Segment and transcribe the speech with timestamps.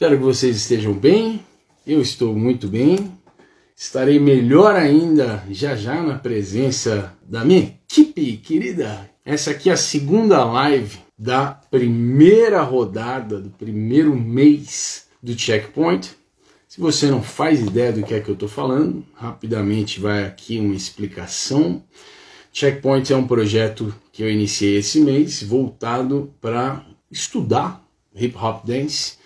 [0.00, 1.44] Espero que vocês estejam bem.
[1.86, 3.12] Eu estou muito bem.
[3.76, 9.10] Estarei melhor ainda já já na presença da minha equipe querida.
[9.22, 16.12] Essa aqui é a segunda live da primeira rodada, do primeiro mês do Checkpoint.
[16.66, 20.58] Se você não faz ideia do que é que eu estou falando, rapidamente vai aqui
[20.58, 21.84] uma explicação.
[22.50, 29.19] Checkpoint é um projeto que eu iniciei esse mês voltado para estudar hip hop dance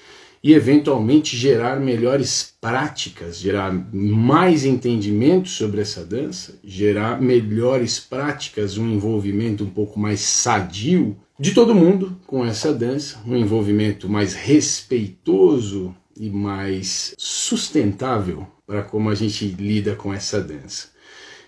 [0.45, 8.87] e eventualmente gerar melhores práticas, gerar mais entendimento sobre essa dança, gerar melhores práticas, um
[8.93, 15.97] envolvimento um pouco mais sadio de todo mundo com essa dança, um envolvimento mais respeitoso
[16.15, 20.91] e mais sustentável para como a gente lida com essa dança.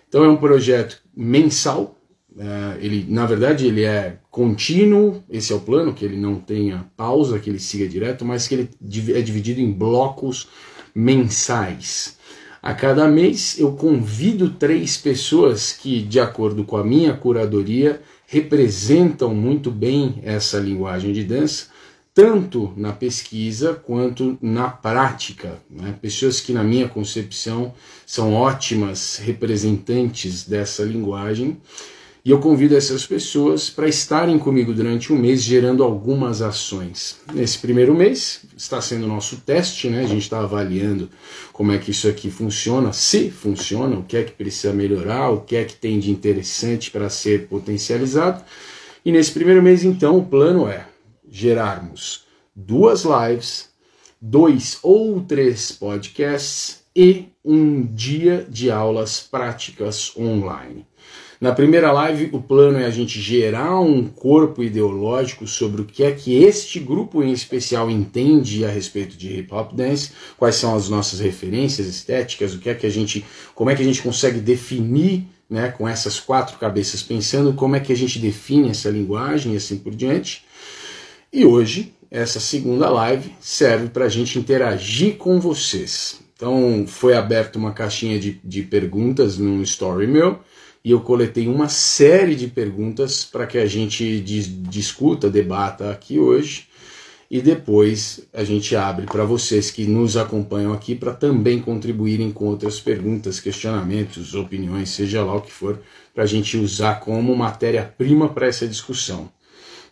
[0.08, 1.98] Então é um projeto mensal,
[2.36, 6.84] Uh, ele, na verdade, ele é contínuo, esse é o plano, que ele não tenha
[6.94, 8.70] pausa, que ele siga direto, mas que ele
[9.14, 10.46] é dividido em blocos
[10.94, 12.18] mensais.
[12.62, 19.34] A cada mês eu convido três pessoas que, de acordo com a minha curadoria, representam
[19.34, 21.68] muito bem essa linguagem de dança,
[22.12, 25.58] tanto na pesquisa quanto na prática.
[25.70, 25.94] Né?
[26.02, 27.72] Pessoas que, na minha concepção,
[28.04, 31.58] são ótimas representantes dessa linguagem
[32.26, 37.20] e eu convido essas pessoas para estarem comigo durante um mês gerando algumas ações.
[37.32, 40.00] Nesse primeiro mês está sendo nosso teste, né?
[40.00, 41.08] A gente está avaliando
[41.52, 45.42] como é que isso aqui funciona, se funciona, o que é que precisa melhorar, o
[45.42, 48.42] que é que tem de interessante para ser potencializado.
[49.04, 50.84] E nesse primeiro mês, então, o plano é
[51.30, 52.24] gerarmos
[52.56, 53.68] duas lives,
[54.20, 60.84] dois ou três podcasts e um dia de aulas práticas online.
[61.38, 66.02] Na primeira live, o plano é a gente gerar um corpo ideológico sobre o que
[66.02, 70.74] é que este grupo em especial entende a respeito de hip hop dance, quais são
[70.74, 73.22] as nossas referências estéticas, o que é que a gente,
[73.54, 77.80] como é que a gente consegue definir, né, com essas quatro cabeças pensando, como é
[77.80, 80.42] que a gente define essa linguagem e assim por diante.
[81.30, 86.18] E hoje, essa segunda live serve para a gente interagir com vocês.
[86.34, 90.40] Então, foi aberta uma caixinha de, de perguntas no story meu
[90.86, 96.68] e eu coletei uma série de perguntas para que a gente discuta, debata aqui hoje
[97.28, 102.44] e depois a gente abre para vocês que nos acompanham aqui para também contribuírem com
[102.44, 105.80] outras perguntas, questionamentos, opiniões, seja lá o que for,
[106.14, 109.28] para a gente usar como matéria-prima para essa discussão.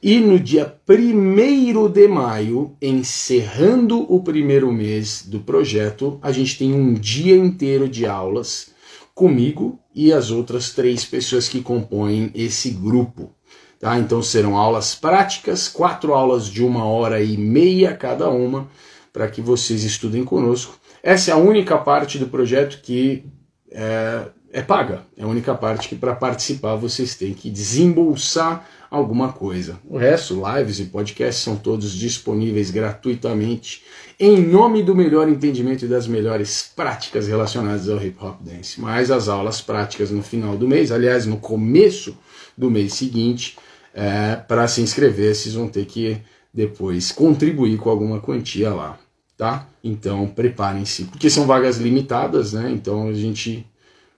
[0.01, 6.73] E no dia 1 de maio, encerrando o primeiro mês do projeto, a gente tem
[6.73, 8.73] um dia inteiro de aulas
[9.15, 13.33] comigo e as outras três pessoas que compõem esse grupo.
[13.79, 13.99] Tá?
[13.99, 18.69] Então serão aulas práticas, quatro aulas de uma hora e meia cada uma,
[19.13, 20.79] para que vocês estudem conosco.
[21.03, 23.25] Essa é a única parte do projeto que
[23.71, 25.03] é, é paga.
[25.17, 29.79] É a única parte que para participar vocês têm que desembolsar alguma coisa.
[29.89, 33.83] O resto, lives e podcasts são todos disponíveis gratuitamente
[34.19, 38.81] em nome do melhor entendimento e das melhores práticas relacionadas ao hip hop dance.
[38.81, 42.17] Mas as aulas práticas no final do mês, aliás, no começo
[42.57, 43.57] do mês seguinte,
[43.93, 46.19] é, para se inscrever, vocês vão ter que
[46.53, 48.97] depois contribuir com alguma quantia lá,
[49.37, 49.67] tá?
[49.83, 52.71] Então preparem-se, porque são vagas limitadas, né?
[52.71, 53.67] Então a gente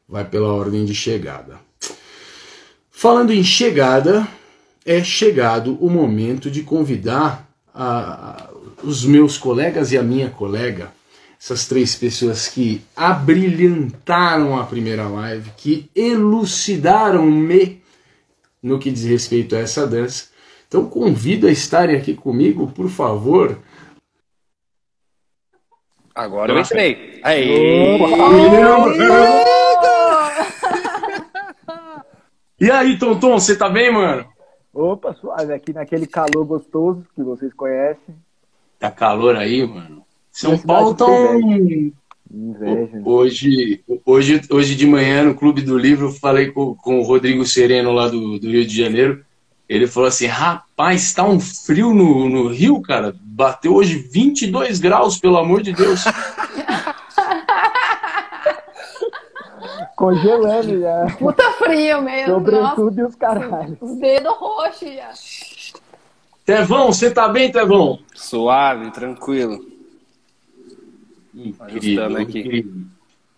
[0.07, 1.59] vai pela ordem de chegada.
[2.91, 4.27] Falando em chegada,
[4.87, 8.49] é chegado o momento de convidar a,
[8.85, 10.93] os meus colegas e a minha colega,
[11.39, 17.83] essas três pessoas que abrilhantaram a primeira live, que elucidaram-me
[18.63, 20.29] no que diz respeito a essa dança.
[20.69, 23.59] Então convido a estarem aqui comigo, por favor.
[26.15, 27.21] Agora eu entrei.
[27.23, 27.99] Aí.
[32.59, 34.36] E aí, Tonton, você tá bem, mano?
[34.77, 38.15] Opa, suave, aqui naquele calor gostoso que vocês conhecem.
[38.79, 40.05] Tá calor aí, mano?
[40.31, 41.91] São Paulo tá um...
[42.31, 43.01] Inveja.
[43.03, 47.91] Hoje, hoje, hoje de manhã, no Clube do Livro, falei com, com o Rodrigo Sereno
[47.91, 49.25] lá do, do Rio de Janeiro.
[49.67, 53.17] Ele falou assim: rapaz, tá um frio no, no Rio, cara.
[53.19, 56.05] Bateu hoje 22 graus, pelo amor de Deus.
[59.97, 61.07] Congelando já.
[61.19, 62.35] Puta frio mesmo.
[62.35, 63.79] Sobretudo e os caralhos.
[63.81, 65.11] Os dedos roxos já.
[66.45, 67.99] Tevão, você tá bem, Tevão?
[68.15, 69.59] Suave, tranquilo.
[71.35, 72.73] Incrível, incrível.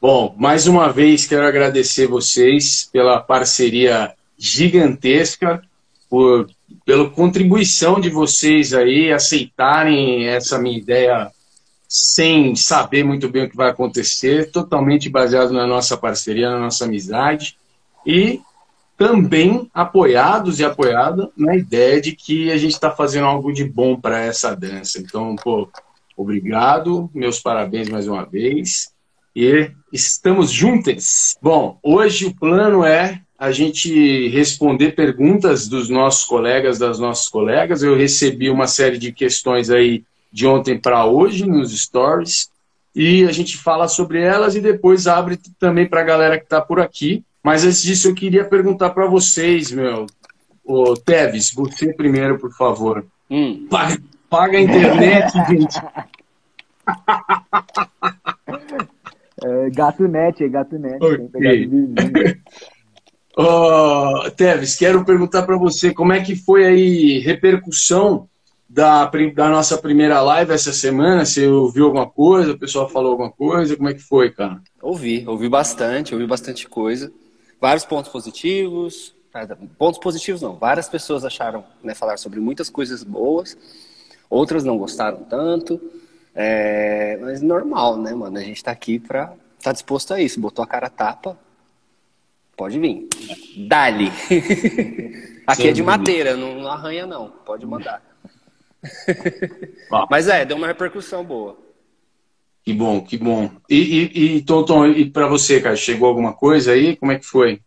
[0.01, 5.63] Bom, mais uma vez quero agradecer vocês pela parceria gigantesca,
[6.11, 6.49] por,
[6.85, 11.31] pela contribuição de vocês aí, aceitarem essa minha ideia
[11.89, 16.85] sem saber muito bem o que vai acontecer, totalmente baseado na nossa parceria, na nossa
[16.85, 17.57] amizade
[18.07, 18.41] e
[18.97, 23.99] também apoiados e apoiada na ideia de que a gente está fazendo algo de bom
[23.99, 24.99] para essa dança.
[24.99, 25.69] Então, pô,
[26.17, 28.93] obrigado, meus parabéns mais uma vez
[29.35, 31.37] e estamos juntos.
[31.41, 37.83] Bom, hoje o plano é a gente responder perguntas dos nossos colegas, das nossas colegas.
[37.83, 42.51] Eu recebi uma série de questões aí de ontem para hoje nos stories
[42.95, 46.61] e a gente fala sobre elas e depois abre também para a galera que está
[46.61, 47.25] por aqui.
[47.43, 50.07] Mas antes disso, eu queria perguntar para vocês, meu.
[50.65, 53.07] Ô, Teves, você primeiro, por favor.
[53.31, 53.67] Hum.
[53.71, 53.99] Paga,
[54.29, 55.81] paga a internet, gente.
[59.45, 60.97] É, gato net, é gato net.
[60.97, 61.71] Okay.
[63.37, 68.29] oh, Teves, quero perguntar para você como é que foi aí repercussão
[68.69, 71.25] da, da nossa primeira live essa semana?
[71.25, 72.53] Você ouviu alguma coisa?
[72.53, 73.77] O pessoal falou alguma coisa?
[73.77, 74.61] Como é que foi, cara?
[74.83, 77.11] Ouvi, ouvi bastante, ouvi bastante coisa.
[77.61, 79.15] Vários pontos positivos.
[79.79, 83.57] Pontos positivos não, várias pessoas acharam, né, falar sobre muitas coisas boas,
[84.29, 85.81] outras não gostaram tanto.
[86.35, 88.39] É, mas normal, né, mano?
[88.39, 89.33] A gente tá aqui pra.
[89.63, 90.41] tá disposto a isso.
[90.41, 91.37] Botou a cara a tapa.
[92.57, 93.09] Pode vir.
[93.67, 94.11] Dali.
[95.47, 97.31] aqui é de madeira, não, não arranha, não.
[97.45, 98.03] Pode mandar.
[100.11, 101.59] mas é, deu uma repercussão boa.
[102.63, 103.51] Que bom, que bom.
[103.69, 106.97] E, e, e Tonton, e para você, cara, chegou alguma coisa aí?
[106.97, 107.61] Como é que foi?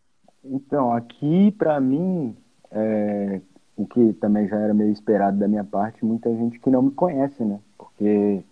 [0.43, 2.35] Então, aqui para mim,
[2.71, 3.41] é,
[3.75, 6.91] o que também já era meio esperado da minha parte, muita gente que não me
[6.91, 7.59] conhece, né?
[7.77, 8.43] Porque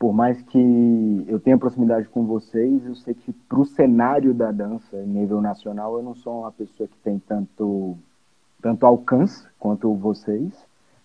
[0.00, 4.50] por mais que eu tenha proximidade com vocês, eu sei que para o cenário da
[4.50, 7.98] dança em nível nacional, eu não sou uma pessoa que tem tanto,
[8.62, 10.54] tanto alcance quanto vocês.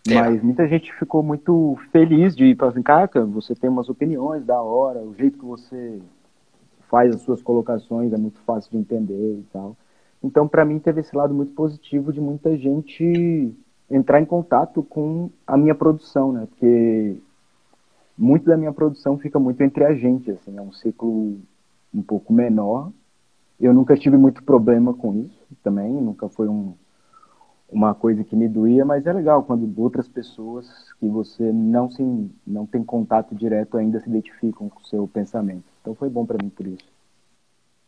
[0.07, 0.13] É.
[0.13, 4.62] Mas muita gente ficou muito feliz de falar assim, cara, você tem umas opiniões da
[4.62, 6.00] hora, o jeito que você
[6.90, 9.75] faz as suas colocações é muito fácil de entender e tal.
[10.24, 13.54] Então, para mim, teve esse lado muito positivo de muita gente
[13.90, 16.48] entrar em contato com a minha produção, né?
[16.50, 17.16] Porque
[18.18, 21.38] muito da minha produção fica muito entre a gente, assim, é um ciclo
[21.94, 22.92] um pouco menor.
[23.60, 26.74] Eu nunca tive muito problema com isso também, nunca foi um,
[27.69, 30.67] uma coisa que me doía, mas é legal quando outras pessoas
[31.00, 32.03] que você não se
[32.45, 35.63] não tem contato direto ainda se identificam com o seu pensamento.
[35.81, 36.85] Então foi bom para mim por isso.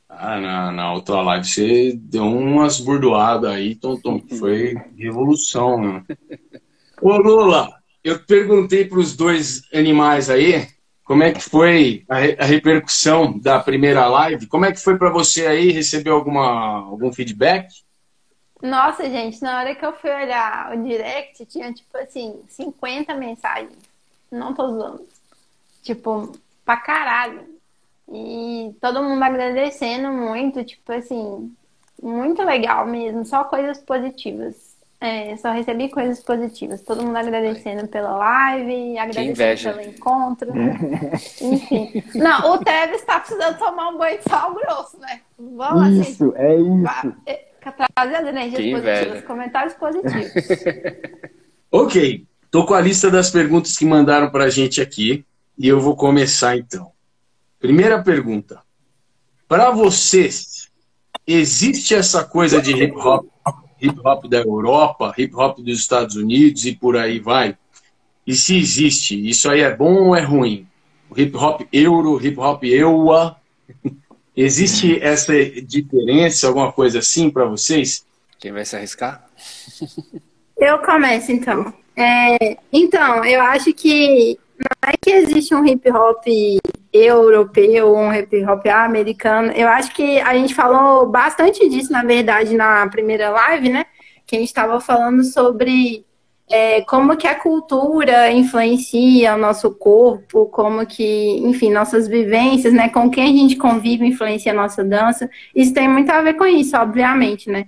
[0.10, 6.04] Ah, na, na outra live você deu umas burdoadas aí, Tom, Tom, foi revolução, né?
[7.02, 7.70] Ô Lula,
[8.04, 10.68] eu perguntei para os dois animais aí
[11.04, 14.48] como é que foi a, a, repercussão da primeira live.
[14.48, 15.72] Como é que foi para você aí?
[15.72, 17.68] Recebeu alguma, algum feedback?
[18.62, 23.78] Nossa, gente, na hora que eu fui olhar o direct, tinha tipo assim, 50 mensagens.
[24.32, 25.08] Não tô zoando.
[25.84, 26.32] Tipo,
[26.66, 27.46] pra caralho.
[28.12, 31.54] E todo mundo agradecendo muito, tipo assim,
[32.02, 34.68] muito legal mesmo, só coisas positivas.
[35.00, 36.82] É, só recebi coisas positivas.
[36.82, 40.50] Todo mundo agradecendo pela live, agradecendo pelo encontro.
[41.40, 42.04] Enfim.
[42.16, 45.22] Não, o Tevez está precisando tomar um banho de sal grosso, né?
[45.38, 47.16] Vamos Isso, assim, é isso.
[47.72, 50.32] Trazer as energias que positivas, comentários positivos.
[51.72, 52.26] ok.
[52.50, 55.26] Tô com a lista das perguntas que mandaram pra gente aqui.
[55.58, 56.92] E eu vou começar então.
[57.60, 58.62] Primeira pergunta.
[59.48, 60.70] Para vocês,
[61.26, 63.26] existe essa coisa de hip hop
[63.82, 67.58] hip hop da Europa, hip hop dos Estados Unidos e por aí vai.
[68.26, 70.68] E se existe, isso aí é bom ou é ruim?
[71.10, 73.38] O hip hop euro, hip hop eua,
[74.38, 78.06] existe essa diferença, alguma coisa assim para vocês?
[78.40, 79.28] Quem vai se arriscar?
[80.58, 81.74] Eu começo então.
[81.96, 86.24] É, então, eu acho que não é que existe um hip hop
[86.92, 89.52] europeu, um hip hop americano.
[89.52, 93.86] Eu acho que a gente falou bastante disso, na verdade, na primeira live, né?
[94.26, 96.06] Que a gente estava falando sobre
[96.50, 102.90] é, como que a cultura influencia o nosso corpo, como que, enfim, nossas vivências, né?
[102.90, 105.30] Com quem a gente convive influencia a nossa dança.
[105.56, 107.68] Isso tem muito a ver com isso, obviamente, né?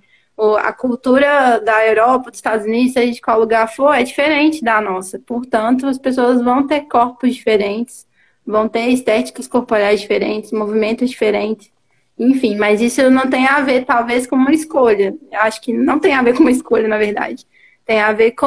[0.59, 4.79] a cultura da Europa, dos Estados Unidos, seja de qual lugar for, é diferente da
[4.79, 5.19] nossa.
[5.19, 8.07] Portanto, as pessoas vão ter corpos diferentes,
[8.45, 11.69] vão ter estéticas corporais diferentes, movimentos diferentes.
[12.17, 15.15] Enfim, mas isso não tem a ver, talvez, com uma escolha.
[15.31, 17.45] Eu acho que não tem a ver com uma escolha, na verdade.
[17.89, 18.46] Tem a ver com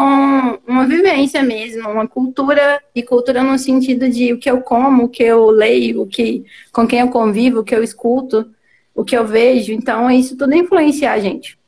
[0.69, 5.09] uma vivência mesmo, uma cultura, e cultura no sentido de o que eu como, o
[5.09, 8.49] que eu leio, o que, com quem eu convivo, o que eu escuto,
[8.95, 9.73] o que eu vejo.
[9.73, 11.59] Então, isso tudo influencia a gente.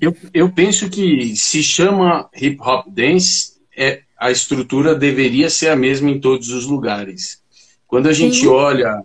[0.00, 5.76] Eu, eu penso que se chama hip hop dance, é, a estrutura deveria ser a
[5.76, 7.40] mesma em todos os lugares.
[7.86, 8.48] Quando a gente Sim.
[8.48, 9.00] olha,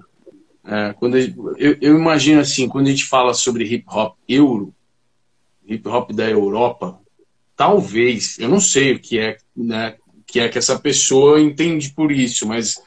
[0.66, 4.74] é, quando a, eu, eu, imagino assim, quando a gente fala sobre hip hop euro,
[5.68, 7.00] hip hop da Europa,
[7.60, 12.10] talvez, eu não sei o que é, né, que é que essa pessoa entende por
[12.10, 12.82] isso, mas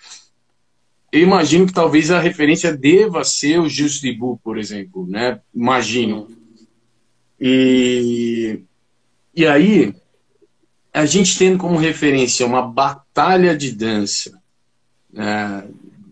[1.12, 5.38] eu imagino que talvez a referência deva ser o Just Dibu, por exemplo, né?
[5.54, 6.26] Imagino.
[7.38, 8.60] E,
[9.36, 9.94] e aí,
[10.90, 14.40] a gente tendo como referência uma batalha de dança,
[15.12, 15.68] né?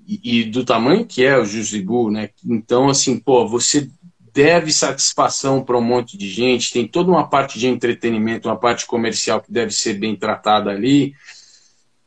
[0.06, 2.28] e, e, do tamanho que é o Just Dibu, né?
[2.44, 3.88] Então, assim, pô, você
[4.32, 8.86] deve satisfação para um monte de gente, tem toda uma parte de entretenimento, uma parte
[8.86, 11.14] comercial que deve ser bem tratada ali.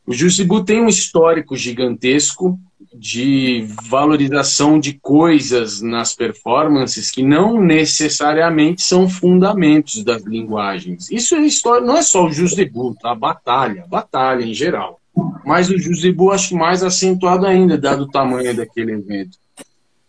[0.06, 2.60] O Jusibu tem um histórico gigantesco
[2.94, 11.10] de valorização de coisas nas performances que não necessariamente são fundamentos das linguagens.
[11.10, 13.16] Isso é história, não é só o Jusibu, tá?
[13.16, 15.00] Batalha, batalha em geral.
[15.46, 19.38] Mas o Jusibu acho mais acentuado ainda, dado o tamanho daquele evento.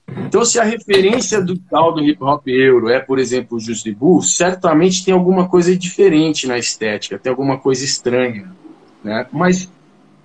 [0.09, 3.91] Então, se a referência do tal do hip hop euro é, por exemplo, o Just
[3.93, 8.53] Bull, certamente tem alguma coisa diferente na estética, tem alguma coisa estranha.
[9.03, 9.27] Né?
[9.33, 9.69] Mas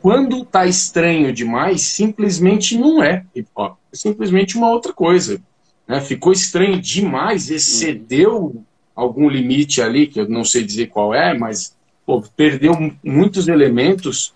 [0.01, 3.77] quando tá estranho demais, simplesmente não é hip hop.
[3.91, 5.41] É simplesmente uma outra coisa.
[5.87, 5.99] Né?
[6.01, 8.63] Ficou estranho demais, excedeu
[8.95, 14.33] algum limite ali, que eu não sei dizer qual é, mas pô, perdeu muitos elementos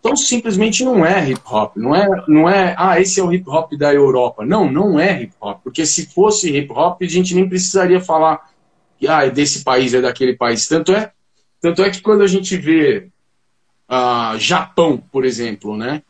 [0.00, 3.48] então simplesmente não é hip hop, não é, não é, ah, esse é o hip
[3.48, 4.46] hop da Europa.
[4.46, 8.50] Não, não é hip hop, porque se fosse hip hop, a gente nem precisaria falar
[8.98, 10.66] que ah, é desse país, é daquele país.
[10.66, 11.12] Tanto é,
[11.60, 13.08] tanto é que quando a gente vê
[13.90, 16.02] uh, Japão, por exemplo, né?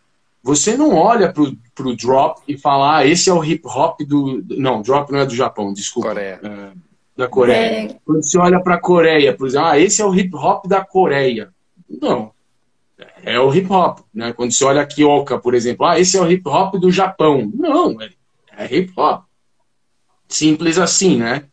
[0.42, 4.42] Você não olha pro, pro drop e fala, ah, esse é o hip hop do.
[4.50, 6.10] Não, drop não é do Japão, desculpa.
[6.10, 6.40] Coreia.
[6.42, 6.70] É,
[7.16, 7.90] da Coreia.
[7.90, 7.96] É...
[8.04, 10.82] Quando você olha para a Coreia, por exemplo, ah, esse é o hip hop da
[10.84, 11.50] Coreia.
[12.00, 12.32] Não,
[13.22, 14.00] é o hip hop.
[14.12, 14.32] Né?
[14.32, 17.50] Quando você olha a Kyoka, por exemplo, ah, esse é o hip hop do Japão.
[17.54, 18.10] Não, é,
[18.56, 19.24] é hip hop.
[20.28, 21.44] Simples assim, né?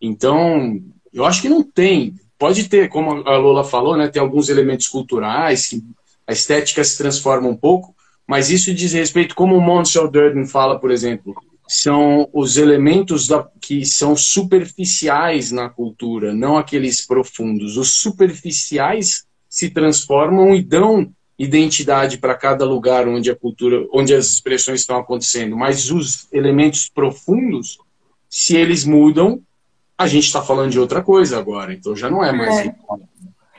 [0.00, 0.80] Então,
[1.12, 2.14] eu acho que não tem.
[2.38, 4.08] Pode ter, como a Lola falou, né?
[4.08, 5.82] Tem alguns elementos culturais, que
[6.26, 7.94] a estética se transforma um pouco,
[8.26, 11.34] mas isso diz respeito, como o Monshel Durden fala, por exemplo,
[11.68, 17.76] são os elementos da, que são superficiais na cultura, não aqueles profundos.
[17.76, 24.26] Os superficiais se transformam e dão identidade para cada lugar onde a cultura, onde as
[24.26, 25.56] expressões estão acontecendo.
[25.56, 27.78] Mas os elementos profundos,
[28.28, 29.40] se eles mudam,
[29.98, 31.72] a gente está falando de outra coisa agora.
[31.72, 32.58] Então já não é mais.
[32.58, 32.74] É.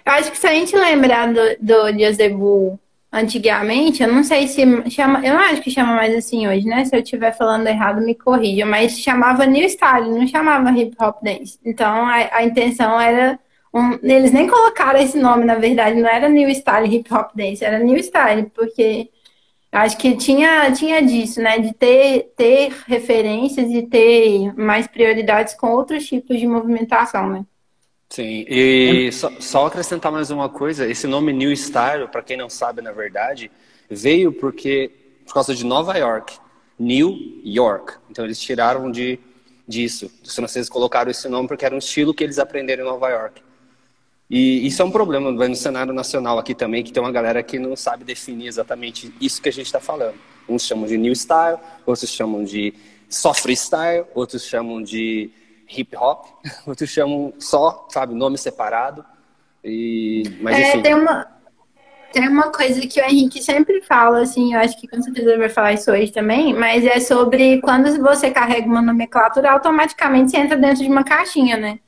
[0.05, 2.79] Eu acho que se a gente lembrar do, do Diazebu
[3.11, 6.85] antigamente, eu não sei se chama, eu não acho que chama mais assim hoje, né?
[6.85, 11.17] Se eu estiver falando errado, me corrija, mas chamava New Style, não chamava Hip Hop
[11.23, 11.59] Dance.
[11.65, 13.39] Então a, a intenção era
[13.77, 17.63] um, eles nem colocaram esse nome, na verdade, não era New Style Hip Hop Dance,
[17.63, 19.09] era New Style, porque
[19.71, 21.59] acho que tinha, tinha disso, né?
[21.59, 27.45] De ter, ter referências e ter mais prioridades com outros tipos de movimentação, né?
[28.09, 32.49] Sim, e só, só acrescentar mais uma coisa, esse nome New Style, para quem não
[32.49, 33.51] sabe, na verdade,
[33.89, 34.89] veio porque
[35.25, 36.37] por causa de Nova York,
[36.79, 37.95] New York.
[38.09, 39.19] Então eles tiraram de
[39.67, 40.09] disso.
[40.23, 43.41] Os franceses colocaram esse nome porque era um estilo que eles aprenderam em Nova York.
[44.29, 47.57] E isso é um problema no cenário nacional aqui também, que tem uma galera que
[47.57, 50.15] não sabe definir exatamente isso que a gente está falando.
[50.49, 52.73] Uns chamam de new style, outros chamam de
[53.07, 55.29] só freestyle, outros chamam de
[55.69, 56.25] hip hop,
[56.67, 59.05] outros chamam só, sabe, nome separado.
[59.63, 61.27] E, mas, é, tem uma,
[62.11, 65.39] tem uma coisa que o Henrique sempre fala, assim, eu acho que com certeza ele
[65.39, 70.37] vai falar isso hoje também, mas é sobre quando você carrega uma nomenclatura, automaticamente você
[70.37, 71.79] entra dentro de uma caixinha, né?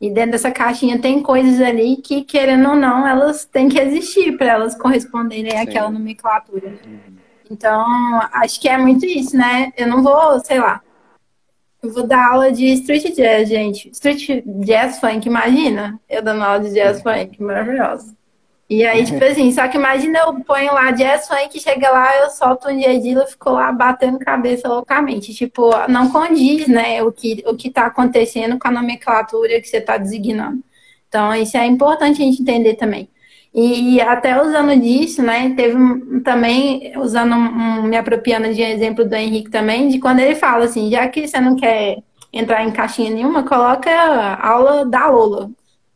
[0.00, 4.36] E dentro dessa caixinha tem coisas ali que, querendo ou não, elas têm que existir
[4.36, 5.56] para elas corresponderem Sim.
[5.56, 6.68] àquela nomenclatura.
[6.86, 7.16] Uhum.
[7.50, 7.84] Então,
[8.32, 9.72] acho que é muito isso, né?
[9.76, 10.80] Eu não vou, sei lá.
[11.82, 13.88] Eu vou dar aula de street jazz, gente.
[13.90, 15.98] Street jazz funk, imagina?
[16.08, 18.17] Eu dando aula de jazz funk, maravilhosa.
[18.68, 22.30] E aí, tipo assim, só que imagina eu ponho lá jazz funk, chega lá, eu
[22.30, 25.34] solto um Dilla e fico lá batendo cabeça loucamente.
[25.34, 29.80] Tipo, não condiz, né, o que, o que tá acontecendo com a nomenclatura que você
[29.80, 30.62] tá designando.
[31.08, 33.08] Então, isso é importante a gente entender também.
[33.54, 39.14] E até usando disso, né, teve um, também, usando um, me apropriando de exemplo do
[39.14, 41.98] Henrique também, de quando ele fala assim, já que você não quer
[42.32, 45.50] entrar em caixinha nenhuma, coloca a aula da Lola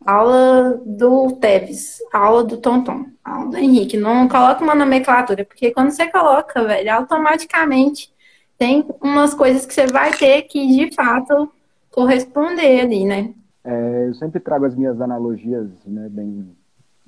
[0.06, 3.97] aula do Teves, aula do Tonton, aula do Henrique.
[3.97, 8.12] Não coloca uma nomenclatura, porque quando você coloca, velho, automaticamente
[8.59, 11.50] tem umas coisas que você vai ter que, de fato,
[11.90, 13.35] corresponder ali, né?
[13.64, 16.49] É, eu sempre trago as minhas analogias né, bem,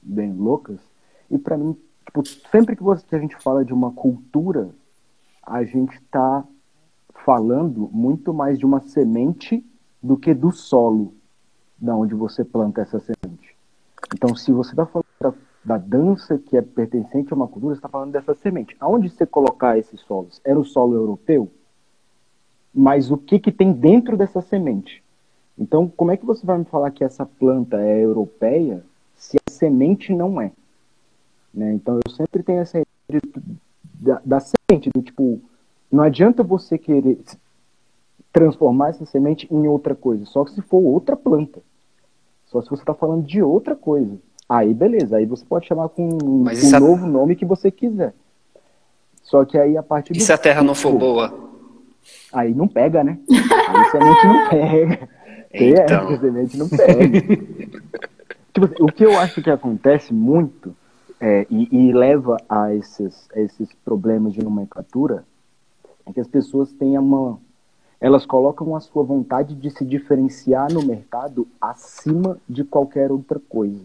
[0.03, 0.79] bem loucas.
[1.31, 4.71] E para mim, tipo, sempre que, você, que a gente fala de uma cultura,
[5.43, 6.45] a gente está
[7.25, 9.65] falando muito mais de uma semente
[10.03, 11.15] do que do solo
[11.85, 13.55] da onde você planta essa semente.
[14.15, 17.79] Então, se você está falando da, da, dança que é pertencente a uma cultura, você
[17.79, 18.75] está falando dessa semente.
[18.81, 20.41] Aonde você colocar esses solos?
[20.45, 21.51] Era o solo europeu?
[22.73, 25.05] Mas o que, que tem dentro dessa semente?
[25.59, 28.83] Então, como é que você vai me falar que essa planta é europeia
[29.15, 30.53] se a semente não é?
[31.53, 31.75] Né?
[31.75, 33.23] Então, eu sempre tenho essa ideia
[34.01, 35.41] da, da semente, do tipo,
[35.93, 37.23] não adianta você querer
[38.33, 41.63] transformar essa semente em outra coisa, só que se for outra planta.
[42.55, 44.17] Só se você está falando de outra coisa.
[44.49, 46.79] Aí, beleza, aí você pode chamar com, um a...
[46.79, 48.15] novo nome que você quiser.
[49.25, 51.35] Só que aí a partir E se a terra não for boa?
[52.33, 53.19] Aí não pega, né?
[53.29, 55.09] Aí semente não pega.
[55.57, 56.11] Então.
[56.11, 57.21] É, semente não pega.
[58.53, 60.75] tipo, assim, o que eu acho que acontece muito
[61.21, 65.25] é, e, e, leva a esses, a esses problemas de nomenclatura
[66.07, 67.39] é que as pessoas têm uma.
[68.05, 73.83] Elas colocam a sua vontade de se diferenciar no mercado acima de qualquer outra coisa.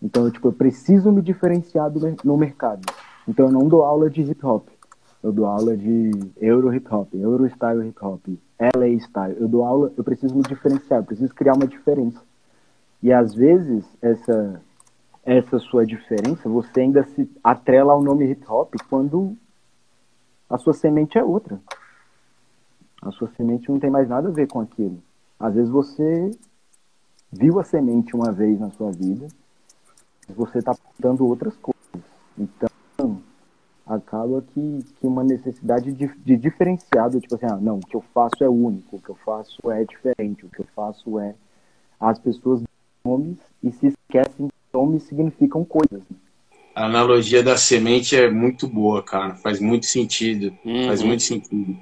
[0.00, 2.82] Então, tipo, eu preciso me diferenciar do, no mercado.
[3.26, 4.68] Então, eu não dou aula de hip hop.
[5.20, 8.20] Eu dou aula de Euro hip hop, Euro style hip hop,
[8.60, 9.36] LA style.
[9.40, 12.22] Eu dou aula, eu preciso me diferenciar, eu preciso criar uma diferença.
[13.02, 14.62] E às vezes, essa,
[15.24, 19.36] essa sua diferença, você ainda se atrela ao nome hip hop quando
[20.48, 21.60] a sua semente é outra.
[23.02, 25.02] A sua semente não tem mais nada a ver com aquilo.
[25.38, 26.30] Às vezes você
[27.32, 29.28] viu a semente uma vez na sua vida,
[30.28, 31.78] você está plantando outras coisas.
[32.36, 33.22] Então,
[33.86, 38.04] acaba que, que uma necessidade de, de diferenciado, tipo assim, ah, não, o que eu
[38.12, 41.34] faço é único, o que eu faço é diferente, o que eu faço é.
[42.00, 42.62] As pessoas
[43.04, 46.00] nomes e se esquecem que nomes significam coisas.
[46.10, 46.16] Né?
[46.78, 49.34] a analogia da semente é muito boa, cara.
[49.34, 50.56] Faz muito sentido.
[50.64, 50.86] Uhum.
[50.86, 51.76] Faz muito sentido.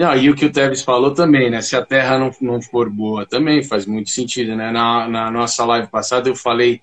[0.00, 1.60] Ah, e o que o Teves falou também, né?
[1.60, 4.70] Se a terra não, não for boa, também faz muito sentido, né?
[4.70, 6.80] Na, na nossa live passada eu falei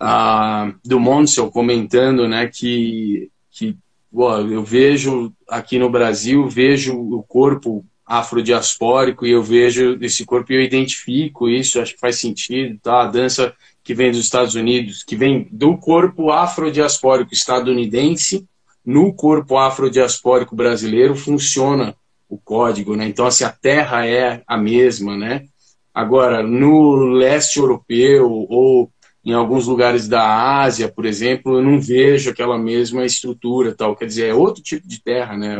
[0.00, 3.76] ah, do Monsel comentando, né, que, que
[4.12, 10.56] eu vejo aqui no Brasil, vejo o corpo afrodiaspórico e eu vejo esse corpo e
[10.56, 13.02] eu identifico isso, acho que faz sentido, tá?
[13.02, 13.54] A dança
[13.84, 18.46] que vem dos Estados Unidos, que vem do corpo afrodiaspórico estadunidense,
[18.84, 21.94] no corpo afrodiaspórico brasileiro funciona
[22.30, 23.06] o código, né?
[23.06, 25.44] Então, assim, a terra é a mesma, né?
[25.92, 28.90] Agora, no leste europeu ou
[29.24, 33.96] em alguns lugares da Ásia, por exemplo, eu não vejo aquela mesma estrutura, tal.
[33.96, 35.56] Quer dizer, é outro tipo de terra, né?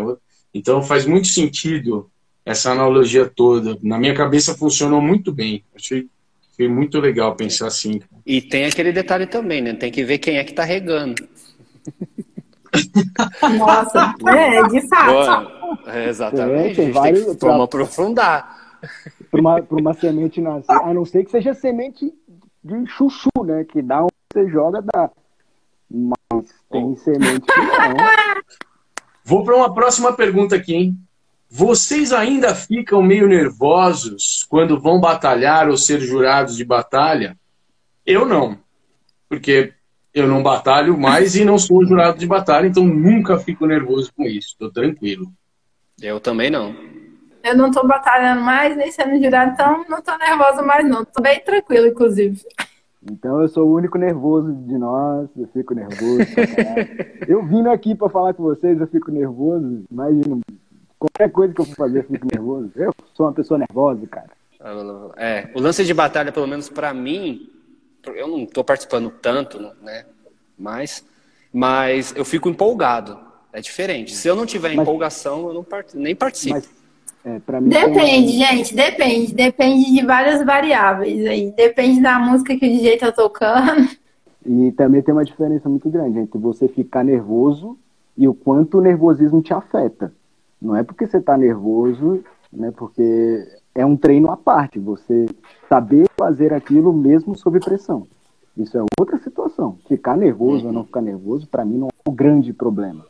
[0.55, 2.09] Então, faz muito sentido
[2.47, 3.77] essa analogia toda.
[3.83, 5.65] Na minha cabeça funcionou muito bem.
[5.75, 6.09] Achei
[6.61, 8.03] foi muito legal pensar assim.
[8.27, 9.73] E tem aquele detalhe também, né?
[9.73, 11.27] Tem que ver quem é que tá regando.
[13.59, 15.60] Nossa, é, de fato.
[15.87, 16.81] É, exatamente.
[16.81, 18.79] É, tem vários, tem aprofundar.
[19.31, 22.13] Para uma, uma semente nascer, a não ser que seja semente
[22.63, 23.65] de chuchu, né?
[23.65, 25.11] Que dá onde você joga, dá.
[25.91, 26.97] Mas tem oh.
[26.97, 27.97] semente que não.
[29.25, 30.97] Vou para uma próxima pergunta aqui, hein?
[31.49, 37.37] Vocês ainda ficam meio nervosos quando vão batalhar ou ser jurados de batalha?
[38.07, 38.59] Eu não,
[39.29, 39.73] porque
[40.13, 44.25] eu não batalho mais e não sou jurado de batalha, então nunca fico nervoso com
[44.25, 45.31] isso, estou tranquilo.
[46.03, 46.75] Eu também não.
[47.43, 51.23] Eu não estou batalhando mais, nem sendo jurado, então não estou nervosa mais não, estou
[51.23, 52.43] bem tranquilo, inclusive.
[53.11, 56.21] Então eu sou o único nervoso de nós, eu fico nervoso.
[57.27, 60.41] eu vindo aqui para falar com vocês, eu fico nervoso, imagina
[61.01, 62.71] Qualquer coisa que eu for fazer, eu fico nervoso.
[62.77, 64.29] Eu sou uma pessoa nervosa, cara.
[65.17, 67.49] É, o lance de batalha, pelo menos para mim,
[68.15, 70.05] eu não estou participando tanto, né?
[70.59, 71.03] Mas,
[71.51, 73.19] mas eu fico empolgado.
[73.53, 74.15] É diferente.
[74.15, 75.97] Se eu não tiver mas, empolgação, eu não part...
[75.97, 76.55] nem participo.
[76.55, 76.71] Mas,
[77.25, 79.35] é, depende, gente, depende.
[79.35, 81.51] Depende de várias variáveis aí.
[81.53, 83.89] Depende da música que o DJ tá tocando.
[84.47, 87.77] E também tem uma diferença muito grande entre você ficar nervoso
[88.17, 90.13] e o quanto o nervosismo te afeta.
[90.61, 92.73] Não é porque você está nervoso, né?
[92.75, 94.79] Porque é um treino à parte.
[94.79, 95.27] Você
[95.69, 98.07] saber fazer aquilo mesmo sob pressão.
[98.57, 99.79] Isso é outra situação.
[99.89, 103.05] Ficar nervoso ou não ficar nervoso, para mim, não é o grande problema.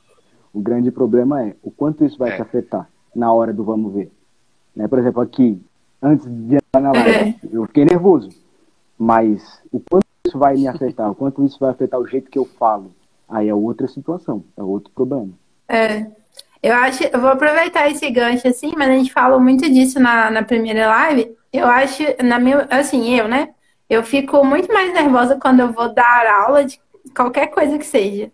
[0.52, 2.36] O grande problema é o quanto isso vai é.
[2.36, 4.10] te afetar na hora do vamos ver.
[4.74, 4.88] Né?
[4.88, 5.60] Por exemplo, aqui,
[6.02, 7.34] antes de entrar na live, é.
[7.52, 8.30] eu fiquei nervoso.
[8.98, 12.38] Mas o quanto isso vai me afetar, o quanto isso vai afetar o jeito que
[12.38, 12.92] eu falo,
[13.28, 15.30] aí é outra situação, é outro problema.
[15.68, 16.06] É,
[16.62, 20.30] eu acho, eu vou aproveitar esse gancho assim, mas a gente falou muito disso na,
[20.30, 21.34] na primeira live.
[21.52, 23.50] Eu acho, na minha, assim, eu, né?
[23.88, 26.78] Eu fico muito mais nervosa quando eu vou dar aula de,
[27.14, 28.30] qualquer coisa que seja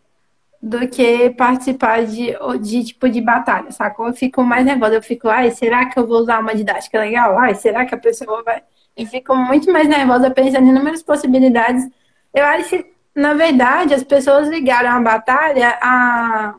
[0.66, 4.08] do que participar de, de tipo de batalha, sacou?
[4.08, 7.38] Eu fico mais nervosa, eu fico, ai, será que eu vou usar uma didática legal?
[7.38, 8.62] Ai, será que a pessoa vai.
[8.96, 11.88] E fico muito mais nervosa pensando em inúmeras possibilidades.
[12.34, 16.56] Eu acho que, na verdade, as pessoas ligaram a batalha a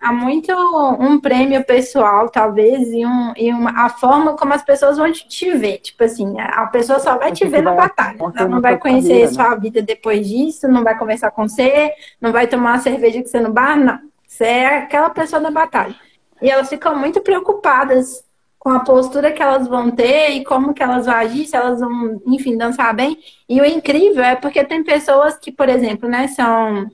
[0.00, 0.52] há muito
[0.98, 5.52] um prêmio pessoal, talvez, e, um, e uma, a forma como as pessoas vão te
[5.52, 5.78] ver.
[5.78, 8.16] Tipo assim, a pessoa só vai te ver na batalha.
[8.36, 9.56] Ela não vai conhecer sua né?
[9.60, 13.40] vida depois disso, não vai conversar com você, não vai tomar uma cerveja com você
[13.40, 13.98] no bar, não.
[14.26, 15.94] Você é aquela pessoa da batalha.
[16.40, 18.24] E elas ficam muito preocupadas
[18.58, 21.80] com a postura que elas vão ter e como que elas vão agir, se elas
[21.80, 23.18] vão, enfim, dançar bem.
[23.48, 26.88] E o incrível é porque tem pessoas que, por exemplo, né, são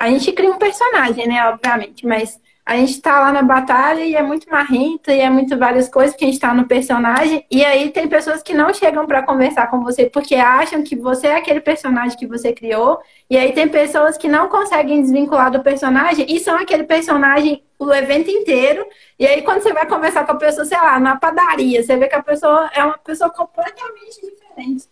[0.00, 4.14] a gente cria um personagem, né, obviamente, mas a gente tá lá na batalha e
[4.14, 7.44] é muito marrento e é muito várias coisas que a gente tá no personagem.
[7.50, 11.26] E aí tem pessoas que não chegam para conversar com você porque acham que você
[11.26, 12.98] é aquele personagem que você criou.
[13.28, 17.92] E aí tem pessoas que não conseguem desvincular do personagem e são aquele personagem o
[17.92, 18.86] evento inteiro.
[19.18, 22.08] E aí quando você vai conversar com a pessoa, sei lá, na padaria, você vê
[22.08, 24.84] que a pessoa é uma pessoa completamente diferente.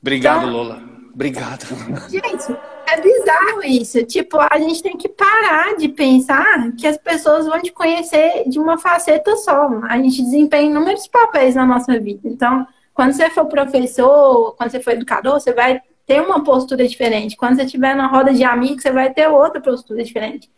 [0.00, 0.82] Obrigado, então, Lola.
[1.12, 1.66] Obrigado.
[2.08, 4.04] Gente, é bizarro isso.
[4.04, 8.58] Tipo, a gente tem que parar de pensar que as pessoas vão te conhecer de
[8.58, 9.68] uma faceta só.
[9.88, 12.20] A gente desempenha inúmeros papéis na nossa vida.
[12.24, 17.36] Então, quando você for professor, quando você for educador, você vai ter uma postura diferente.
[17.36, 20.50] Quando você estiver na roda de amigos, você vai ter outra postura diferente.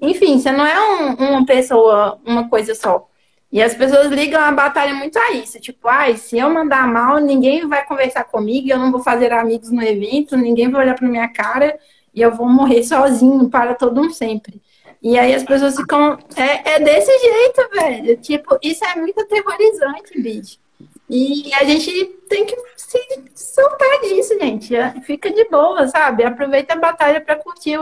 [0.00, 3.08] Enfim, você não é um, uma pessoa, uma coisa só.
[3.50, 5.60] E as pessoas ligam a batalha muito a isso.
[5.60, 9.70] Tipo, ai, se eu mandar mal, ninguém vai conversar comigo, eu não vou fazer amigos
[9.70, 11.78] no evento, ninguém vai olhar pra minha cara
[12.14, 14.60] e eu vou morrer sozinho para todo um sempre.
[15.02, 16.18] E aí as pessoas ficam.
[16.34, 18.16] É, é desse jeito, velho.
[18.16, 20.58] Tipo, isso é muito aterrorizante, bicho.
[21.08, 22.98] E a gente tem que se
[23.34, 24.74] soltar disso, gente.
[25.02, 26.24] Fica de boa, sabe?
[26.24, 27.78] Aproveita a batalha para curtir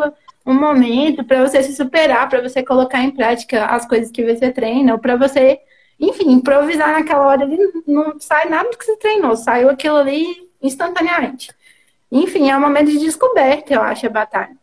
[0.46, 4.50] um momento para você se superar, para você colocar em prática as coisas que você
[4.50, 5.58] treina, ou para você,
[5.98, 10.26] enfim, improvisar naquela hora ali, não sai nada do que você treinou, saiu aquilo ali
[10.62, 11.50] instantaneamente.
[12.12, 14.56] Enfim, é um momento de descoberta, eu acho, a batalha.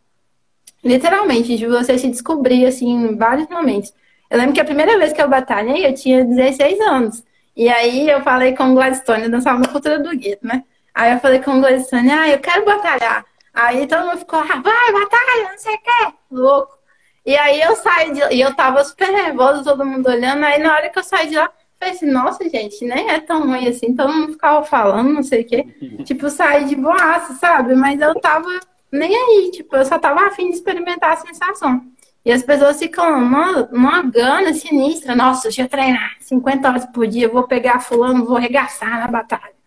[0.84, 3.92] Literalmente, de você se descobrir, assim, em vários momentos.
[4.30, 7.22] Eu lembro que a primeira vez que eu batalhei, eu tinha 16 anos.
[7.54, 10.64] E aí eu falei com o Gladstone, eu dançava no Cultura do Gueto, né?
[10.94, 13.24] Aí eu falei com o Gladstone, ah, eu quero batalhar.
[13.54, 16.78] Aí todo mundo ficou, ah, vai, batalha, não sei o que, louco.
[17.24, 20.44] E aí eu saí de lá, e eu tava super nervosa, todo mundo olhando.
[20.44, 23.20] Aí na hora que eu saí de lá, eu falei assim, nossa, gente, nem é
[23.20, 25.66] tão ruim assim, todo mundo ficava falando, não sei o quê.
[26.04, 27.74] tipo, saí de boaça, sabe?
[27.74, 28.48] Mas eu tava
[28.90, 31.82] nem aí, tipo, eu só tava afim de experimentar a sensação.
[32.24, 35.14] E as pessoas ficam numa, numa gana sinistra.
[35.14, 39.61] Nossa, deixa eu treinar 50 horas por dia, vou pegar fulano, vou arregaçar na batalha.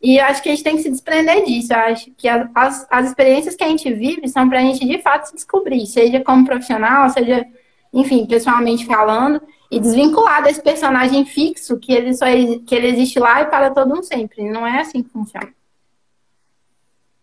[0.00, 1.72] E acho que a gente tem que se desprender disso.
[1.72, 5.02] Eu acho que as, as experiências que a gente vive são para a gente de
[5.02, 7.44] fato se descobrir, seja como profissional, seja,
[7.92, 12.26] enfim, pessoalmente falando, e desvincular desse personagem fixo que ele só
[12.66, 14.48] que ele existe lá e para todo um sempre.
[14.48, 15.52] Não é assim que funciona.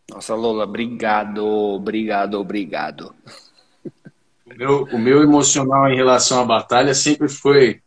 [0.10, 3.16] Nossa, Lola, obrigado, obrigado, obrigado.
[4.46, 7.82] O meu, o meu emocional em relação à batalha sempre foi.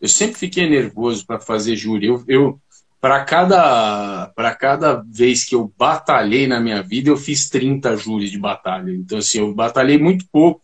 [0.00, 2.06] Eu sempre fiquei nervoso para fazer júri.
[2.06, 2.60] Eu, eu,
[3.04, 8.30] para cada para cada vez que eu batalhei na minha vida, eu fiz 30 júris
[8.30, 8.90] de batalha.
[8.92, 10.62] Então assim, eu batalhei muito pouco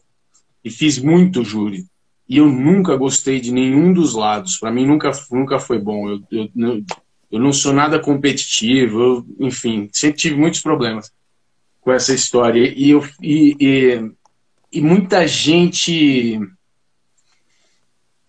[0.65, 1.85] e fiz muito júri.
[2.27, 4.57] E eu nunca gostei de nenhum dos lados.
[4.57, 6.09] Para mim nunca nunca foi bom.
[6.09, 6.83] Eu, eu,
[7.31, 11.13] eu não sou nada competitivo, eu, enfim, sempre tive muitos problemas
[11.83, 12.73] com essa história.
[12.75, 14.11] E, eu, e, e,
[14.73, 16.41] e muita gente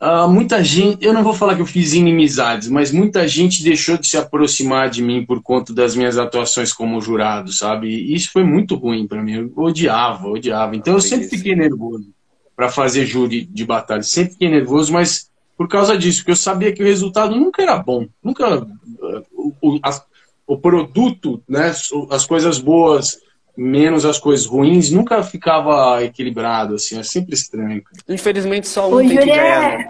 [0.01, 3.99] Uh, muita gente, eu não vou falar que eu fiz inimizades, mas muita gente deixou
[3.99, 7.87] de se aproximar de mim por conta das minhas atuações como jurado, sabe?
[7.87, 9.33] E isso foi muito ruim para mim.
[9.33, 10.75] Eu odiava, odiava.
[10.75, 12.09] Então eu sempre fiquei nervoso
[12.55, 14.01] para fazer júri de batalha.
[14.01, 17.77] Sempre fiquei nervoso, mas por causa disso, porque eu sabia que o resultado nunca era
[17.77, 18.07] bom.
[18.23, 18.57] Nunca.
[18.57, 20.01] Uh, o, o, a,
[20.47, 21.71] o produto, né,
[22.09, 23.19] as coisas boas
[23.61, 27.83] menos as coisas ruins, nunca ficava equilibrado, assim, é sempre estranho.
[28.09, 29.79] Infelizmente só um o tem que ganhar.
[29.79, 29.89] É...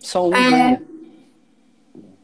[0.00, 0.80] Só um é...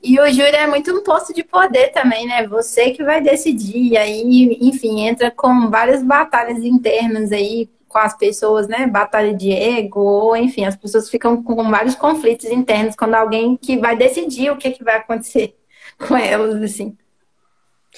[0.03, 2.46] E o júri é muito um posto de poder também, né?
[2.46, 3.98] Você que vai decidir.
[3.98, 8.87] Aí, enfim, entra com várias batalhas internas aí com as pessoas, né?
[8.87, 13.76] Batalha de ego, ou enfim, as pessoas ficam com vários conflitos internos quando alguém que
[13.76, 15.55] vai decidir o que, que vai acontecer
[16.09, 16.96] com elas, assim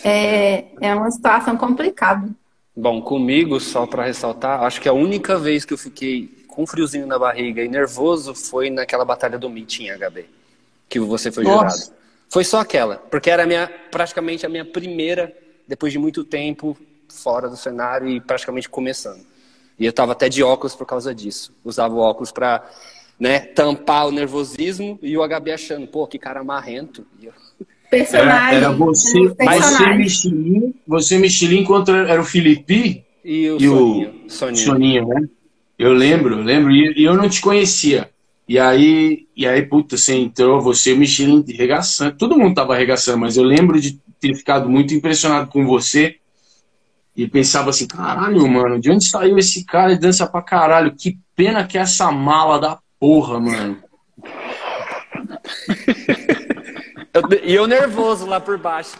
[0.04, 2.28] é, é uma situação complicada.
[2.74, 7.06] Bom, comigo, só para ressaltar, acho que a única vez que eu fiquei com friozinho
[7.06, 10.26] na barriga e nervoso foi naquela batalha do Meeting HB,
[10.88, 11.76] que você foi Nossa.
[11.76, 12.02] jurado.
[12.30, 15.36] Foi só aquela, porque era a minha, praticamente a minha primeira,
[15.68, 16.76] depois de muito tempo,
[17.08, 19.20] fora do cenário e praticamente começando.
[19.78, 21.52] E eu tava até de óculos por causa disso.
[21.64, 22.64] Usava o óculos para
[23.18, 27.06] né, tampar o nervosismo e o HB achando, pô, que cara marrento.
[27.22, 27.32] Eu...
[27.92, 28.56] Personagem.
[28.56, 34.14] Era, era você, você Michelin, você Michelin contra era o Felipe e o e Soninho,
[34.24, 34.64] o Soninho.
[34.64, 35.28] Soninho, né?
[35.78, 38.08] Eu lembro, eu lembro, e eu não te conhecia.
[38.48, 42.16] E aí, e aí, puta, você entrou, você, o Michelin, regaçando.
[42.16, 46.16] Todo mundo tava arregaçando, mas eu lembro de ter ficado muito impressionado com você.
[47.14, 50.94] E pensava assim, caralho, mano, de onde saiu esse cara e dança pra caralho?
[50.96, 53.76] Que pena que é essa mala da porra, mano.
[57.44, 58.96] E eu nervoso lá por baixo.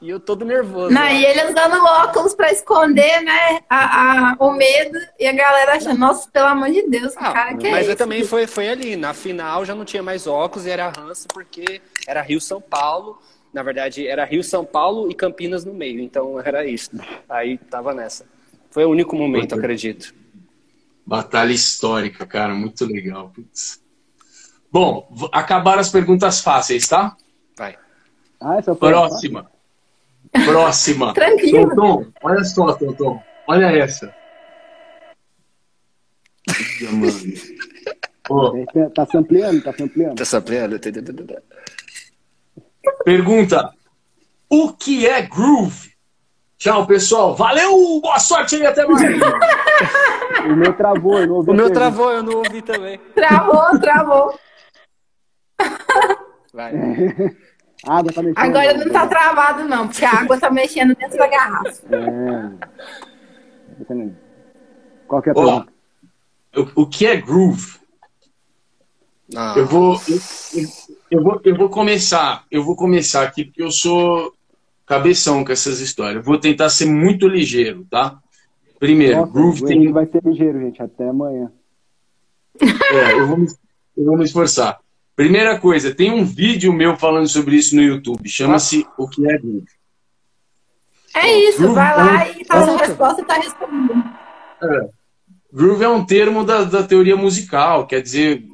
[0.00, 0.92] E eu todo nervoso.
[0.92, 1.10] Não, lá.
[1.12, 5.98] e ele usando óculos pra esconder, né, a, a- o medo e a galera achando,
[5.98, 7.90] nossa, pelo amor de Deus, que Ah, cara que é mas esse?
[7.92, 8.94] eu também foi, foi ali.
[8.94, 13.18] Na final já não tinha mais óculos e era ranço porque era Rio-São Paulo.
[13.54, 15.98] Na verdade, era Rio-São Paulo e Campinas no meio.
[16.00, 16.90] Então era isso.
[17.26, 18.26] Aí tava nessa.
[18.70, 19.58] Foi o único momento, Foi.
[19.58, 20.14] acredito.
[21.06, 23.30] Batalha histórica, cara, muito legal.
[23.34, 23.80] putz.
[24.70, 27.16] Bom, acabaram as perguntas fáceis, tá?
[28.40, 29.50] Ah, essa foi a Próxima.
[30.44, 31.14] Próxima.
[31.14, 31.68] Tranquilo.
[31.68, 33.22] Tonton, olha só, Tonton.
[33.48, 34.14] Olha essa.
[36.46, 37.12] Puta, mano.
[38.28, 38.90] Ó, parte.
[38.94, 40.16] Tá se ampliando, tá se ampliando.
[40.16, 40.78] Tá sabendo?
[43.04, 43.72] pergunta:
[44.50, 45.94] O que é groove?
[46.58, 47.34] Tchau, pessoal.
[47.36, 49.02] Valeu, boa sorte aí, até mais.
[50.46, 52.98] O meu travou, eu não ouvi O meu travou, eu não ouvi também.
[53.14, 54.38] Travou, travou.
[56.52, 56.72] Vai.
[57.84, 58.38] A água tá mexendo.
[58.44, 61.82] Agora não tá travado, não, porque a água tá mexendo dentro da garrafa.
[61.92, 62.66] É.
[65.06, 65.72] Qual que é a pergunta?
[66.56, 67.76] o, o que é groove?
[69.36, 70.18] Ah, Eu vou, eu,
[71.10, 72.44] eu- vou, eu vou começar.
[72.50, 74.32] Eu vou começar aqui porque eu sou
[74.86, 76.16] cabeção com essas histórias.
[76.16, 78.18] Eu vou tentar ser muito ligeiro, tá?
[78.78, 79.90] Primeiro, Nossa, groove tem.
[79.92, 80.80] Vai ser ligeiro, gente.
[80.82, 81.50] Até amanhã.
[82.60, 83.46] É, eu vou, me,
[83.96, 84.78] eu vou me esforçar.
[85.16, 88.28] Primeira coisa, tem um vídeo meu falando sobre isso no YouTube.
[88.28, 89.64] Chama-se O que é groove.
[91.14, 94.04] É isso, vai lá e faz a resposta e tá respondendo.
[95.50, 98.44] Groove é um termo da, da teoria musical, quer dizer,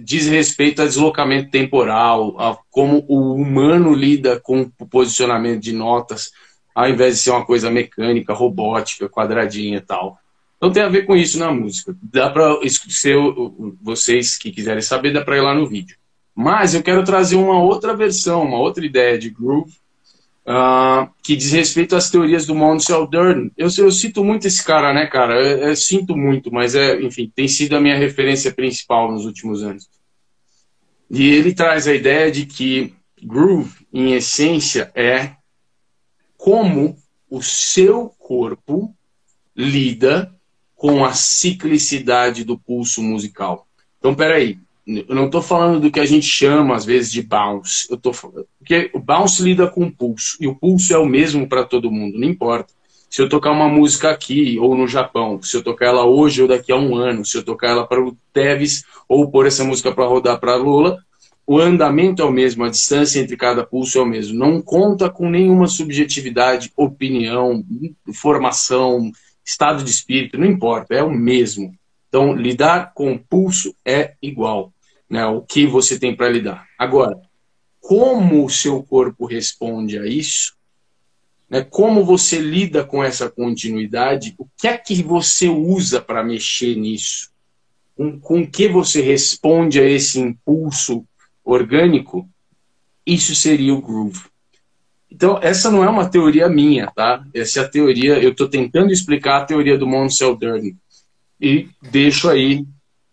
[0.00, 6.32] diz respeito a deslocamento temporal, a como o humano lida com o posicionamento de notas,
[6.74, 10.18] ao invés de ser uma coisa mecânica, robótica, quadradinha e tal.
[10.56, 11.96] Então tem a ver com isso na música.
[12.02, 12.58] Dá para
[13.80, 15.99] vocês que quiserem saber, dá para ir lá no vídeo.
[16.40, 19.74] Mas eu quero trazer uma outra versão, uma outra ideia de groove,
[20.46, 23.52] ah, que diz respeito às teorias do Monsell Durden.
[23.58, 25.34] Eu, eu cito muito esse cara, né, cara?
[25.34, 29.62] Eu, eu sinto muito, mas é, enfim, tem sido a minha referência principal nos últimos
[29.62, 29.86] anos.
[31.10, 35.32] E ele traz a ideia de que groove, em essência, é
[36.38, 36.96] como
[37.28, 38.96] o seu corpo
[39.54, 40.34] lida
[40.74, 43.68] com a ciclicidade do pulso musical.
[43.98, 44.58] Então, peraí,
[45.08, 47.86] eu não estou falando do que a gente chama, às vezes, de bounce.
[47.90, 51.06] Eu tô falando, porque o bounce lida com o pulso, e o pulso é o
[51.06, 52.72] mesmo para todo mundo, não importa.
[53.08, 56.48] Se eu tocar uma música aqui ou no Japão, se eu tocar ela hoje ou
[56.48, 59.90] daqui a um ano, se eu tocar ela para o Tevis ou pôr essa música
[59.90, 60.98] para rodar para a Lola,
[61.44, 64.38] o andamento é o mesmo, a distância entre cada pulso é o mesmo.
[64.38, 67.64] Não conta com nenhuma subjetividade, opinião,
[68.14, 69.10] formação,
[69.44, 71.74] estado de espírito, não importa, é o mesmo.
[72.08, 74.72] Então, lidar com o pulso é igual,
[75.10, 75.26] né?
[75.26, 76.66] O que você tem para lidar.
[76.78, 77.20] Agora,
[77.80, 80.54] como o seu corpo responde a isso,
[81.50, 81.62] né?
[81.62, 87.30] Como você lida com essa continuidade, o que é que você usa para mexer nisso?
[87.96, 91.04] Com, com que você responde a esse impulso
[91.44, 92.28] orgânico?
[93.04, 94.30] Isso seria o groove.
[95.10, 97.26] Então, essa não é uma teoria minha, tá?
[97.34, 100.76] Essa é a teoria, eu estou tentando explicar a teoria do Monsell Durden
[101.40, 102.64] e deixo aí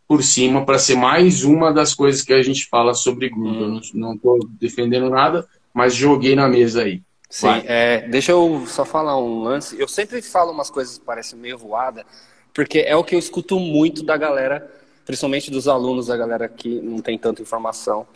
[0.07, 3.61] por cima para ser mais uma das coisas que a gente fala sobre groove.
[3.61, 7.01] Eu não estou defendendo nada, mas joguei na mesa aí.
[7.29, 9.77] Sim, é, deixa eu só falar um lance.
[9.77, 12.05] Eu sempre falo umas coisas que parecem meio voada,
[12.53, 14.71] porque é o que eu escuto muito da galera,
[15.05, 18.07] principalmente dos alunos, da galera que não tem tanta informação.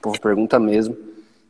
[0.00, 0.96] O povo pergunta mesmo.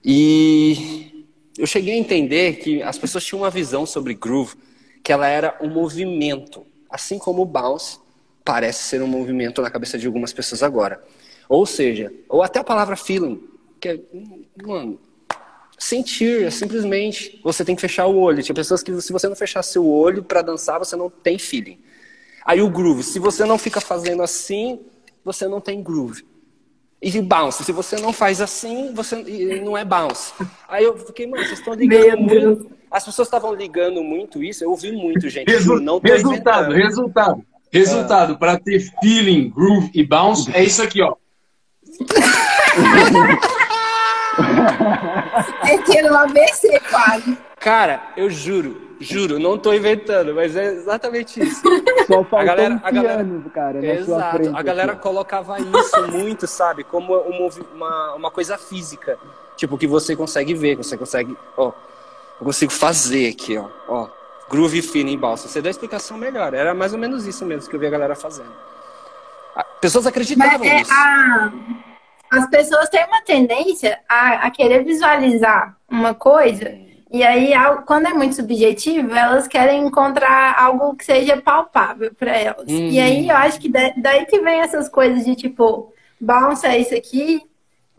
[0.05, 1.25] E
[1.57, 4.55] eu cheguei a entender que as pessoas tinham uma visão sobre groove,
[5.03, 7.99] que ela era um movimento, assim como o bounce
[8.49, 11.05] parece ser um movimento na cabeça de algumas pessoas agora.
[11.51, 13.47] Ou seja, ou até a palavra feeling,
[13.79, 14.01] que é,
[14.65, 14.99] mano,
[15.79, 17.39] sentir, é simplesmente.
[17.45, 18.43] Você tem que fechar o olho.
[18.43, 21.79] Tinha pessoas que, se você não fechar seu olho para dançar, você não tem feeling.
[22.43, 24.81] Aí o groove, se você não fica fazendo assim,
[25.23, 26.25] você não tem groove.
[27.03, 30.33] E bounce, se você não faz assim, você não é bounce.
[30.67, 32.71] Aí eu fiquei, mano, vocês estão ligando muito.
[32.91, 35.51] As pessoas estavam ligando muito isso, eu ouvi muito, gente.
[35.51, 36.73] Resu não resultado, inventando.
[36.73, 37.47] resultado.
[37.71, 38.37] Resultado, ah.
[38.37, 41.15] para ter feeling, groove e bounce, é isso aqui, ó.
[45.65, 47.37] é ter um ABC quase.
[47.61, 51.63] Cara, eu juro, juro, não tô inventando, mas é exatamente isso.
[52.07, 55.03] Só a galera, a galera, cara, exato, frente, a galera aqui.
[55.03, 59.19] colocava isso muito, sabe, como uma, uma coisa física,
[59.57, 61.73] tipo que você consegue ver, você consegue, ó,
[62.41, 64.09] eu consigo fazer aqui, ó, ó,
[64.49, 65.49] groove fino em balsa.
[65.49, 67.91] Você deu a explicação melhor, era mais ou menos isso mesmo que eu vi a
[67.91, 68.53] galera fazendo.
[69.81, 70.93] Pessoas acreditavam mas, é, nisso.
[70.93, 71.53] A
[72.31, 76.77] as pessoas têm uma tendência a, a, querer visualizar uma coisa
[77.11, 77.53] e aí,
[77.87, 82.69] quando é muito subjetivo, elas querem encontrar algo que seja palpável para elas.
[82.69, 82.89] Uhum.
[82.91, 86.95] E aí, eu acho que daí que vem essas coisas de tipo, bounce é isso
[86.95, 87.41] aqui.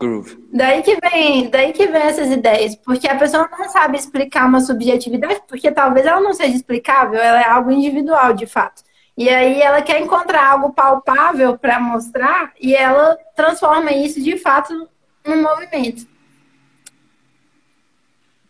[0.00, 0.42] Groove.
[0.50, 4.60] Daí que vem, daí que vem essas ideias, porque a pessoa não sabe explicar uma
[4.60, 8.82] subjetividade, porque talvez ela não seja explicável, ela é algo individual, de fato.
[9.16, 14.88] E aí ela quer encontrar algo palpável para mostrar e ela transforma isso de fato
[15.26, 16.06] num movimento.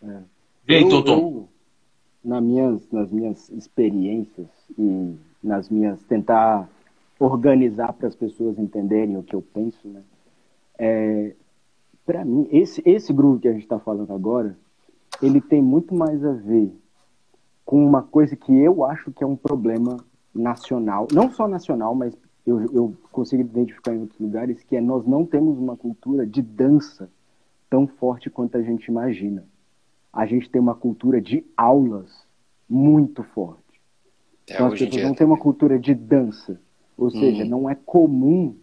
[0.01, 0.19] É.
[0.65, 1.49] Vem, Toton.
[2.23, 4.47] nas, minhas, nas minhas experiências
[4.79, 6.69] e nas minhas tentar
[7.19, 10.01] organizar para as pessoas entenderem o que eu penso, né?
[10.79, 11.35] É,
[12.11, 14.57] para mim, esse, esse grupo que a gente está falando agora,
[15.23, 16.69] ele tem muito mais a ver
[17.63, 19.95] com uma coisa que eu acho que é um problema
[20.35, 22.13] nacional, não só nacional, mas
[22.45, 26.41] eu, eu consigo identificar em outros lugares, que é nós não temos uma cultura de
[26.41, 27.09] dança
[27.69, 29.45] tão forte quanto a gente imagina
[30.11, 32.11] a gente tem uma cultura de aulas
[32.67, 33.61] muito forte.
[34.49, 36.59] É, então as pessoas não têm uma cultura de dança.
[36.97, 37.11] Ou uhum.
[37.11, 38.57] seja, não é comum.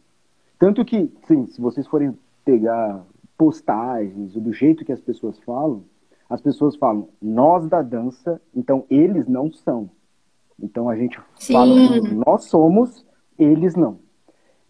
[0.58, 3.02] Tanto que, sim, se vocês forem pegar
[3.38, 5.84] postagens, do jeito que as pessoas falam,
[6.28, 9.88] as pessoas falam, nós da dança, então eles não são.
[10.60, 11.52] Então a gente sim.
[11.52, 13.06] fala que nós somos,
[13.38, 14.00] eles não.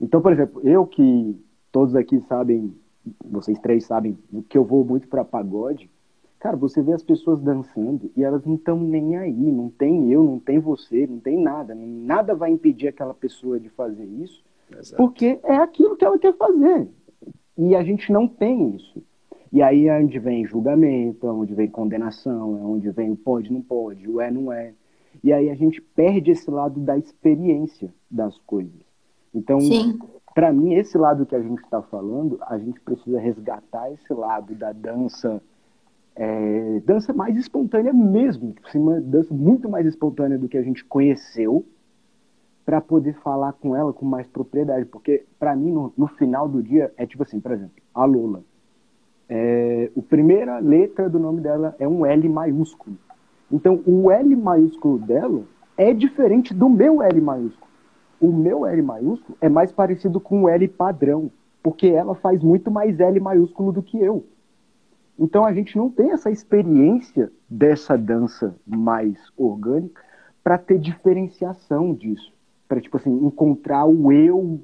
[0.01, 1.37] Então, por exemplo, eu que
[1.73, 2.77] todos aqui sabem,
[3.25, 4.17] vocês três sabem,
[4.49, 5.91] que eu vou muito para pagode,
[6.39, 10.23] Cara, você vê as pessoas dançando e elas não estão nem aí, não tem eu,
[10.23, 11.75] não tem você, não tem nada.
[11.75, 14.97] Nada vai impedir aquela pessoa de fazer isso, Exato.
[14.97, 16.89] porque é aquilo que ela quer fazer.
[17.59, 19.03] E a gente não tem isso.
[19.53, 23.53] E aí é onde vem julgamento, é onde vem condenação, é onde vem o pode,
[23.53, 24.73] não pode, o é, não é.
[25.25, 28.87] E aí a gente perde esse lado da experiência das coisas.
[29.35, 29.59] Então,
[30.35, 34.55] para mim, esse lado que a gente está falando, a gente precisa resgatar esse lado
[34.55, 35.43] da dança
[36.15, 41.65] é, dança mais espontânea mesmo, uma dança muito mais espontânea do que a gente conheceu,
[42.69, 44.85] para poder falar com ela com mais propriedade.
[44.85, 48.43] Porque, para mim, no, no, final do dia, é tipo assim, por exemplo, a Lola.
[49.27, 52.95] É, a primeira letra do nome dela é um L maiúsculo.
[53.51, 55.45] Então, o L maiúsculo dela
[55.79, 57.71] é diferente do meu L maiúsculo.
[58.21, 61.31] O meu L maiúsculo é mais parecido com o L padrão,
[61.63, 64.27] porque ela faz muito mais L maiúsculo do que eu.
[65.19, 70.03] Então a gente não tem essa experiência dessa dança mais orgânica
[70.45, 72.31] para ter diferenciação disso,
[72.69, 74.61] para tipo assim encontrar o eu,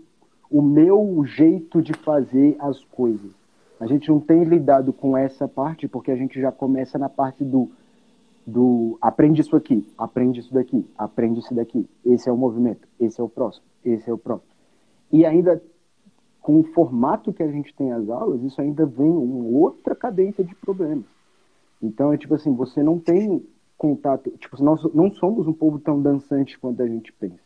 [0.50, 3.32] o meu jeito de fazer as coisas.
[3.80, 7.42] A gente não tem lidado com essa parte porque a gente já começa na parte
[7.42, 7.70] do
[8.46, 11.88] do aprende isso aqui, aprende isso daqui, aprende isso daqui.
[12.04, 14.52] Esse é o movimento, esse é o próximo, esse é o próximo.
[15.10, 15.62] E ainda
[16.42, 20.44] com o formato que a gente tem as aulas, isso ainda vem uma outra cadência
[20.44, 21.06] de problemas.
[21.82, 23.42] Então é tipo assim, você não tem
[23.78, 27.43] contato, tipo, nós não somos um povo tão dançante quanto a gente pensa.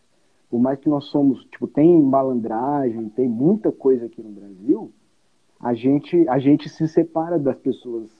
[0.50, 4.90] Por mais que nós somos, tipo, tem malandragem, tem muita coisa aqui no Brasil,
[5.60, 8.10] a gente, a gente se separa das pessoas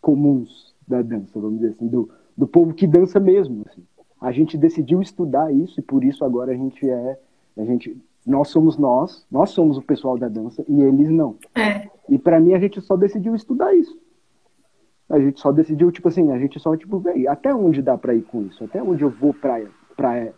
[0.00, 3.62] comuns da dança, vamos dizer assim, do, do povo que dança mesmo.
[3.66, 3.82] Assim.
[4.20, 7.18] A gente decidiu estudar isso e por isso agora a gente é,
[7.56, 7.96] a gente
[8.26, 11.36] nós somos nós, nós somos o pessoal da dança e eles não.
[11.54, 11.88] É.
[12.08, 13.96] E para mim a gente só decidiu estudar isso.
[15.08, 18.14] A gente só decidiu, tipo assim, a gente só, tipo, velho, até onde dá pra
[18.14, 18.64] ir com isso?
[18.64, 19.64] Até onde eu vou pra,
[19.96, 20.32] pra,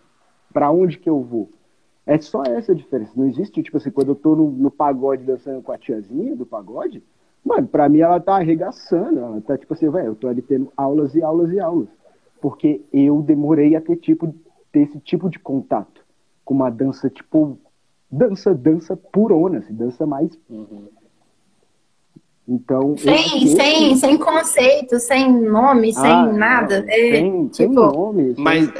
[0.58, 1.48] pra onde que eu vou?
[2.04, 3.12] É só essa a diferença.
[3.14, 6.44] Não existe, tipo assim, quando eu tô no, no pagode dançando com a tiazinha do
[6.44, 7.00] pagode,
[7.44, 9.20] mano, pra mim ela tá arregaçando.
[9.20, 11.86] Ela tá, tipo assim, velho, eu tô ali tendo aulas e aulas e aulas.
[12.40, 14.34] Porque eu demorei a ter, tipo,
[14.72, 16.04] ter esse tipo de contato
[16.44, 17.56] com uma dança, tipo,
[18.10, 20.36] dança, dança purona, assim, dança mais.
[20.50, 20.88] Uhum.
[22.48, 22.96] Então.
[22.96, 26.80] Sem, sem, sem conceito, sem nome, ah, sem nada.
[26.80, 28.34] Não, é, sem, tipo, sem nome.
[28.36, 28.72] Mas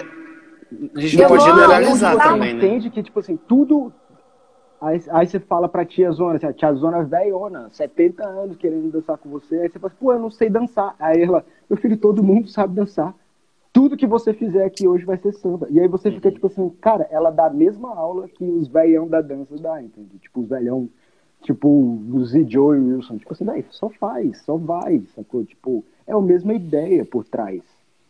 [0.95, 2.66] a gente não pode generalizar também, né?
[2.66, 3.93] entende que, tipo assim, tudo.
[4.81, 8.93] Aí, aí você fala pra tia Zona, assim, a tia Zona velhona, 70 anos querendo
[8.93, 9.57] dançar com você.
[9.57, 10.95] Aí você fala, assim, pô, eu não sei dançar.
[10.99, 13.14] Aí ela, meu filho, todo mundo sabe dançar.
[13.73, 15.66] Tudo que você fizer aqui hoje vai ser samba.
[15.71, 19.09] E aí você fica tipo assim, cara, ela dá a mesma aula que os velhão
[19.09, 20.19] da dança dá, entende?
[20.19, 20.89] Tipo, os velhão,
[21.43, 22.47] tipo, o Z.
[22.49, 23.19] Joe Wilson.
[23.19, 25.45] Tipo assim, daí, só faz, só vai, sacou?
[25.45, 27.62] Tipo, é a mesma ideia por trás.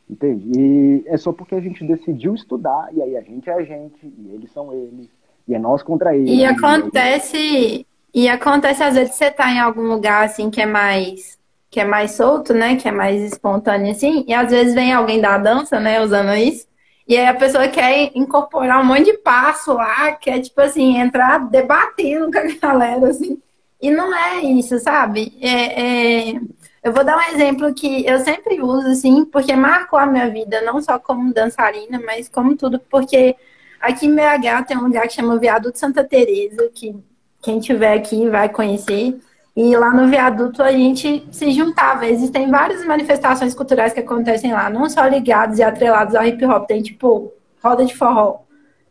[0.09, 0.59] Entende?
[0.59, 3.99] E é só porque a gente decidiu estudar, e aí a gente é a gente,
[4.03, 5.09] e eles são eles,
[5.47, 6.31] e é nós contra eles.
[6.31, 11.37] E acontece, e acontece às vezes você tá em algum lugar assim que é mais
[11.71, 12.77] que é mais solto, né?
[12.77, 16.67] Que é mais espontâneo assim, e às vezes vem alguém da dança, né, usando isso.
[17.09, 21.39] E aí a pessoa quer incorporar um monte de passo lá, quer, tipo assim, entrar
[21.49, 23.41] debatendo com a galera, assim.
[23.81, 25.33] E não é isso, sabe?
[25.41, 26.41] É, é...
[26.83, 30.61] Eu vou dar um exemplo que eu sempre uso, assim, porque marcou a minha vida,
[30.63, 33.35] não só como dançarina, mas como tudo, porque
[33.81, 36.97] aqui em BH tem um lugar que chama Viaduto Santa Teresa, que
[37.43, 39.19] quem tiver aqui vai conhecer.
[39.57, 42.07] E lá no viaduto a gente se juntava.
[42.07, 46.67] Existem várias manifestações culturais que acontecem lá, não só ligados e atrelados ao hip hop.
[46.69, 48.43] Tem tipo roda de forró,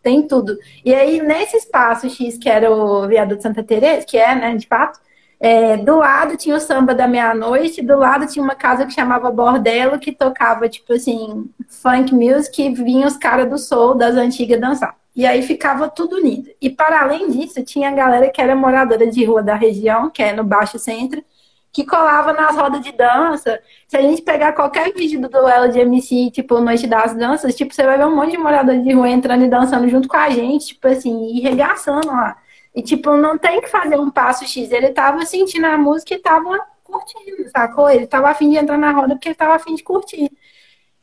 [0.03, 0.57] tem tudo.
[0.83, 4.67] E aí, nesse espaço X, que era o viaduto Santa Teresa, que é, né, de
[4.67, 4.99] fato,
[5.39, 9.31] é, do lado tinha o samba da meia-noite, do lado tinha uma casa que chamava
[9.31, 14.59] Bordelo, que tocava, tipo assim, funk music, e vinha os caras do soul das antigas
[14.59, 14.95] dançar.
[15.15, 16.49] E aí ficava tudo unido.
[16.61, 20.21] E para além disso, tinha a galera que era moradora de rua da região, que
[20.21, 21.23] é no Baixo Centro,
[21.71, 23.59] que colava nas rodas de dança.
[23.88, 27.73] Se a gente pegar qualquer vídeo do duelo de MC, tipo, Noite das Danças, tipo,
[27.73, 30.29] você vai ver um monte de morador de rua entrando e dançando junto com a
[30.29, 32.38] gente, tipo assim, e regaçando lá.
[32.78, 34.71] E, tipo, não tem que fazer um passo X.
[34.71, 37.89] Ele tava sentindo a música e tava curtindo, sacou?
[37.89, 40.32] Ele tava afim de entrar na roda porque ele tava afim de curtir.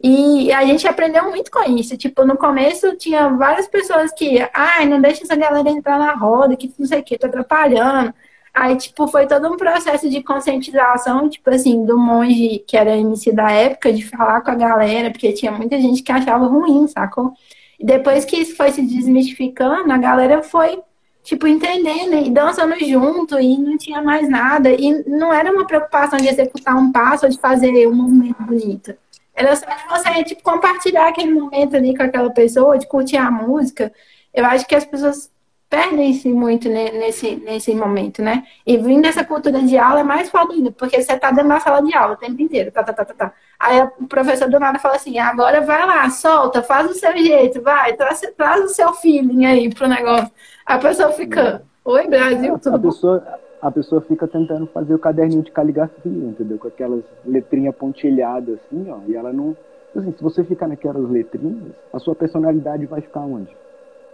[0.01, 1.97] E a gente aprendeu muito com isso.
[1.97, 6.57] Tipo, no começo tinha várias pessoas que, ai, não deixa essa galera entrar na roda,
[6.57, 8.15] que não sei o que, tá atrapalhando.
[8.55, 13.33] Aí, tipo, foi todo um processo de conscientização, tipo assim, do monge que era MC
[13.33, 17.33] da época, de falar com a galera, porque tinha muita gente que achava ruim, sacou?
[17.81, 20.81] E depois que isso foi se desmistificando, a galera foi
[21.25, 24.71] tipo, entendendo e dançando junto e não tinha mais nada.
[24.71, 28.95] E não era uma preocupação de executar um passo ou de fazer um movimento bonito.
[29.35, 33.31] Era só de você, tipo, compartilhar aquele momento ali com aquela pessoa, de curtir a
[33.31, 33.93] música.
[34.33, 35.33] Eu acho que as pessoas
[35.69, 38.45] perdem-se muito nesse, nesse momento, né?
[38.65, 41.59] E vindo dessa cultura de aula é mais foda ainda, porque você tá dentro da
[41.59, 43.35] sala de aula o tempo inteiro, tá, tá, tá, tá, tá.
[43.65, 47.63] Aí o professor do nada fala assim, agora vai lá, solta, faz o seu jeito,
[47.63, 50.31] vai, traz, traz o seu feeling aí pro negócio.
[50.67, 55.43] A pessoa fica, oi Brasil, tudo a pessoa, a pessoa fica tentando fazer o caderninho
[55.43, 56.59] de caligrafia, entendeu?
[56.59, 59.57] Com aquelas letrinhas pontilhadas assim, ó, e ela não...
[59.97, 63.57] Assim, se você ficar naquelas letrinhas, a sua personalidade vai ficar onde?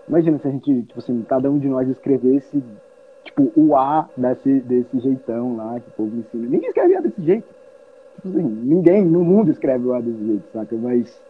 [0.09, 2.62] Imagina se a gente, tipo assim, cada um de nós escrevesse,
[3.24, 6.46] tipo, o A desse, desse jeitão lá, que o povo ensina.
[6.48, 7.59] Ninguém escrevia desse jeito.
[8.24, 10.76] Ninguém no mundo escreve o A desse jeito, saca?
[10.76, 11.20] Mas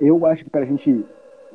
[0.00, 1.04] eu acho que pra gente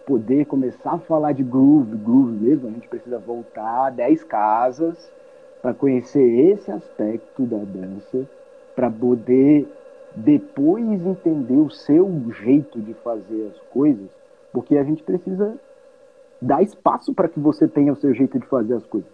[0.05, 5.11] poder começar a falar de groove, groove mesmo, a gente precisa voltar 10 casas
[5.61, 8.27] para conhecer esse aspecto da dança,
[8.75, 9.67] para poder
[10.15, 12.09] depois entender o seu
[12.41, 14.09] jeito de fazer as coisas,
[14.51, 15.55] porque a gente precisa
[16.41, 19.09] dar espaço para que você tenha o seu jeito de fazer as coisas.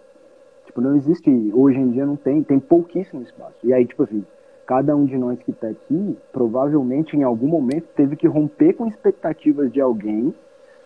[0.66, 3.54] Tipo, não existe, hoje em dia não tem, tem pouquíssimo espaço.
[3.62, 4.24] E aí, tipo assim,
[4.68, 8.86] cada um de nós que está aqui, provavelmente em algum momento teve que romper com
[8.86, 10.34] expectativas de alguém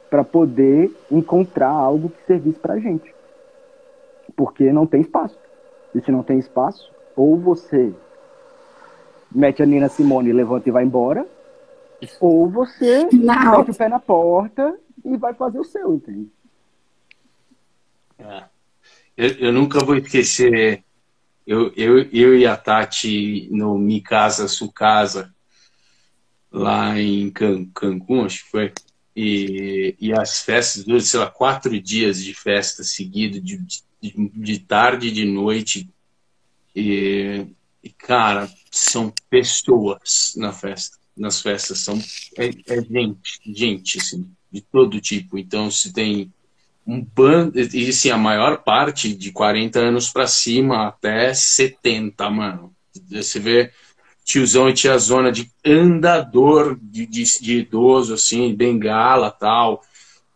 [0.08, 3.12] para poder encontrar algo que servisse para a gente.
[4.36, 5.36] Porque não tem espaço.
[5.92, 7.92] E se não tem espaço, ou você
[9.32, 11.26] mete a Nina Simone, levanta e vai embora,
[12.20, 13.58] ou você não.
[13.58, 16.30] mete o pé na porta e vai fazer o seu, entende?
[18.16, 18.44] É.
[19.16, 20.84] Eu, eu, nunca vou esquecer,
[21.46, 25.34] eu, eu, eu e a Tati no Mi Casa Su Casa,
[26.50, 28.72] lá em Can, Cancún, acho que foi,
[29.14, 33.58] e, e as festas sei lá, quatro dias de festa seguido, de,
[34.00, 35.88] de, de tarde e de noite.
[36.74, 37.46] E,
[37.82, 41.98] e, cara, são pessoas na festa, nas festas, são
[42.38, 45.36] é, é gente, gente, assim, de todo tipo.
[45.36, 46.32] Então, se tem
[46.86, 52.74] um bando, e assim, a maior parte de 40 anos para cima até 70, mano.
[53.10, 53.70] Você vê
[54.24, 59.82] tiozão e tiazona de andador de, de, de idoso, assim, bengala tal,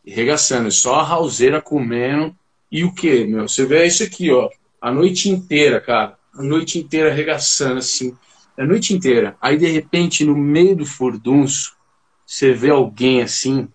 [0.06, 2.34] regaçando, só a rauseira comendo.
[2.70, 3.48] E o que, meu?
[3.48, 4.48] Você vê isso aqui, ó,
[4.80, 8.16] a noite inteira, cara, a noite inteira arregaçando, assim,
[8.56, 9.36] a noite inteira.
[9.40, 11.76] Aí, de repente, no meio do furdunço,
[12.26, 13.68] você vê alguém assim,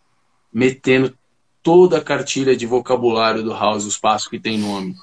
[0.51, 1.15] metendo
[1.63, 4.95] toda a cartilha de vocabulário do House, os passos que tem nome.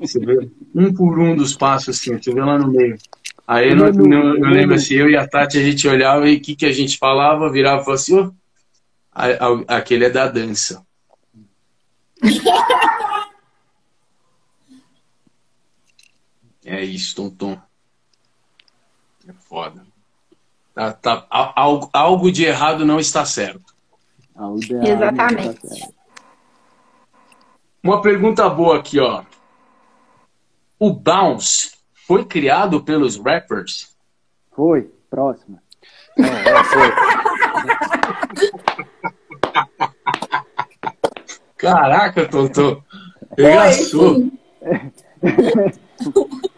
[0.00, 2.98] Você vê um por um dos passos assim, você vê lá no meio.
[3.46, 6.40] Aí eu, eu, eu lembro assim, eu e a Tati, a gente olhava e o
[6.40, 8.32] que, que a gente falava, virava e falava assim, oh,
[9.68, 10.84] aquele é da dança.
[16.64, 17.56] é isso, Tom.
[19.28, 19.84] É foda.
[20.74, 23.73] Tá, tá, algo, algo de errado não está certo.
[24.36, 25.94] Exatamente.
[27.82, 29.22] Uma pergunta boa aqui, ó.
[30.78, 31.72] O bounce
[32.06, 33.94] foi criado pelos rappers?
[34.52, 34.90] Foi.
[35.08, 35.62] Próxima.
[36.16, 36.92] Não, é, foi.
[41.56, 42.82] Caraca, Totô.
[43.36, 44.30] Regaçou.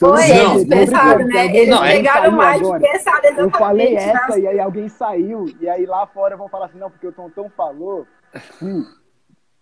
[0.00, 1.46] Foi, não, eles pensaram, né?
[1.54, 3.38] Eles não, pegaram mais de pensar exatamente.
[3.38, 6.90] Eu falei essa e aí alguém saiu, e aí lá fora vão falar assim, não,
[6.90, 8.06] porque o Tonton falou.
[8.62, 8.82] Hum.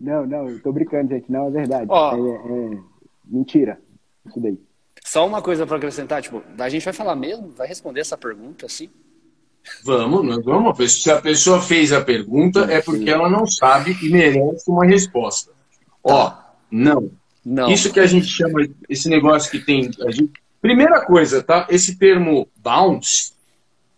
[0.00, 1.86] Não, não, eu tô brincando, gente, não é verdade.
[1.90, 2.14] Oh.
[2.14, 2.78] É, é,
[3.24, 3.80] mentira,
[4.24, 4.56] isso daí.
[5.04, 7.48] Só uma coisa para acrescentar, tipo, a gente vai falar mesmo?
[7.48, 8.88] Vai responder essa pergunta assim?
[9.82, 11.02] Vamos, nós vamos.
[11.02, 15.50] Se a pessoa fez a pergunta, é porque ela não sabe e merece uma resposta.
[16.04, 16.54] Ó, tá.
[16.70, 17.10] não.
[17.48, 17.70] Não.
[17.70, 19.90] Isso que a gente chama, esse negócio que tem.
[20.10, 21.66] Gente, primeira coisa, tá?
[21.70, 23.32] Esse termo bounce,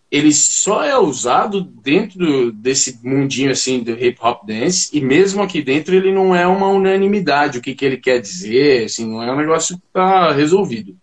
[0.08, 5.60] ele só é usado dentro desse mundinho assim do hip hop dance, e mesmo aqui
[5.62, 9.32] dentro ele não é uma unanimidade o que, que ele quer dizer, assim, não é
[9.32, 10.96] um negócio que está resolvido.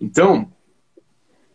[0.00, 0.50] Então,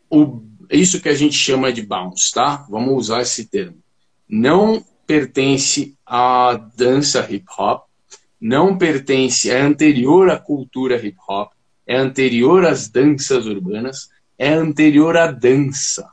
[0.07, 2.63] o, isso que a gente chama de bounce, tá?
[2.69, 3.77] Vamos usar esse termo.
[4.29, 7.85] Não pertence à dança hip hop,
[8.41, 11.51] não pertence, é anterior à cultura hip hop,
[11.85, 16.09] é anterior às danças urbanas, é anterior à dança.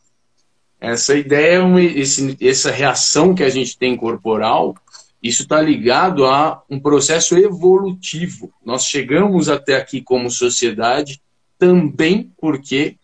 [0.79, 4.77] Essa ideia, esse, essa reação que a gente tem corporal,
[5.23, 8.53] isso está ligado a um processo evolutivo.
[8.65, 11.21] Nós chegamos até aqui como sociedade
[11.59, 12.97] também porque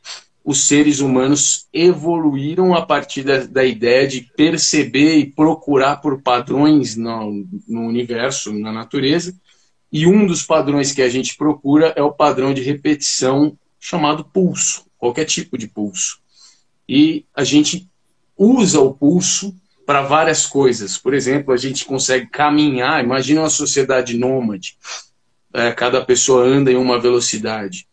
[0.45, 6.97] os seres humanos evoluíram a partir da, da ideia de perceber e procurar por padrões
[6.97, 9.35] no, no universo, na natureza.
[9.91, 14.85] E um dos padrões que a gente procura é o padrão de repetição chamado pulso,
[14.99, 16.19] qualquer tipo de pulso.
[16.87, 17.89] E a gente
[18.37, 19.55] usa o pulso
[19.87, 20.99] para várias coisas.
[20.99, 23.03] Por exemplo, a gente consegue caminhar.
[23.03, 24.77] Imagina uma sociedade nômade.
[25.55, 27.87] É, cada pessoa anda em uma velocidade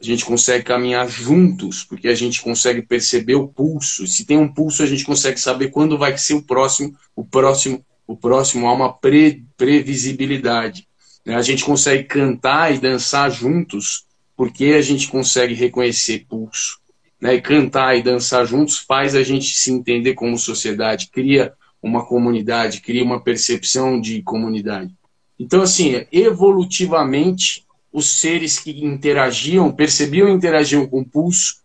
[0.00, 4.06] a gente consegue caminhar juntos, porque a gente consegue perceber o pulso.
[4.06, 7.84] Se tem um pulso, a gente consegue saber quando vai ser o próximo, o próximo,
[8.06, 10.86] o próximo há uma pre, previsibilidade.
[11.26, 11.34] Né?
[11.34, 14.04] A gente consegue cantar e dançar juntos,
[14.36, 16.78] porque a gente consegue reconhecer pulso.
[17.20, 17.34] Né?
[17.34, 22.80] E cantar e dançar juntos faz a gente se entender como sociedade, cria uma comunidade,
[22.80, 24.94] cria uma percepção de comunidade.
[25.38, 31.56] Então, assim, evolutivamente, os seres que interagiam, percebiam e interagiam com o pulso,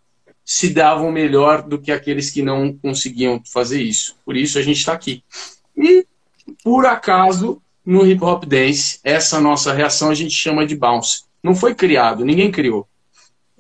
[0.46, 4.16] se davam melhor do que aqueles que não conseguiam fazer isso.
[4.26, 5.24] Por isso a gente está aqui.
[5.78, 6.06] E,
[6.64, 11.24] por acaso, no hip hop dance, essa nossa reação a gente chama de bounce.
[11.42, 12.88] Não foi criado, ninguém criou.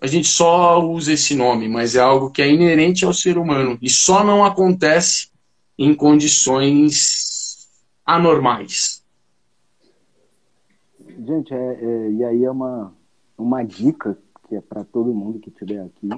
[0.02, 3.78] A gente só usa esse nome, mas é algo que é inerente ao ser humano
[3.82, 5.30] e só não acontece
[5.78, 7.68] em condições
[8.06, 9.03] anormais.
[11.26, 12.94] Gente, é, é, e aí é uma,
[13.38, 14.18] uma dica
[14.48, 16.10] que é para todo mundo que estiver aqui.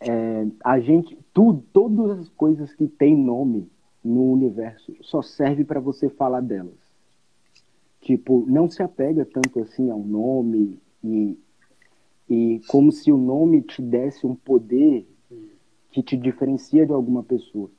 [0.00, 3.70] É, a gente, tudo, todas as coisas que tem nome
[4.02, 6.78] no universo só serve para você falar delas.
[8.00, 11.38] Tipo, não se apega tanto assim ao nome e,
[12.28, 15.06] e como se o nome te desse um poder
[15.90, 17.70] que te diferencia de alguma pessoa.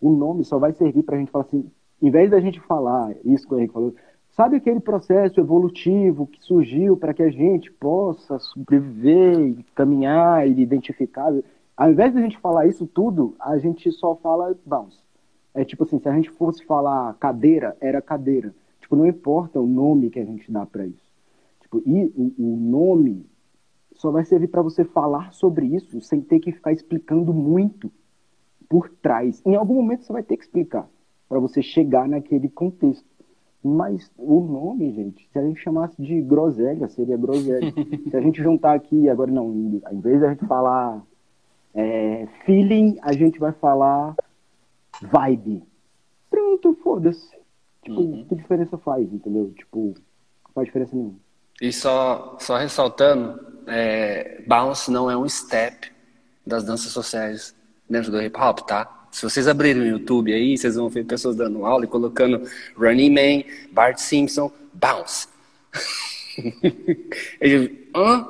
[0.00, 3.14] O nome só vai servir para a gente falar assim, em vez da gente falar
[3.22, 3.94] isso que o Henrique falou,
[4.36, 11.32] Sabe aquele processo evolutivo que surgiu para que a gente possa sobreviver, caminhar e identificar?
[11.74, 15.00] Ao invés de a gente falar isso tudo, a gente só fala bounce.
[15.54, 18.54] É tipo assim, se a gente fosse falar cadeira, era cadeira.
[18.78, 21.10] Tipo, não importa o nome que a gente dá para isso.
[21.62, 23.24] Tipo, e o, o nome
[23.94, 27.90] só vai servir para você falar sobre isso sem ter que ficar explicando muito
[28.68, 29.40] por trás.
[29.46, 30.86] Em algum momento você vai ter que explicar
[31.26, 33.15] para você chegar naquele contexto.
[33.66, 37.72] Mas o nome, gente, se a gente chamasse de groselha, seria groselha.
[38.08, 41.02] se a gente juntar aqui, agora não, em vez de a gente falar
[41.74, 44.14] é, feeling, a gente vai falar
[45.02, 45.64] vibe.
[46.30, 47.34] Pronto, foda-se.
[47.82, 48.24] Tipo, uhum.
[48.28, 49.52] que diferença faz, entendeu?
[49.56, 49.94] Tipo,
[50.44, 51.16] não faz diferença nenhuma.
[51.60, 55.92] E só, só ressaltando, é, bounce não é um step
[56.46, 57.54] das danças sociais
[57.90, 58.95] dentro do hip hop, tá?
[59.16, 62.46] Se vocês abrirem o YouTube aí, vocês vão ver pessoas dando aula e colocando
[62.76, 65.26] Running Man, Bart Simpson, Bounce.
[67.40, 68.28] Ele, hã?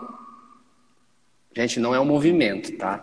[1.56, 3.02] Gente, não é um movimento, tá?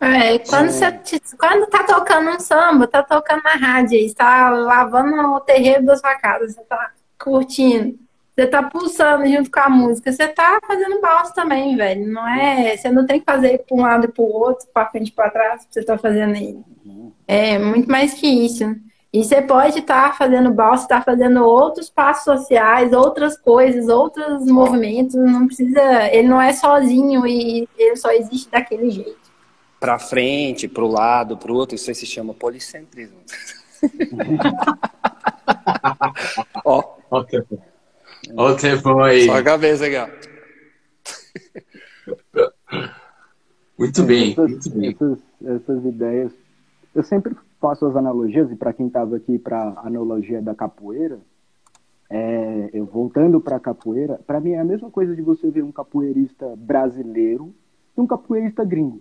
[0.00, 0.92] É, quando, você,
[1.36, 6.14] quando tá tocando um samba, tá tocando na rádio, está lavando o terreiro da sua
[6.14, 7.98] casa, você tá curtindo,
[8.34, 12.12] você tá pulsando junto com a música, você tá fazendo balsa também, velho.
[12.12, 14.90] Não é, você não tem que fazer para um lado e para o outro, para
[14.90, 16.58] frente e para trás, você tá fazendo aí.
[17.28, 18.74] É muito mais que isso.
[19.12, 23.88] E você pode estar tá fazendo balsa, estar tá fazendo outros passos sociais, outras coisas,
[23.88, 25.14] outros movimentos.
[25.14, 29.24] Não precisa, ele não é sozinho e ele só existe daquele jeito
[29.84, 33.18] para frente, para o lado, para o outro, isso aí se chama policentrismo.
[36.64, 37.22] Ó, ó
[38.24, 38.40] o tempo.
[38.40, 39.26] Ó o tempo aí.
[39.26, 40.08] Só a cabeça aqui, ó.
[43.78, 44.90] Muito bem, essas, muito bem.
[44.90, 46.32] Essas, essas ideias.
[46.94, 51.18] Eu sempre faço as analogias, e para quem estava aqui para a analogia da capoeira,
[52.08, 55.64] é, eu voltando para a capoeira, para mim é a mesma coisa de você ver
[55.64, 57.52] um capoeirista brasileiro
[57.96, 59.00] e um capoeirista gringo.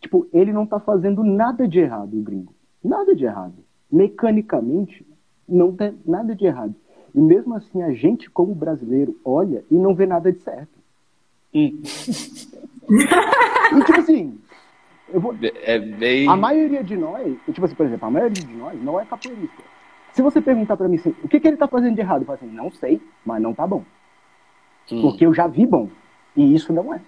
[0.00, 2.54] Tipo, ele não tá fazendo nada de errado, o gringo.
[2.82, 3.64] Nada de errado.
[3.90, 5.06] Mecanicamente,
[5.48, 6.74] não tem nada de errado.
[7.14, 10.78] E mesmo assim, a gente, como brasileiro, olha e não vê nada de certo.
[11.54, 11.80] Hum.
[13.78, 14.38] e, tipo assim,
[15.12, 15.34] vou...
[15.42, 16.28] é bem...
[16.28, 19.62] a maioria de nós, tipo assim, por exemplo, a maioria de nós não é capoeirista.
[20.12, 22.26] Se você perguntar para mim assim, o que, que ele tá fazendo de errado, eu
[22.26, 23.84] falo assim, não sei, mas não tá bom.
[24.90, 25.02] Hum.
[25.02, 25.88] Porque eu já vi bom.
[26.36, 27.00] E isso não é.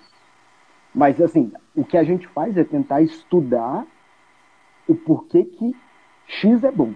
[0.95, 3.87] Mas, assim, o que a gente faz é tentar estudar
[4.87, 5.75] o porquê que
[6.27, 6.93] X é bom.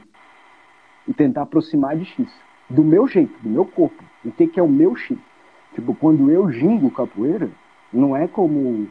[1.09, 2.29] E tentar aproximar de X.
[2.69, 4.03] Do meu jeito, do meu corpo.
[4.25, 5.17] O que, que é o meu X.
[5.75, 7.51] Tipo, quando eu gingo capoeira,
[7.93, 8.89] não é como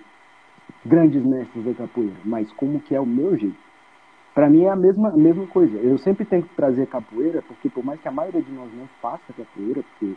[0.86, 3.57] grandes mestres da capoeira, mas como que é o meu jeito.
[4.34, 5.78] Para mim é a mesma, a mesma coisa.
[5.78, 8.88] Eu sempre tenho que trazer capoeira, porque por mais que a maioria de nós não
[9.01, 10.13] faça capoeira, porque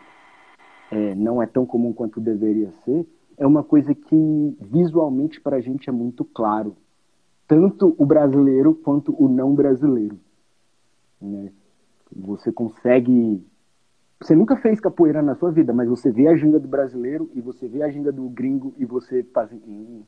[0.90, 3.06] é, não é tão comum quanto deveria ser,
[3.36, 6.76] é uma coisa que visualmente para a gente é muito claro.
[7.46, 10.18] Tanto o brasileiro quanto o não brasileiro.
[11.20, 11.50] Né?
[12.14, 13.44] Você consegue.
[14.20, 17.40] Você nunca fez capoeira na sua vida, mas você vê a ginga do brasileiro e
[17.40, 19.50] você vê a ginga do gringo e você faz.
[19.52, 20.02] Hum.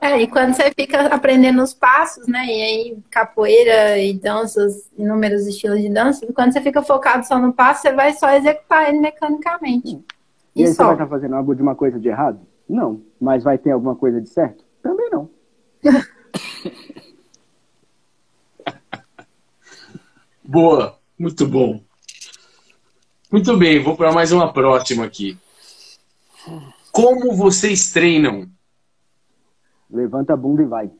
[0.00, 2.46] É, e quando você fica aprendendo os passos, né?
[2.46, 7.52] E aí, capoeira e danças, inúmeros estilos de dança, quando você fica focado só no
[7.52, 10.00] passo, você vai só executar ele mecanicamente.
[10.54, 12.40] E, aí você vai estar tá fazendo algo de uma coisa de errado?
[12.68, 13.02] Não.
[13.20, 14.64] Mas vai ter alguma coisa de certo?
[14.80, 15.28] Também não.
[20.50, 21.78] Boa, muito bom.
[23.30, 25.36] Muito bem, vou para mais uma próxima aqui.
[26.90, 28.48] Como vocês treinam?
[29.90, 30.90] Levanta a bunda e vai.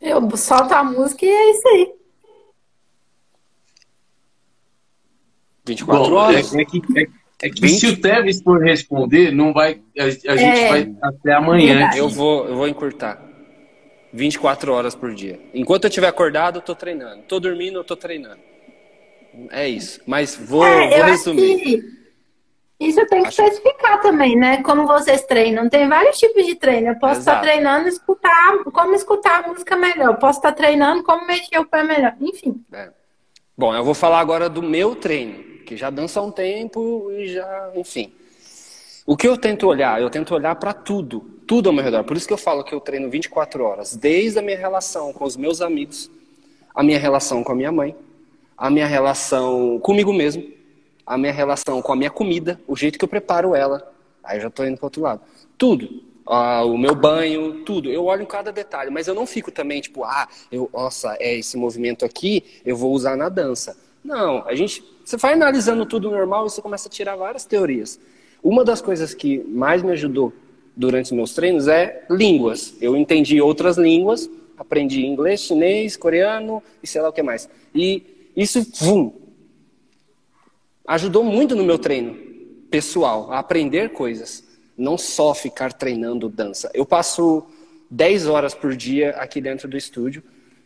[0.00, 1.94] Eu solto a música e é isso aí.
[5.66, 6.54] 24 Bom, horas?
[6.54, 7.02] É, é, que, é,
[7.42, 7.80] é que 20...
[7.80, 10.10] se o Tevez for responder, não vai, a, a é...
[10.38, 11.90] gente vai até amanhã.
[11.96, 13.31] Eu vou, eu vou encurtar.
[14.12, 15.40] 24 horas por dia.
[15.54, 17.22] Enquanto eu estiver acordado, eu tô treinando.
[17.22, 18.40] Tô dormindo, eu tô treinando.
[19.50, 20.00] É isso.
[20.06, 22.02] Mas vou, é, vou resumir.
[22.78, 23.42] Isso tem que Acho...
[23.42, 24.62] especificar também, né?
[24.62, 25.68] Como vocês treinam.
[25.68, 26.88] Tem vários tipos de treino.
[26.88, 27.38] Eu posso Exato.
[27.38, 30.08] estar treinando escutar, como escutar a música melhor.
[30.08, 32.14] Eu posso estar treinando como mexer o pé melhor.
[32.20, 32.62] Enfim.
[32.72, 32.90] É.
[33.56, 37.28] Bom, eu vou falar agora do meu treino que já dança há um tempo e
[37.28, 38.12] já, enfim.
[39.06, 40.00] O que eu tento olhar?
[40.00, 42.02] Eu tento olhar para tudo, tudo ao meu redor.
[42.02, 45.22] Por isso que eu falo que eu treino 24 horas, desde a minha relação com
[45.22, 46.10] os meus amigos,
[46.74, 47.94] a minha relação com a minha mãe,
[48.56, 50.50] a minha relação comigo mesmo,
[51.04, 53.86] a minha relação com a minha comida, o jeito que eu preparo ela.
[54.24, 55.20] Aí eu já estou indo para outro lado.
[55.58, 56.02] Tudo.
[56.26, 57.90] Ah, o meu banho, tudo.
[57.90, 61.36] Eu olho em cada detalhe, mas eu não fico também tipo, ah, eu, nossa, é
[61.36, 63.76] esse movimento aqui, eu vou usar na dança.
[64.02, 68.00] Não, a gente você vai analisando tudo normal e você começa a tirar várias teorias.
[68.42, 70.32] Uma das coisas que mais me ajudou
[70.76, 72.74] durante os meus treinos é línguas.
[72.80, 77.48] Eu entendi outras línguas, aprendi inglês, chinês, coreano e sei lá o que mais.
[77.74, 79.12] E isso, vum,
[80.86, 82.16] ajudou muito no meu treino
[82.70, 84.44] pessoal, a aprender coisas.
[84.76, 86.70] Não só ficar treinando dança.
[86.72, 87.44] Eu passo
[87.90, 90.22] 10 horas por dia aqui dentro do estúdio,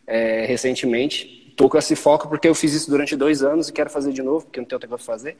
[0.07, 3.89] é, recentemente, Estou com esse foco porque eu fiz isso durante dois anos e quero
[3.89, 5.35] fazer de novo, porque não tenho tempo para fazer.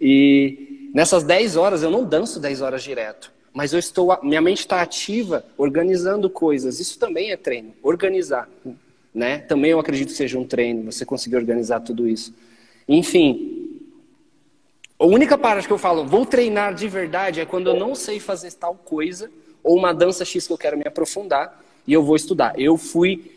[0.00, 4.60] E nessas 10 horas, eu não danço 10 horas direto, mas eu estou, minha mente
[4.60, 6.80] está ativa, organizando coisas.
[6.80, 8.48] Isso também é treino, organizar.
[9.14, 9.38] Né?
[9.38, 12.34] Também eu acredito que seja um treino, você conseguir organizar tudo isso.
[12.88, 13.78] Enfim,
[14.98, 18.18] a única parte que eu falo, vou treinar de verdade, é quando eu não sei
[18.18, 19.30] fazer tal coisa,
[19.62, 22.58] ou uma dança X que eu quero me aprofundar e eu vou estudar.
[22.58, 23.32] Eu fui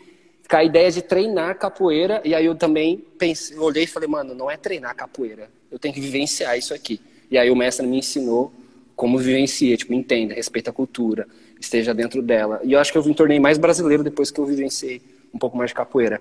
[0.48, 4.34] com a ideia de treinar capoeira e aí eu também pensei, olhei e falei, mano,
[4.34, 7.00] não é treinar capoeira, eu tenho que vivenciar isso aqui.
[7.30, 8.52] E aí o mestre me ensinou
[8.96, 11.28] como vivencia, tipo, entenda, respeita a cultura,
[11.60, 12.60] esteja dentro dela.
[12.64, 15.56] E eu acho que eu me tornei mais brasileiro depois que eu vivenciei um pouco
[15.56, 16.20] mais de capoeira.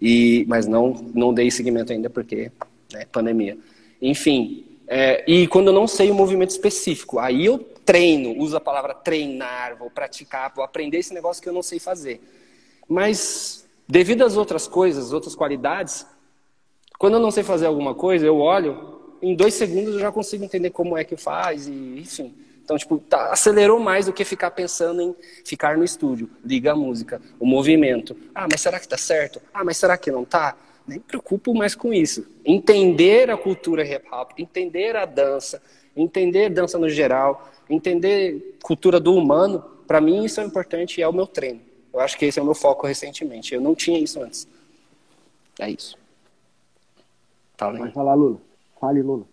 [0.00, 2.50] E, mas não, não dei seguimento ainda porque
[2.92, 3.56] né, pandemia.
[4.00, 8.60] Enfim, é, e quando eu não sei o movimento específico, aí eu treino, uso a
[8.60, 12.20] palavra treinar, vou praticar, vou aprender esse negócio que eu não sei fazer.
[12.88, 16.06] Mas devido às outras coisas, outras qualidades,
[16.98, 18.95] quando eu não sei fazer alguma coisa, eu olho,
[19.30, 22.34] em dois segundos eu já consigo entender como é que faz, e enfim.
[22.64, 25.14] Então, tipo, tá, acelerou mais do que ficar pensando em
[25.44, 26.28] ficar no estúdio.
[26.44, 28.16] Liga a música, o movimento.
[28.34, 29.40] Ah, mas será que tá certo?
[29.54, 30.56] Ah, mas será que não tá?
[30.86, 32.26] Nem preocupo mais com isso.
[32.44, 35.62] Entender a cultura hip hop, entender a dança,
[35.96, 41.08] entender dança no geral, entender cultura do humano, para mim isso é importante e é
[41.08, 41.60] o meu treino.
[41.92, 43.54] Eu acho que esse é o meu foco recentemente.
[43.54, 44.46] Eu não tinha isso antes.
[45.58, 45.96] É isso.
[47.56, 48.45] Tá, Vai falar, Lula.
[48.86, 49.26] Fale, Lula.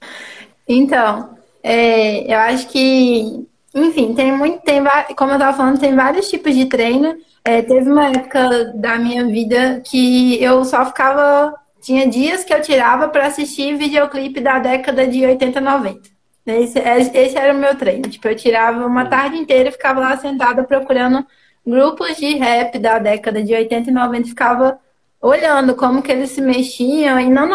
[0.69, 4.83] então, é, eu acho que, enfim, tem muito, tem,
[5.15, 7.17] como eu estava falando, tem vários tipos de treino.
[7.43, 11.55] É, teve uma época da minha vida que eu só ficava.
[11.81, 16.09] Tinha dias que eu tirava para assistir videoclipe da década de 80, 90.
[16.45, 18.03] Esse, esse era o meu treino.
[18.03, 21.25] Tipo, eu tirava uma tarde inteira e ficava lá sentada procurando
[21.65, 24.79] grupos de rap da década de 80 e 90 ficava
[25.25, 27.49] olhando como que eles se mexiam, e não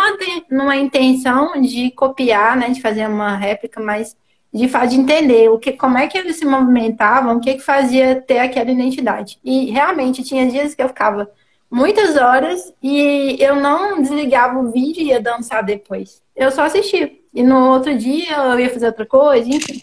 [0.50, 4.16] numa, intenção de copiar, né, de fazer uma réplica, mas
[4.52, 8.20] de, de entender o que, como é que eles se movimentavam, o que, que fazia
[8.20, 9.38] ter aquela identidade.
[9.44, 11.30] E realmente tinha dias que eu ficava
[11.70, 16.20] muitas horas e eu não desligava o vídeo e ia dançar depois.
[16.34, 17.12] Eu só assistia.
[17.32, 19.80] E no outro dia eu ia fazer outra coisa, enfim.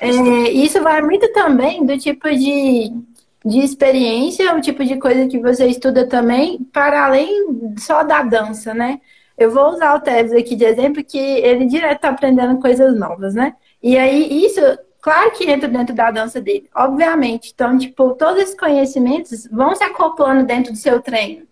[0.00, 0.08] É,
[0.50, 2.90] isso vai muito também do tipo de
[3.44, 8.74] de experiência, o tipo de coisa que você estuda também, para além só da dança,
[8.74, 9.00] né?
[9.36, 13.34] Eu vou usar o Teves aqui de exemplo, que ele direto está aprendendo coisas novas,
[13.34, 13.54] né?
[13.80, 14.60] E aí, isso,
[15.00, 17.52] claro que entra dentro da dança dele, obviamente.
[17.54, 21.46] Então, tipo, todos esses conhecimentos vão se acoplando dentro do seu treino.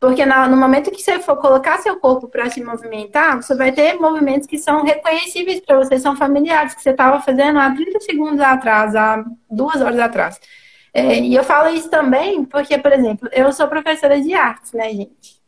[0.00, 3.94] Porque no momento que você for colocar seu corpo para se movimentar, você vai ter
[3.94, 8.40] movimentos que são reconhecíveis para você, são familiares, que você estava fazendo há 30 segundos
[8.40, 10.40] atrás, há duas horas atrás.
[10.98, 14.90] É, e eu falo isso também porque, por exemplo, eu sou professora de artes, né,
[14.90, 15.38] gente?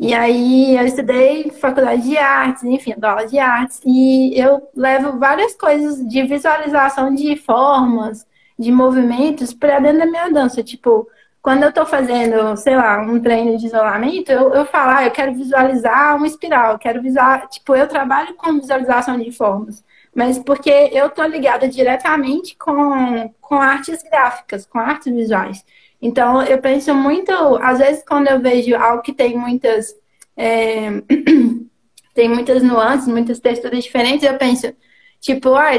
[0.00, 5.18] E aí eu estudei faculdade de artes, enfim, dou aula de artes, e eu levo
[5.18, 8.24] várias coisas de visualização de formas,
[8.56, 10.62] de movimentos para dentro da minha dança.
[10.62, 11.08] Tipo,
[11.42, 15.10] quando eu estou fazendo, sei lá, um treino de isolamento, eu, eu falo, ah, eu
[15.10, 19.84] quero visualizar uma espiral, eu quero visualizar, tipo, eu trabalho com visualização de formas
[20.18, 25.64] mas porque eu estou ligada diretamente com, com artes gráficas, com artes visuais.
[26.02, 27.30] Então, eu penso muito,
[27.62, 29.94] às vezes, quando eu vejo algo que tem muitas.
[30.36, 30.88] É,
[32.14, 34.74] tem muitas nuances, muitas texturas diferentes, eu penso,
[35.20, 35.70] tipo, ah,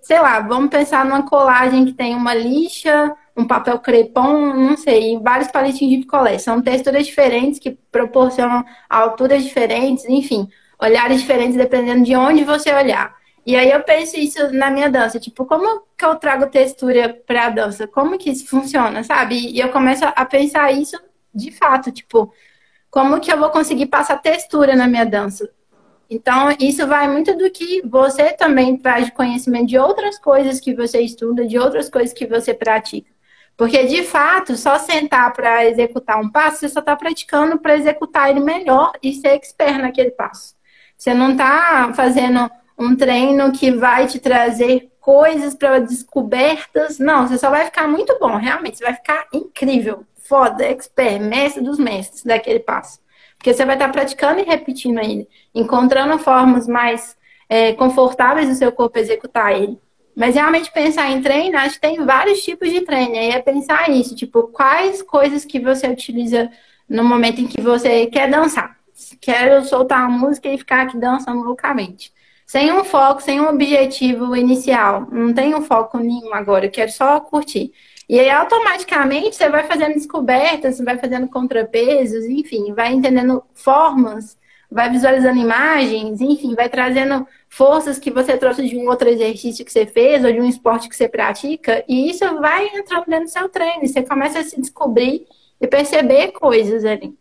[0.00, 5.18] sei lá, vamos pensar numa colagem que tem uma lixa, um papel crepom, não sei,
[5.18, 6.38] vários palitinhos de picolé.
[6.38, 10.48] São texturas diferentes que proporcionam alturas diferentes, enfim,
[10.80, 13.20] olhares diferentes dependendo de onde você olhar.
[13.44, 17.46] E aí eu penso isso na minha dança, tipo, como que eu trago textura para
[17.46, 17.88] a dança?
[17.88, 19.34] Como que isso funciona, sabe?
[19.36, 20.96] E eu começo a pensar isso
[21.34, 22.32] de fato, tipo,
[22.90, 25.50] como que eu vou conseguir passar textura na minha dança?
[26.08, 30.74] Então, isso vai muito do que você também traz de conhecimento de outras coisas que
[30.74, 33.10] você estuda, de outras coisas que você pratica.
[33.56, 38.30] Porque, de fato, só sentar para executar um passo, você só está praticando para executar
[38.30, 40.54] ele melhor e ser expert naquele passo.
[40.98, 42.50] Você não está fazendo
[42.82, 46.98] um treino que vai te trazer coisas para descobertas.
[46.98, 48.78] Não, você só vai ficar muito bom, realmente.
[48.78, 53.00] Você vai ficar incrível, foda, expert, mestre dos mestres daquele passo.
[53.36, 57.16] Porque você vai estar praticando e repetindo ele, encontrando formas mais
[57.48, 59.78] é, confortáveis do seu corpo executar ele.
[60.14, 63.16] Mas realmente pensar em treino, acho que tem vários tipos de treino.
[63.16, 66.50] Aí é pensar isso, tipo, quais coisas que você utiliza
[66.88, 68.76] no momento em que você quer dançar.
[69.20, 72.12] Quero soltar a música e ficar aqui dançando loucamente
[72.52, 75.06] sem um foco, sem um objetivo inicial.
[75.10, 77.72] Não tem um foco nenhum agora, eu quero só curtir.
[78.06, 84.38] E aí, automaticamente, você vai fazendo descobertas, vai fazendo contrapesos, enfim, vai entendendo formas,
[84.70, 89.72] vai visualizando imagens, enfim, vai trazendo forças que você trouxe de um outro exercício que
[89.72, 93.30] você fez ou de um esporte que você pratica, e isso vai entrando dentro do
[93.30, 93.88] seu treino.
[93.88, 95.26] Você começa a se descobrir
[95.58, 97.16] e perceber coisas ali.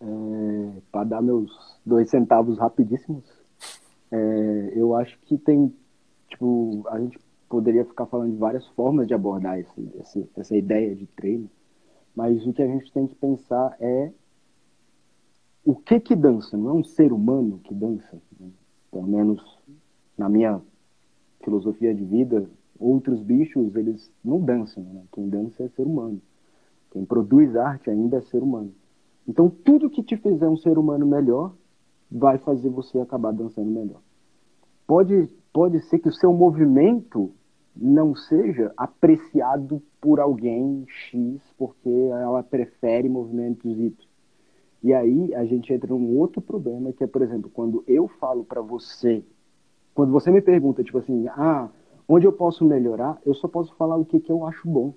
[0.00, 3.24] É, para dar meus dois centavos rapidíssimos.
[4.10, 5.72] É, eu acho que tem
[6.28, 7.18] tipo, a gente
[7.48, 11.50] poderia ficar falando de várias formas de abordar esse, esse, essa ideia de treino,
[12.14, 14.12] mas o que a gente tem que pensar é
[15.64, 18.48] o que que dança, não é um ser humano que dança, né?
[18.90, 19.58] pelo menos
[20.16, 20.60] na minha
[21.44, 25.02] filosofia de vida, outros bichos, eles não dançam, né?
[25.12, 26.20] quem dança é ser humano,
[26.92, 28.72] quem produz arte ainda é ser humano.
[29.28, 31.52] Então, tudo que te fizer um ser humano melhor
[32.10, 34.00] vai fazer você acabar dançando melhor.
[34.86, 37.32] Pode, pode ser que o seu movimento
[37.76, 43.92] não seja apreciado por alguém X, porque ela prefere movimentos Y.
[44.82, 48.44] E aí a gente entra num outro problema, que é, por exemplo, quando eu falo
[48.44, 49.22] para você,
[49.94, 51.68] quando você me pergunta, tipo assim, ah,
[52.08, 54.94] onde eu posso melhorar, eu só posso falar o que, que eu acho bom.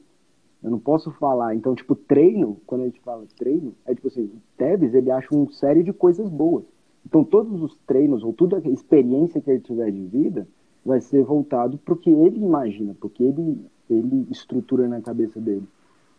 [0.64, 1.53] Eu não posso falar.
[1.53, 5.28] Então, tipo, treino, quando a gente fala treino, é tipo assim, o Tevez, ele acha
[5.36, 6.64] uma série de coisas boas.
[7.06, 10.47] Então, todos os treinos, ou toda a experiência que ele tiver de vida,
[10.86, 15.68] vai ser voltado para o que ele imagina, porque ele, ele estrutura na cabeça dele.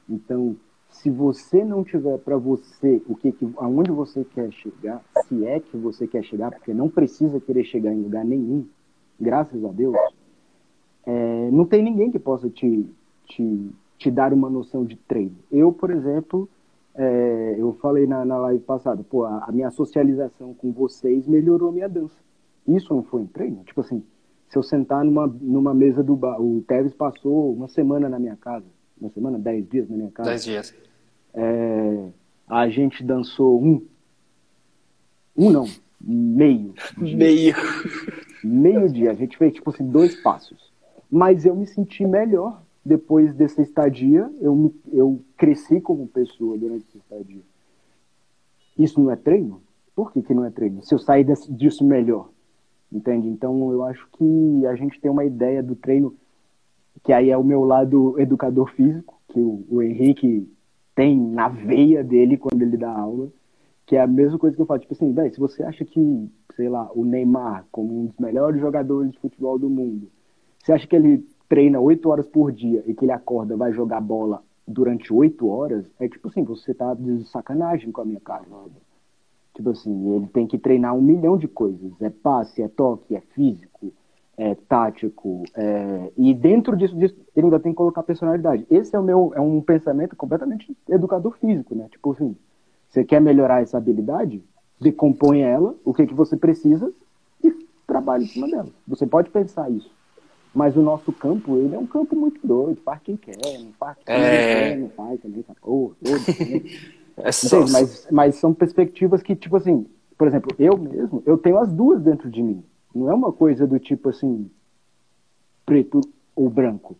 [0.08, 0.56] Então,
[0.88, 5.58] se você não tiver para você o que, que aonde você quer chegar, se é
[5.58, 8.64] que você quer chegar, porque não precisa querer chegar em lugar nenhum,
[9.18, 9.96] graças a Deus,
[11.04, 12.86] é, não tem ninguém que possa te,
[13.26, 13.70] te
[14.04, 15.36] te dar uma noção de treino.
[15.50, 16.48] Eu, por exemplo,
[16.96, 21.70] é, eu falei na, na live passada, pô, a, a, minha socialização com vocês melhorou
[21.70, 22.16] a minha dança.
[22.66, 23.64] Isso não foi um treino?
[23.64, 24.02] Tipo assim,
[24.48, 28.36] se eu sentar numa, numa mesa do bar, o Tevez passou uma semana na minha
[28.36, 28.66] casa,
[29.00, 30.30] uma semana, dez dias na minha casa.
[30.30, 30.74] Dez dias.
[31.34, 32.08] É,
[32.46, 33.84] a gente dançou um,
[35.36, 35.66] um não,
[36.00, 36.74] meio.
[36.96, 37.16] Dia.
[37.16, 37.54] Meio.
[38.44, 40.72] Meio dia, a gente fez tipo assim, dois passos.
[41.10, 46.84] Mas eu me senti melhor depois dessa estadia, eu, me, eu cresci como pessoa durante
[46.88, 47.42] essa estadia.
[48.78, 49.62] Isso não é treino?
[49.94, 50.82] Por que, que não é treino?
[50.82, 52.28] Se eu sair desse, disso melhor,
[52.92, 53.28] entende?
[53.28, 56.14] Então eu acho que a gente tem uma ideia do treino,
[57.02, 60.46] que aí é o meu lado educador físico, que o, o Henrique
[60.94, 63.28] tem na veia dele quando ele dá aula,
[63.86, 66.68] que é a mesma coisa que eu falo, tipo assim, se você acha que, sei
[66.68, 70.10] lá, o Neymar, como um dos melhores jogadores de futebol do mundo,
[70.58, 74.00] você acha que ele treina oito horas por dia e que ele acorda vai jogar
[74.00, 78.44] bola durante oito horas, é tipo assim, você tá de sacanagem com a minha cara.
[79.54, 81.92] Tipo assim, ele tem que treinar um milhão de coisas.
[82.00, 83.92] É passe, é toque, é físico,
[84.36, 85.44] é tático.
[85.54, 86.10] É...
[86.16, 88.66] E dentro disso, disso, ele ainda tem que colocar personalidade.
[88.70, 91.86] Esse é o meu, é um pensamento completamente educador físico, né?
[91.90, 92.34] Tipo assim,
[92.88, 94.42] você quer melhorar essa habilidade?
[94.80, 96.92] Decompõe ela, o que, que você precisa,
[97.42, 97.52] e
[97.86, 98.68] trabalhe em cima dela.
[98.88, 99.90] Você pode pensar isso.
[100.54, 102.80] Mas o nosso campo, ele é um campo muito doido.
[102.82, 104.70] Faz quem quer, não faz quem é...
[104.70, 105.96] quer, não faz também, tá porra.
[107.18, 107.60] é só...
[107.72, 109.84] mas, mas são perspectivas que, tipo assim,
[110.16, 112.62] por exemplo, eu mesmo, eu tenho as duas dentro de mim.
[112.94, 114.48] Não é uma coisa do tipo assim,
[115.66, 116.00] preto
[116.36, 116.96] ou branco.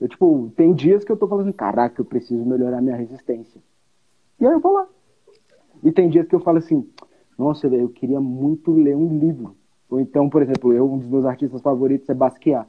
[0.00, 3.60] Eu, tipo, tem dias que eu tô falando, caraca, eu preciso melhorar minha resistência.
[4.40, 4.88] E aí eu vou lá.
[5.84, 6.84] E tem dias que eu falo assim,
[7.38, 9.56] nossa, eu queria muito ler um livro.
[9.88, 12.68] Ou então, por exemplo, eu, um dos meus artistas favoritos é Basquiat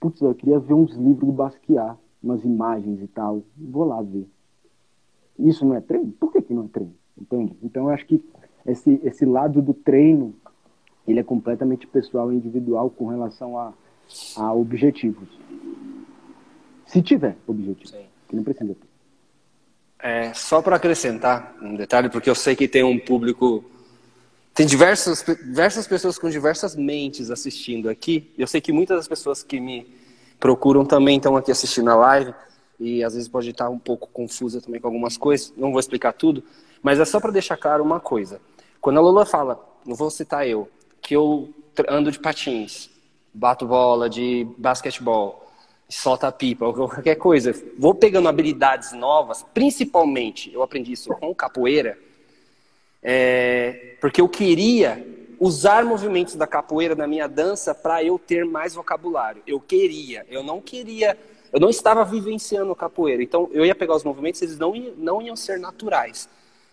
[0.00, 3.42] putz, eu queria ver uns livros do Basquiat, umas imagens e tal.
[3.56, 4.26] Vou lá ver.
[5.38, 6.12] Isso não é treino?
[6.12, 6.94] Por que, que não é treino?
[7.20, 7.56] Entende?
[7.62, 8.22] Então eu acho que
[8.66, 10.34] esse, esse lado do treino,
[11.06, 13.72] ele é completamente pessoal e individual com relação a,
[14.36, 15.28] a objetivos.
[16.86, 18.04] Se tiver objetivo, Sim.
[18.28, 18.88] que não precisa ter.
[20.00, 23.64] É, só para acrescentar um detalhe, porque eu sei que tem um público
[24.58, 28.28] tem diversas, diversas pessoas com diversas mentes assistindo aqui.
[28.36, 29.86] Eu sei que muitas das pessoas que me
[30.40, 32.34] procuram também estão aqui assistindo a live
[32.80, 35.52] e às vezes pode estar um pouco confusa também com algumas coisas.
[35.56, 36.42] Não vou explicar tudo,
[36.82, 38.40] mas é só para deixar claro uma coisa.
[38.80, 40.68] Quando a Lola fala, não vou citar eu,
[41.00, 41.54] que eu
[41.88, 42.90] ando de patins,
[43.32, 45.52] bato bola de basquetebol,
[45.88, 51.96] solta pipa, ou qualquer coisa, vou pegando habilidades novas, principalmente eu aprendi isso com capoeira
[53.02, 55.04] é, porque eu queria
[55.40, 59.42] usar movimentos da capoeira na minha dança para eu ter mais vocabulário.
[59.46, 61.16] Eu queria, eu não queria,
[61.52, 63.22] eu não estava vivenciando capoeira.
[63.22, 66.28] Então eu ia pegar os movimentos, eles não, iam, não iam ser naturais.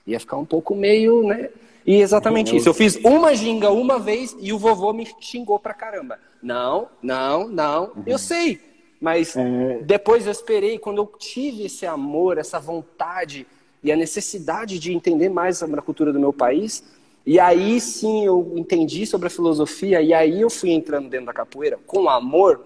[0.08, 1.50] Ia ficar um pouco meio, né?
[1.86, 2.68] E exatamente isso.
[2.68, 6.20] Eu fiz uma ginga uma vez e o vovô me xingou pra caramba.
[6.42, 7.92] Não, não, não.
[7.96, 8.04] Uhum.
[8.08, 8.60] Eu sei.
[9.00, 9.80] Mas é...
[9.84, 13.46] depois eu esperei, quando eu tive esse amor, essa vontade
[13.86, 16.84] e a necessidade de entender mais sobre a cultura do meu país.
[17.26, 21.34] E aí sim eu entendi sobre a filosofia, e aí eu fui entrando dentro da
[21.34, 22.62] capoeira com amor.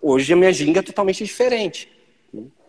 [0.00, 1.88] Hoje a minha ginga é totalmente diferente.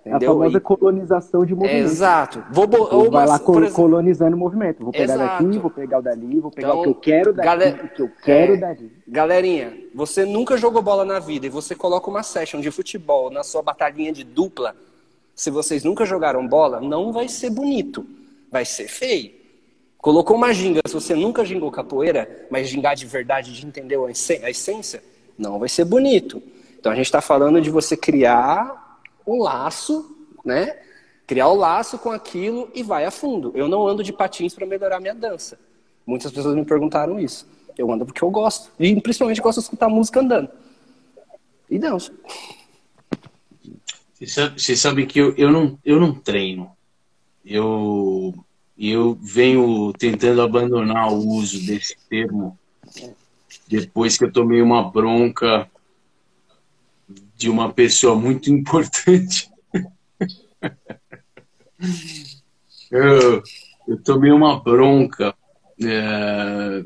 [0.04, 0.32] Entendeu?
[0.32, 1.84] A famosa E- colonização de é, movimento.
[1.86, 2.44] exato.
[2.52, 4.82] Vou bo- Ou vai lá col- exemplo- colonizando o movimento.
[4.84, 5.44] Vou pegar Exato.
[5.44, 7.88] daqui, vou pegar o dali, vou pegar Então, o que eu quero daqui, galera- o
[7.96, 8.58] que eu quero É.
[8.58, 8.92] dali.
[9.08, 13.44] Galerinha, você nunca jogou bola na vida e você coloca uma session de futebol na
[13.44, 14.76] sua batalhinha de dupla.
[15.36, 18.06] Se vocês nunca jogaram bola, não vai ser bonito,
[18.52, 19.32] vai ser feio.
[19.98, 23.98] Colocou uma ginga, se você nunca gingou capoeira, mas gingar de verdade, de entender
[24.44, 25.04] a essência,
[25.38, 26.42] não vai ser bonito.
[26.80, 30.78] Então a gente está falando de você criar um laço, né?
[31.28, 33.52] Criar o laço com aquilo e vai a fundo.
[33.56, 35.60] Eu não ando de patins para melhorar minha dança.
[36.06, 37.48] Muitas pessoas me perguntaram isso.
[37.78, 38.72] Eu ando porque eu gosto.
[38.80, 40.50] E principalmente gosto de escutar música andando.
[41.70, 42.12] E danço.
[44.22, 46.72] Você sabe, você sabe que eu, eu, não, eu não treino.
[47.44, 48.36] Eu,
[48.78, 52.56] eu venho tentando abandonar o uso desse termo
[53.68, 55.68] depois que eu tomei uma bronca
[57.36, 59.50] de uma pessoa muito importante.
[62.92, 63.42] Eu,
[63.88, 65.34] eu tomei uma bronca
[65.82, 66.84] é,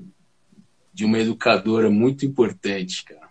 [0.93, 3.24] de uma educadora muito importante, cara.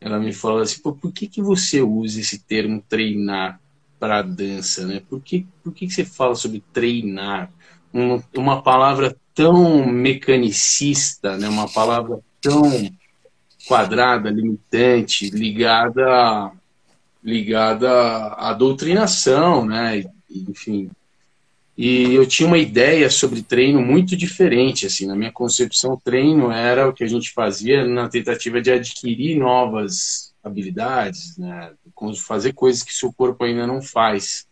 [0.00, 3.60] Ela me falou assim, por que, que você usa esse termo treinar
[3.98, 5.02] para dança, né?
[5.08, 7.50] Por que, por que, que você fala sobre treinar?
[7.92, 11.48] Um- uma palavra tão mecanicista, né?
[11.48, 12.62] Uma palavra tão
[13.66, 16.52] quadrada, limitante, ligada
[17.22, 17.90] ligada
[18.34, 20.04] à doutrinação, né?
[20.30, 20.90] Enfim.
[21.80, 26.88] E eu tinha uma ideia sobre treino muito diferente, assim, na minha concepção, treino era
[26.88, 31.72] o que a gente fazia na tentativa de adquirir novas habilidades, né?
[32.26, 34.44] Fazer coisas que seu corpo ainda não faz.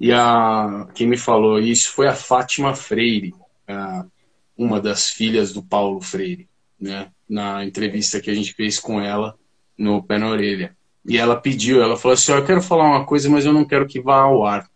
[0.00, 3.34] E a quem me falou isso foi a Fátima Freire,
[3.68, 4.06] a-
[4.56, 6.48] uma das filhas do Paulo Freire,
[6.80, 7.10] né?
[7.28, 9.36] Na entrevista que a gente fez com ela
[9.76, 10.74] no Pé na Orelha.
[11.06, 13.64] E ela pediu, ela falou assim: "Ó, eu quero falar uma coisa, mas eu não
[13.66, 14.71] quero que vá ao ar.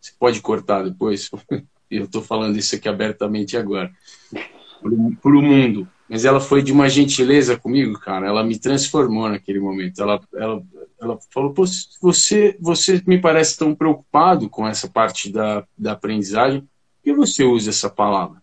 [0.00, 1.30] Você pode cortar depois?
[1.90, 3.90] Eu estou falando isso aqui abertamente agora.
[4.80, 5.88] Para o mundo.
[6.08, 8.26] Mas ela foi de uma gentileza comigo, cara.
[8.26, 10.00] Ela me transformou naquele momento.
[10.00, 10.62] Ela, ela,
[11.00, 11.64] ela falou: Pô,
[12.00, 16.60] você, você me parece tão preocupado com essa parte da, da aprendizagem.
[16.60, 18.40] Por que você usa essa palavra?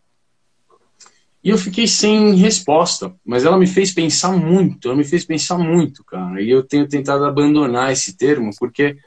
[1.43, 5.57] E eu fiquei sem resposta, mas ela me fez pensar muito, ela me fez pensar
[5.57, 6.41] muito, cara.
[6.41, 8.97] E eu tenho tentado abandonar esse termo, porque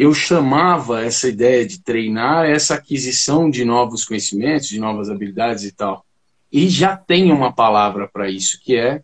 [0.00, 5.72] eu chamava essa ideia de treinar essa aquisição de novos conhecimentos, de novas habilidades e
[5.72, 6.06] tal.
[6.50, 9.02] E já tem uma palavra para isso, que é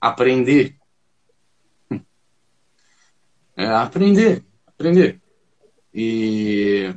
[0.00, 0.76] aprender.
[3.56, 5.20] É aprender, aprender.
[5.94, 6.92] E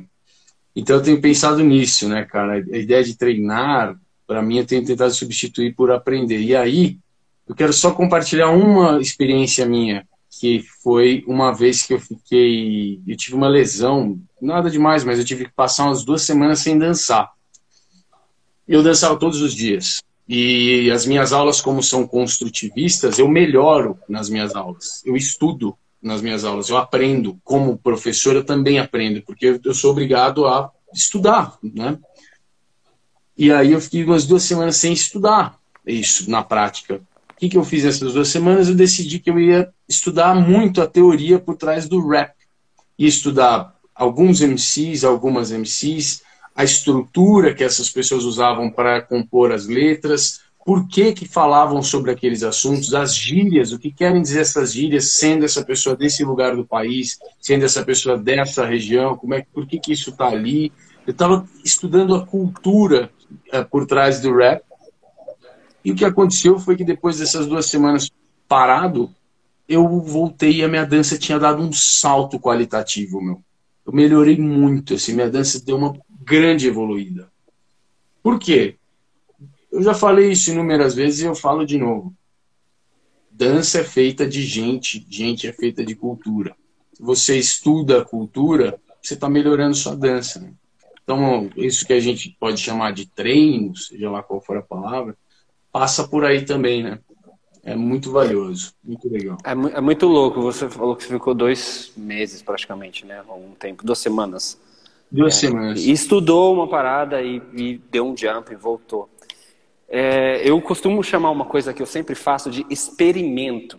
[0.74, 2.54] então eu tenho pensado nisso, né, cara?
[2.54, 6.40] A ideia de treinar, para mim, eu tenho tentado substituir por aprender.
[6.40, 6.98] E aí,
[7.46, 13.00] eu quero só compartilhar uma experiência minha, que foi uma vez que eu fiquei.
[13.06, 16.78] Eu tive uma lesão, nada demais, mas eu tive que passar umas duas semanas sem
[16.78, 17.32] dançar.
[18.66, 20.02] Eu dançava todos os dias.
[20.28, 25.02] E as minhas aulas, como são construtivistas, eu melhoro nas minhas aulas.
[25.04, 27.40] Eu estudo nas minhas aulas, eu aprendo.
[27.42, 31.98] Como professor, eu também aprendo, porque eu sou obrigado a estudar, né?
[33.36, 37.00] E aí eu fiquei umas duas semanas sem estudar isso na prática.
[37.30, 38.68] O que, que eu fiz nessas duas semanas?
[38.68, 42.34] Eu decidi que eu ia estudar muito a teoria por trás do rap.
[42.98, 46.22] Ia estudar alguns MCs, algumas MCs,
[46.54, 52.10] a estrutura que essas pessoas usavam para compor as letras, por que, que falavam sobre
[52.10, 56.54] aqueles assuntos, as gírias, o que querem dizer essas gírias, sendo essa pessoa desse lugar
[56.54, 60.70] do país, sendo essa pessoa dessa região, como é, por que, que isso está ali.
[61.06, 63.10] Eu estava estudando a cultura
[63.50, 64.62] uh, por trás do rap.
[65.82, 68.10] E o que aconteceu foi que depois dessas duas semanas
[68.46, 69.10] parado,
[69.68, 73.42] eu voltei e a minha dança tinha dado um salto qualitativo, meu.
[73.84, 77.30] Eu melhorei muito, assim, minha dança deu uma grande evoluída.
[78.22, 78.76] Por quê?
[79.70, 82.14] Eu já falei isso inúmeras vezes e eu falo de novo.
[83.30, 86.56] Dança é feita de gente, gente é feita de cultura.
[86.92, 90.40] Se você estuda a cultura, você está melhorando sua dança.
[90.40, 90.52] Né?
[91.02, 95.16] Então, isso que a gente pode chamar de treino, seja lá qual for a palavra,
[95.70, 96.98] passa por aí também, né?
[97.68, 99.36] É muito valioso, muito legal.
[99.44, 100.40] É, é, muito louco.
[100.40, 103.22] Você falou que você ficou dois meses praticamente, né?
[103.28, 104.58] Um tempo, duas semanas.
[105.10, 105.84] Duas é, semanas.
[105.84, 109.08] E estudou uma parada e, e deu um jump e voltou.
[109.88, 113.78] É, eu costumo chamar uma coisa que eu sempre faço de experimento.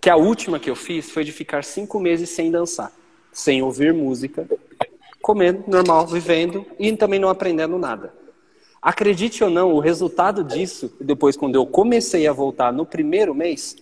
[0.00, 2.92] Que a última que eu fiz foi de ficar cinco meses sem dançar,
[3.32, 4.48] sem ouvir música,
[5.22, 8.19] comendo normal, vivendo e também não aprendendo nada.
[8.82, 13.76] Acredite ou não, o resultado disso, depois quando eu comecei a voltar no primeiro mês,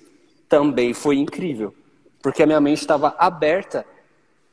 [0.48, 1.74] também foi incrível.
[2.20, 3.86] Porque a minha mente estava aberta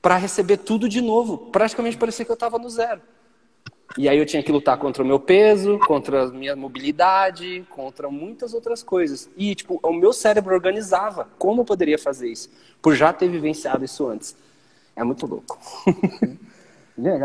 [0.01, 1.49] para receber tudo de novo.
[1.51, 3.01] Praticamente parecia que eu estava no zero.
[3.97, 8.09] E aí eu tinha que lutar contra o meu peso, contra a minha mobilidade, contra
[8.09, 9.29] muitas outras coisas.
[9.37, 13.85] E, tipo, o meu cérebro organizava como eu poderia fazer isso, por já ter vivenciado
[13.85, 14.35] isso antes.
[14.95, 15.57] É muito louco.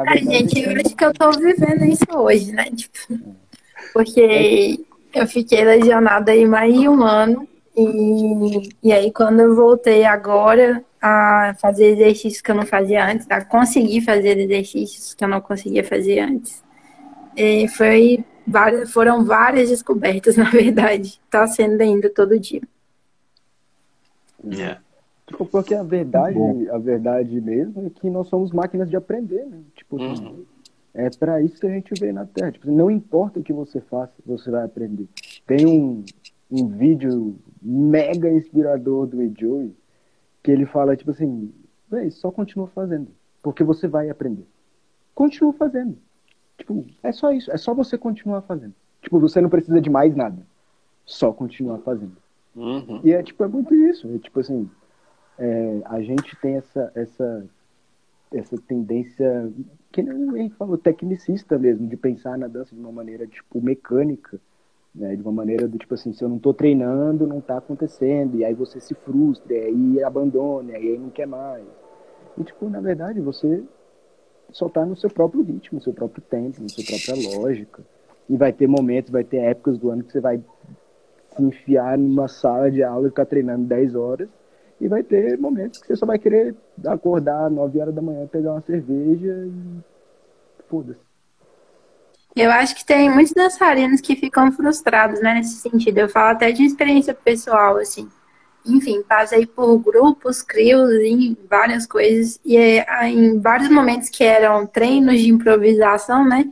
[0.07, 2.65] A gente, eu acho que eu tô vivendo isso hoje, né?
[2.65, 3.37] Tipo,
[3.93, 4.81] porque
[5.15, 7.49] eu fiquei lesionada aí mais de um ano.
[7.77, 13.27] E, e aí, quando eu voltei agora a fazer exercícios que eu não fazia antes,
[13.31, 16.63] a conseguir fazer exercícios que eu não conseguia fazer antes,
[17.37, 21.21] e foi várias, foram várias descobertas, na verdade.
[21.25, 22.63] Está sendo ainda todo dia.
[24.45, 24.81] Yeah.
[25.31, 26.37] Tipo, porque a verdade,
[26.71, 29.61] a verdade mesmo é que nós somos máquinas de aprender, né?
[29.77, 30.45] Tipo, uhum.
[30.93, 32.51] é para isso que a gente veio na Terra.
[32.51, 35.07] Tipo, não importa o que você faça, você vai aprender.
[35.47, 36.05] Tem um,
[36.51, 39.73] um vídeo mega inspirador do Joey
[40.43, 41.55] que ele fala, tipo assim,
[41.89, 43.07] véi, só continua fazendo,
[43.41, 44.47] porque você vai aprender.
[45.15, 45.97] Continua fazendo.
[46.59, 48.75] Tipo, é só isso, é só você continuar fazendo.
[49.01, 50.45] Tipo, você não precisa de mais nada.
[51.07, 52.17] Só continuar fazendo.
[52.57, 53.01] Uhum.
[53.05, 54.13] E é tipo, é muito isso.
[54.13, 54.69] É tipo assim,
[55.41, 57.47] é, a gente tem essa, essa,
[58.31, 59.51] essa tendência,
[59.91, 64.39] que nem a falou, tecnicista mesmo, de pensar na dança de uma maneira, tipo, mecânica,
[64.95, 65.17] né?
[65.17, 68.45] De uma maneira do tipo assim, se eu não estou treinando, não está acontecendo, e
[68.45, 71.65] aí você se frustra, e aí abandona, e aí não quer mais.
[72.37, 73.65] E, tipo, na verdade, você
[74.53, 77.83] só está no seu próprio ritmo, no seu próprio tempo, na sua própria lógica.
[78.29, 80.43] E vai ter momentos, vai ter épocas do ano que você vai
[81.35, 84.29] se enfiar numa sala de aula e ficar treinando 10 horas,
[84.81, 86.55] e vai ter momentos que você só vai querer
[86.87, 89.63] acordar 9 horas da manhã, pegar uma cerveja e
[90.69, 90.99] foda-se.
[92.35, 95.99] Eu acho que tem muitos dançarinos que ficam frustrados, né, nesse sentido.
[95.99, 98.09] Eu falo até de experiência pessoal, assim.
[98.65, 102.39] Enfim, passei por grupos, crios, em várias coisas.
[102.45, 106.49] E é, em vários momentos que eram treinos de improvisação, né?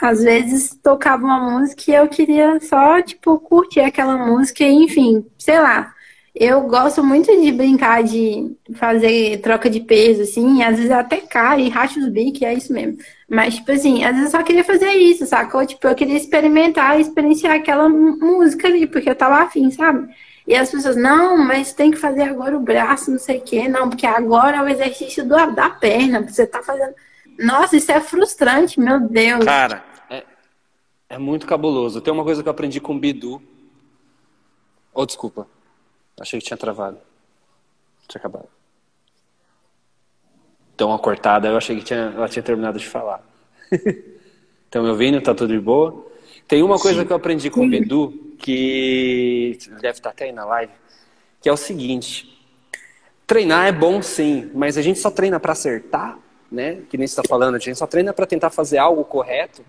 [0.00, 5.26] Às vezes tocava uma música e eu queria só, tipo, curtir aquela música, e, enfim,
[5.38, 5.95] sei lá,
[6.38, 11.62] eu gosto muito de brincar de fazer troca de peso, assim, às vezes até cai
[11.62, 12.98] e racha os bicos, é isso mesmo.
[13.26, 15.64] Mas, tipo assim, às vezes eu só queria fazer isso, sacou?
[15.64, 20.08] Tipo, eu queria experimentar, experienciar aquela música ali, porque eu tava afim, sabe?
[20.46, 23.66] E as pessoas, não, mas tem que fazer agora o braço, não sei o quê,
[23.66, 26.94] não, porque agora é o exercício do, da perna, você tá fazendo.
[27.38, 29.42] Nossa, isso é frustrante, meu Deus.
[29.42, 30.22] Cara, é,
[31.08, 32.02] é muito cabuloso.
[32.02, 33.42] Tem uma coisa que eu aprendi com o Bidu.
[34.92, 35.48] Oh, desculpa.
[36.20, 36.98] Achei que tinha travado.
[38.08, 38.48] Tinha acabado.
[40.76, 43.22] Deu uma cortada, eu achei que tinha, ela tinha terminado de falar.
[44.64, 45.20] Estão me ouvindo?
[45.20, 46.06] Tá tudo de boa?
[46.46, 47.06] Tem uma coisa Sim.
[47.06, 50.72] que eu aprendi com o Bedu, que deve estar até aí na live,
[51.40, 52.36] que é o seguinte.
[53.26, 56.18] Treinar é bom sim, mas a gente só treina para acertar,
[56.50, 56.82] né?
[56.88, 59.64] Que nem você está falando, a gente só treina para tentar fazer algo correto.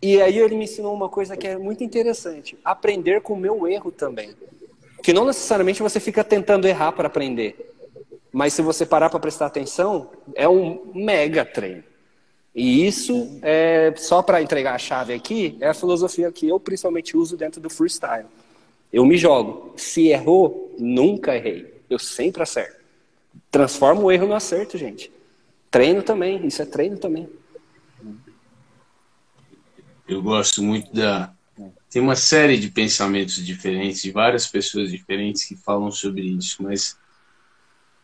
[0.00, 3.66] E aí ele me ensinou uma coisa que é muito interessante: aprender com o meu
[3.66, 4.30] erro também.
[5.02, 7.74] Que não necessariamente você fica tentando errar para aprender.
[8.32, 11.84] Mas se você parar para prestar atenção, é um mega treino.
[12.54, 17.16] E isso, é, só para entregar a chave aqui, é a filosofia que eu principalmente
[17.16, 18.26] uso dentro do freestyle.
[18.92, 19.72] Eu me jogo.
[19.76, 21.82] Se errou, nunca errei.
[21.88, 22.80] Eu sempre acerto.
[23.50, 25.12] Transforma o erro no acerto, gente.
[25.70, 27.28] Treino também, isso é treino também.
[30.08, 31.32] Eu gosto muito da,
[31.90, 36.96] tem uma série de pensamentos diferentes, de várias pessoas diferentes que falam sobre isso, mas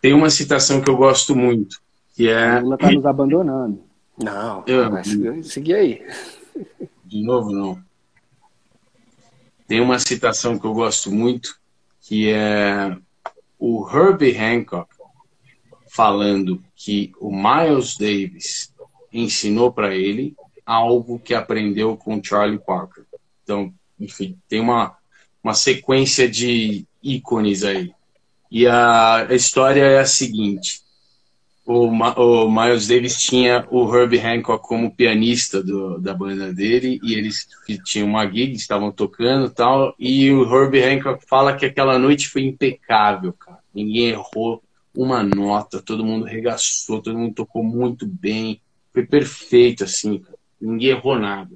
[0.01, 1.81] tem uma citação que eu gosto muito,
[2.15, 2.59] que é...
[2.59, 3.85] O Lula está nos abandonando.
[4.19, 5.09] Não, eu, mas
[5.45, 6.07] seguir aí.
[7.05, 7.81] De novo, não.
[9.69, 11.57] Tem uma citação que eu gosto muito,
[12.01, 12.97] que é
[13.59, 14.95] o Herbie Hancock
[15.89, 18.75] falando que o Miles Davis
[19.13, 23.05] ensinou para ele algo que aprendeu com Charlie Parker.
[23.43, 24.97] Então, enfim, tem uma,
[25.43, 27.93] uma sequência de ícones aí.
[28.51, 30.81] E a, a história é a seguinte:
[31.67, 37.15] o, o, Miles Davis tinha o Herbie Hancock como pianista do, da banda dele e
[37.15, 37.49] eles
[37.85, 39.95] tinham uma gig, estavam tocando tal.
[39.99, 43.59] E o Herbie Hancock fala que aquela noite foi impecável, cara.
[43.75, 44.63] Ninguém errou
[44.97, 48.61] uma nota, todo mundo regaçou, todo mundo tocou muito bem,
[48.95, 50.39] foi perfeito assim, cara.
[50.61, 51.51] Ninguém errou nada.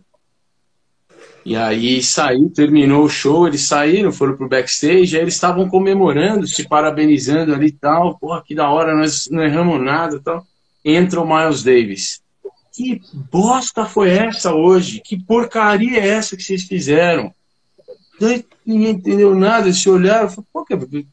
[1.44, 6.46] E aí saiu, terminou o show, eles saíram, foram pro backstage, aí eles estavam comemorando,
[6.46, 8.18] se parabenizando ali e tal.
[8.18, 10.46] Porra, que da hora, nós não erramos nada e tal.
[10.84, 12.20] Entra o Miles Davis.
[12.72, 13.00] Que
[13.30, 15.00] bosta foi essa hoje?
[15.04, 17.34] Que porcaria é essa que vocês fizeram?
[18.64, 20.64] Ninguém entendeu nada, eles se olharam, falaram, Pô,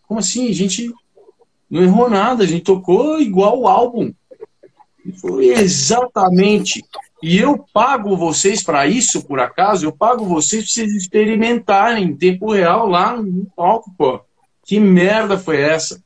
[0.03, 0.49] como assim?
[0.49, 0.93] A gente
[1.69, 4.13] Não errou nada, a gente tocou igual o álbum.
[5.13, 6.83] Foi exatamente.
[7.21, 9.85] E eu pago vocês para isso, por acaso?
[9.85, 14.21] Eu pago vocês para vocês experimentarem em tempo real lá no palco, pô.
[14.63, 16.01] Que merda foi essa?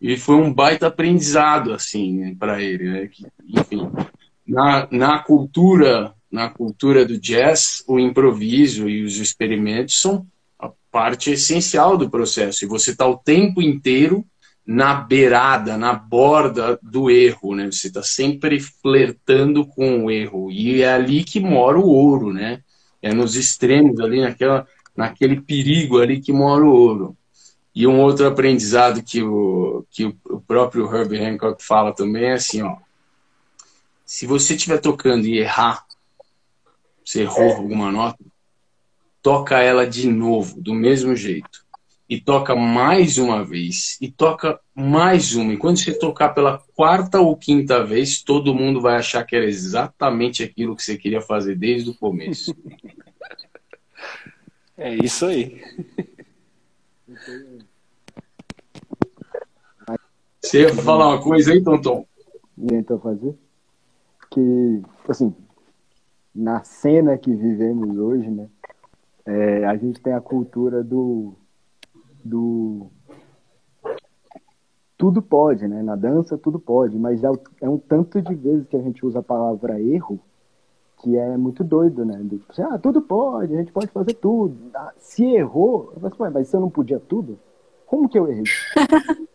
[0.00, 3.06] E foi um baita aprendizado, assim, né, para ele, né?
[3.06, 3.90] Que, enfim,
[4.46, 10.26] na, na cultura, na cultura do jazz, o improviso e os experimentos são
[10.58, 12.64] a parte essencial do processo.
[12.64, 14.24] E você está o tempo inteiro
[14.70, 17.66] na beirada, na borda do erro, né?
[17.72, 22.62] Você está sempre flertando com o erro e é ali que mora o ouro, né?
[23.02, 24.64] É nos extremos ali, naquela,
[24.96, 27.16] naquele perigo ali que mora o ouro.
[27.74, 32.62] E um outro aprendizado que o, que o próprio Herbie Hancock fala também é assim,
[32.62, 32.76] ó.
[34.06, 35.84] Se você estiver tocando e errar,
[37.04, 38.24] você errou alguma nota,
[39.20, 41.68] toca ela de novo, do mesmo jeito
[42.10, 45.52] e toca mais uma vez, e toca mais uma.
[45.52, 49.46] E quando você tocar pela quarta ou quinta vez, todo mundo vai achar que era
[49.46, 52.52] exatamente aquilo que você queria fazer desde o começo.
[54.76, 55.62] É isso aí.
[60.42, 62.04] Você ia falar uma coisa aí, Tonton?
[62.58, 63.38] Então fazer?
[64.32, 65.32] Que, assim,
[66.34, 68.48] na cena que vivemos hoje, né?
[69.24, 71.36] É, a gente tem a cultura do
[72.24, 72.90] do
[74.96, 75.82] tudo pode, né?
[75.82, 77.28] Na dança tudo pode, mas é,
[77.62, 80.20] é um tanto de vezes que a gente usa a palavra erro
[81.02, 82.16] que é muito doido, né?
[82.18, 84.70] Do, tipo assim, ah, tudo pode, a gente pode fazer tudo.
[84.74, 87.38] Ah, se errou, eu falo assim, mas se eu não podia tudo,
[87.86, 88.44] como que eu errei?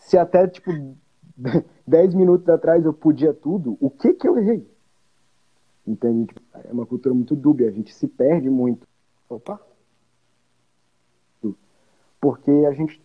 [0.00, 0.70] se até, tipo,
[1.86, 4.66] 10 minutos atrás eu podia tudo, o que que eu errei?
[5.86, 6.26] Entende?
[6.26, 8.86] Tipo, é uma cultura muito dúbia, a gente se perde muito.
[9.28, 9.60] Opa,
[12.22, 13.02] porque a gente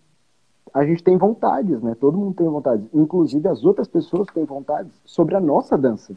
[0.73, 1.95] a gente tem vontades, né?
[1.99, 6.15] Todo mundo tem vontades, inclusive as outras pessoas têm vontades sobre a nossa dança.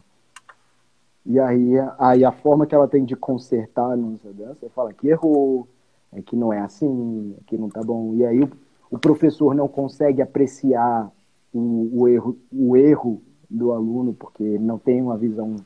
[1.25, 4.93] E aí, aí a forma que ela tem de consertar a nossa dança é falar
[4.93, 5.67] que errou,
[6.13, 8.15] é que não é assim, é que não tá bom.
[8.17, 8.51] E aí o,
[8.91, 11.11] o professor não consegue apreciar
[11.55, 15.57] o, o, erro, o erro do aluno porque não tem uma visão.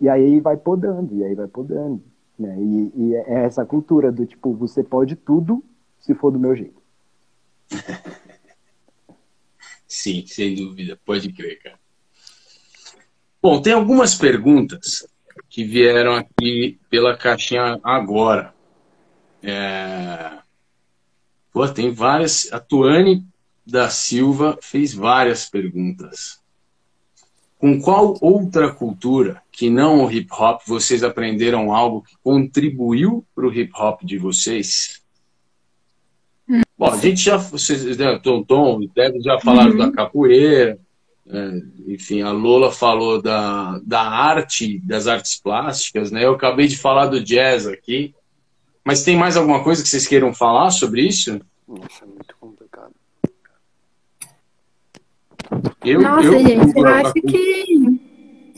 [0.00, 2.02] E aí vai podando, e aí vai podando.
[2.36, 2.56] Né?
[2.58, 5.62] E, e é essa cultura do tipo, você pode tudo
[6.06, 6.80] se for do meu jeito.
[9.88, 11.78] Sim, sem dúvida, pode crer, cara.
[13.42, 15.06] Bom, tem algumas perguntas
[15.48, 18.54] que vieram aqui pela caixinha agora.
[19.42, 20.38] É...
[21.52, 22.52] Pô, tem várias.
[22.52, 23.26] A Tuane
[23.66, 26.40] da Silva fez várias perguntas.
[27.58, 33.46] Com qual outra cultura que não o hip hop vocês aprenderam algo que contribuiu para
[33.46, 35.05] o hip hop de vocês?
[36.78, 39.78] Bom, a gente já, vocês, né, Tom, Tom e Débora já falaram uhum.
[39.78, 40.78] da capoeira,
[41.24, 46.24] né, enfim, a Lola falou da, da arte, das artes plásticas, né?
[46.24, 48.14] Eu acabei de falar do jazz aqui,
[48.84, 51.40] mas tem mais alguma coisa que vocês queiram falar sobre isso?
[51.66, 52.92] Nossa, é muito complicado.
[55.84, 58.00] Eu, Nossa, eu, gente, eu, eu acho que.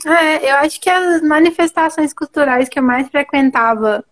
[0.05, 4.03] É, eu acho que as manifestações culturais que eu mais frequentava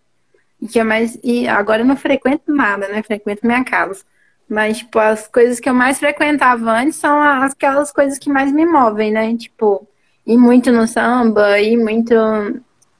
[0.66, 1.18] que é mais.
[1.22, 3.02] E agora eu não frequento nada, né?
[3.02, 4.02] Frequento minha casa.
[4.48, 8.64] Mas, tipo, as coisas que eu mais frequentava antes são aquelas coisas que mais me
[8.64, 9.36] movem, né?
[9.36, 9.86] Tipo,
[10.26, 12.14] ir muito no samba, ir muito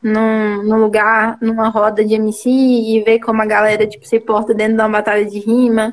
[0.02, 4.55] num, num lugar, numa roda de MC e ver como a galera, tipo, se porta
[4.55, 5.93] dentro de uma batalha de rima,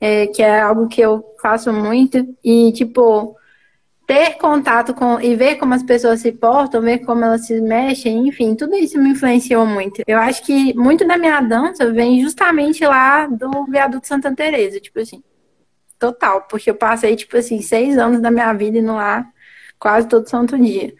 [0.00, 2.36] é, que é algo que eu faço muito.
[2.44, 3.36] E, tipo,
[4.08, 8.26] ter contato com e ver como as pessoas se portam, ver como elas se mexem,
[8.26, 10.02] enfim, tudo isso me influenciou muito.
[10.06, 14.98] Eu acho que muito da minha dança vem justamente lá do viaduto Santa Teresa, tipo
[14.98, 15.22] assim,
[15.98, 19.26] total, porque eu passei tipo assim seis anos da minha vida indo lá
[19.78, 20.94] quase todo santo dia.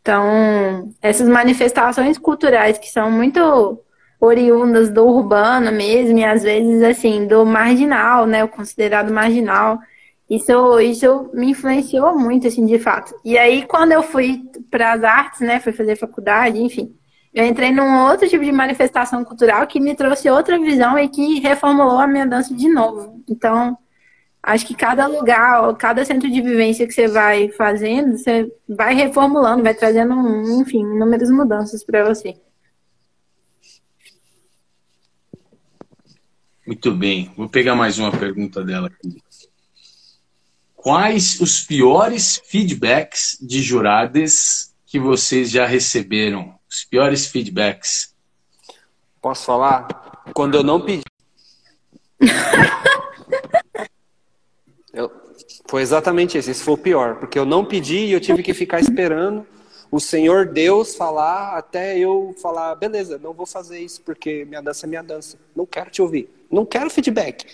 [0.00, 3.78] Então, essas manifestações culturais que são muito
[4.18, 9.78] oriundas do urbano mesmo, e às vezes assim, do marginal, né, o considerado marginal,
[10.28, 13.14] isso, isso me influenciou muito, assim, de fato.
[13.24, 16.94] E aí, quando eu fui para as artes, né, fui fazer faculdade, enfim,
[17.32, 21.40] eu entrei num outro tipo de manifestação cultural que me trouxe outra visão e que
[21.40, 23.22] reformulou a minha dança de novo.
[23.28, 23.76] Então,
[24.42, 29.62] acho que cada lugar, cada centro de vivência que você vai fazendo, você vai reformulando,
[29.62, 30.14] vai trazendo,
[30.60, 32.36] enfim, inúmeras mudanças para você.
[36.66, 39.23] Muito bem, vou pegar mais uma pergunta dela aqui.
[40.84, 46.58] Quais os piores feedbacks de juradas que vocês já receberam?
[46.68, 48.14] Os piores feedbacks.
[49.18, 49.88] Posso falar?
[50.34, 51.02] Quando eu não pedi.
[54.92, 55.10] Eu,
[55.66, 56.50] foi exatamente esse.
[56.50, 59.44] Esse foi o pior, porque eu não pedi e eu tive que ficar esperando
[59.90, 64.86] o Senhor Deus falar até eu falar, beleza, não vou fazer isso porque minha dança
[64.86, 65.36] é minha dança.
[65.56, 66.28] Não quero te ouvir.
[66.50, 67.46] Não quero feedback.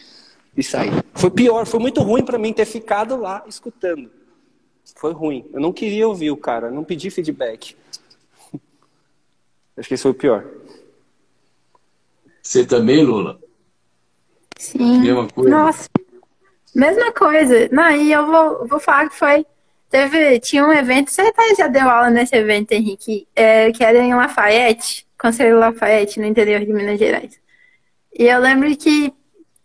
[0.57, 0.91] Isso aí.
[1.15, 4.11] Foi pior, foi muito ruim para mim ter ficado lá escutando.
[4.97, 5.49] Foi ruim.
[5.53, 7.77] Eu não queria ouvir o cara, não pedi feedback.
[9.77, 10.45] Acho que esse foi o pior.
[12.43, 13.39] Você também, Lula?
[14.59, 15.01] Sim.
[15.01, 15.51] Mesma coisa?
[15.51, 15.89] Nossa.
[16.75, 17.69] Mesma coisa.
[17.73, 19.47] Não, e eu vou, vou falar que foi.
[19.89, 23.99] Teve, tinha um evento, você até já deu aula nesse evento, Henrique, é, que era
[23.99, 27.41] em Lafayette, Conselho Lafayette, no interior de Minas Gerais.
[28.17, 29.13] E eu lembro que.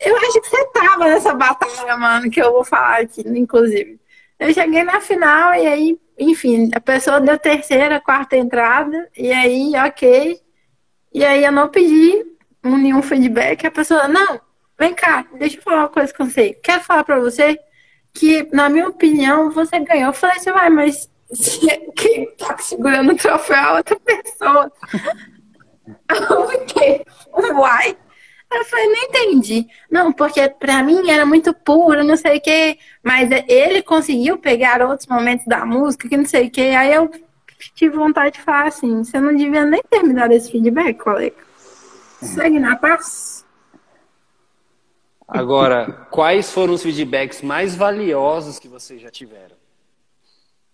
[0.06, 3.99] Eu acho que você tava nessa batalha, mano, que eu vou falar aqui, inclusive.
[4.40, 9.72] Eu cheguei na final e aí, enfim, a pessoa deu terceira, quarta entrada, e aí,
[9.76, 10.40] ok.
[11.11, 12.23] E aí eu não pedi
[12.64, 14.40] um, nenhum feedback, a pessoa, não,
[14.77, 16.53] vem cá, deixa eu falar uma coisa com você.
[16.53, 17.57] Quero falar pra você
[18.14, 20.10] que, na minha opinião, você ganhou.
[20.10, 21.10] Eu falei assim, vai, mas
[21.95, 24.72] quem tá segurando o troféu é outra pessoa.
[26.10, 27.98] Eu fiquei, uai.
[28.56, 29.68] Eu falei, não entendi.
[29.91, 32.80] Não, porque pra mim era muito puro, não sei o quê.
[33.03, 36.73] Mas ele conseguiu pegar outros momentos da música, que não sei o quê.
[36.77, 37.11] Aí eu
[37.76, 41.36] tive vontade de falar assim, você não devia nem ter me dado esse feedback, colega.
[42.22, 43.45] Segue na paz.
[45.27, 49.56] Agora, quais foram os feedbacks mais valiosos que vocês já tiveram?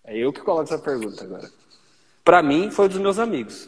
[0.03, 1.49] É eu que coloco essa pergunta agora.
[2.23, 3.67] Pra mim, foi dos meus amigos.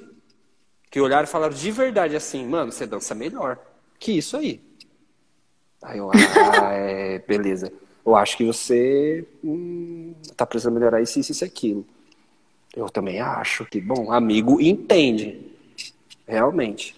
[0.92, 4.62] Que olharam e falaram de verdade assim, mano, você dança melhor que isso aí.
[5.82, 7.72] Aí eu, ah, é, beleza.
[8.06, 11.86] Eu acho que você hum, tá precisando melhorar isso, isso, isso, aquilo.
[12.76, 15.40] Eu também acho que, bom, amigo entende.
[16.28, 16.96] Realmente.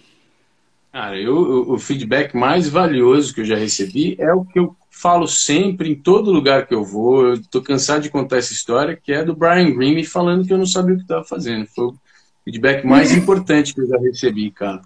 [0.92, 5.26] Cara, eu, o feedback mais valioso que eu já recebi é o que eu falo
[5.28, 7.26] sempre em todo lugar que eu vou.
[7.26, 10.58] Eu tô cansado de contar essa história, que é do Brian Green falando que eu
[10.58, 11.66] não sabia o que estava fazendo.
[11.66, 11.98] Foi o
[12.44, 14.80] feedback mais importante que eu já recebi, cara.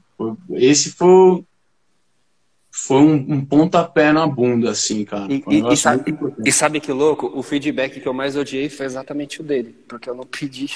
[0.50, 1.44] Esse foi
[2.70, 5.26] foi um, um, pontapé na bunda, assim, cara.
[5.28, 7.30] E, um e, sabe, e, sabe, que louco?
[7.34, 10.70] O feedback que eu mais odiei foi exatamente o dele, porque eu não pedi.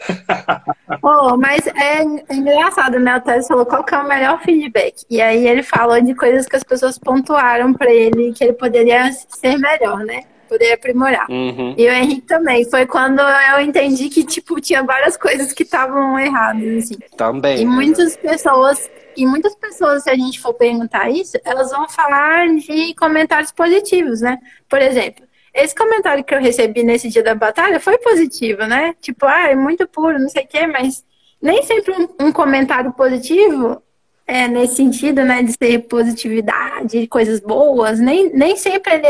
[1.02, 2.02] oh, mas é
[2.34, 3.16] engraçado, né?
[3.16, 5.04] O Tess falou qual que é o melhor feedback.
[5.10, 9.12] E aí ele falou de coisas que as pessoas pontuaram para ele que ele poderia
[9.12, 10.24] ser melhor, né?
[10.48, 11.30] Poderia aprimorar.
[11.30, 11.74] Uhum.
[11.76, 12.68] E o Henrique também.
[12.68, 16.98] Foi quando eu entendi que, tipo, tinha várias coisas que estavam erradas, assim.
[17.16, 17.60] Também.
[17.62, 22.48] E muitas pessoas e muitas pessoas, se a gente for perguntar isso, elas vão falar
[22.56, 24.38] de comentários positivos, né?
[24.68, 25.24] Por exemplo,
[25.54, 28.94] esse comentário que eu recebi nesse dia da batalha foi positivo, né?
[29.00, 31.04] Tipo, ah, é muito puro, não sei o quê, mas
[31.40, 33.82] nem sempre um, um comentário positivo
[34.26, 39.06] é nesse sentido, né, de ser positividade, coisas boas, nem, nem sempre ele,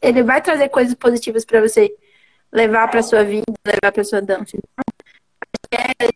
[0.00, 1.92] ele vai trazer coisas positivas para você
[2.52, 4.56] levar para sua vida, levar para sua dança.
[4.56, 4.84] Então,
[5.72, 6.08] é,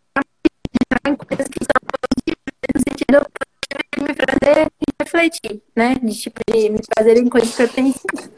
[5.76, 5.94] né?
[5.94, 8.30] De tipo, de me fazerem coisas para pensar.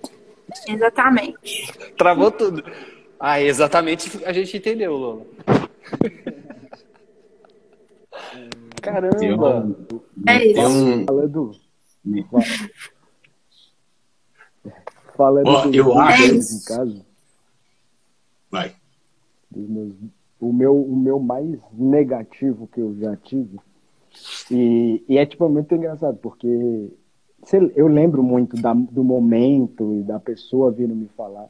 [0.67, 1.73] Exatamente.
[1.97, 2.65] Travou tudo.
[3.21, 5.27] Ah, exatamente a gente entendeu, Lola.
[8.83, 9.77] Caramba!
[10.27, 10.61] É isso.
[10.61, 11.07] Um...
[11.07, 11.53] Falando.
[15.17, 16.35] Falando oh, eu acho.
[16.35, 17.07] em casa.
[18.51, 18.75] Vai.
[19.55, 19.95] Meus,
[20.41, 23.59] o, meu, o meu mais negativo que eu já tive
[24.51, 26.91] e, e é tipo muito engraçado, porque
[27.57, 31.49] eu lembro muito da, do momento e da pessoa vindo me falar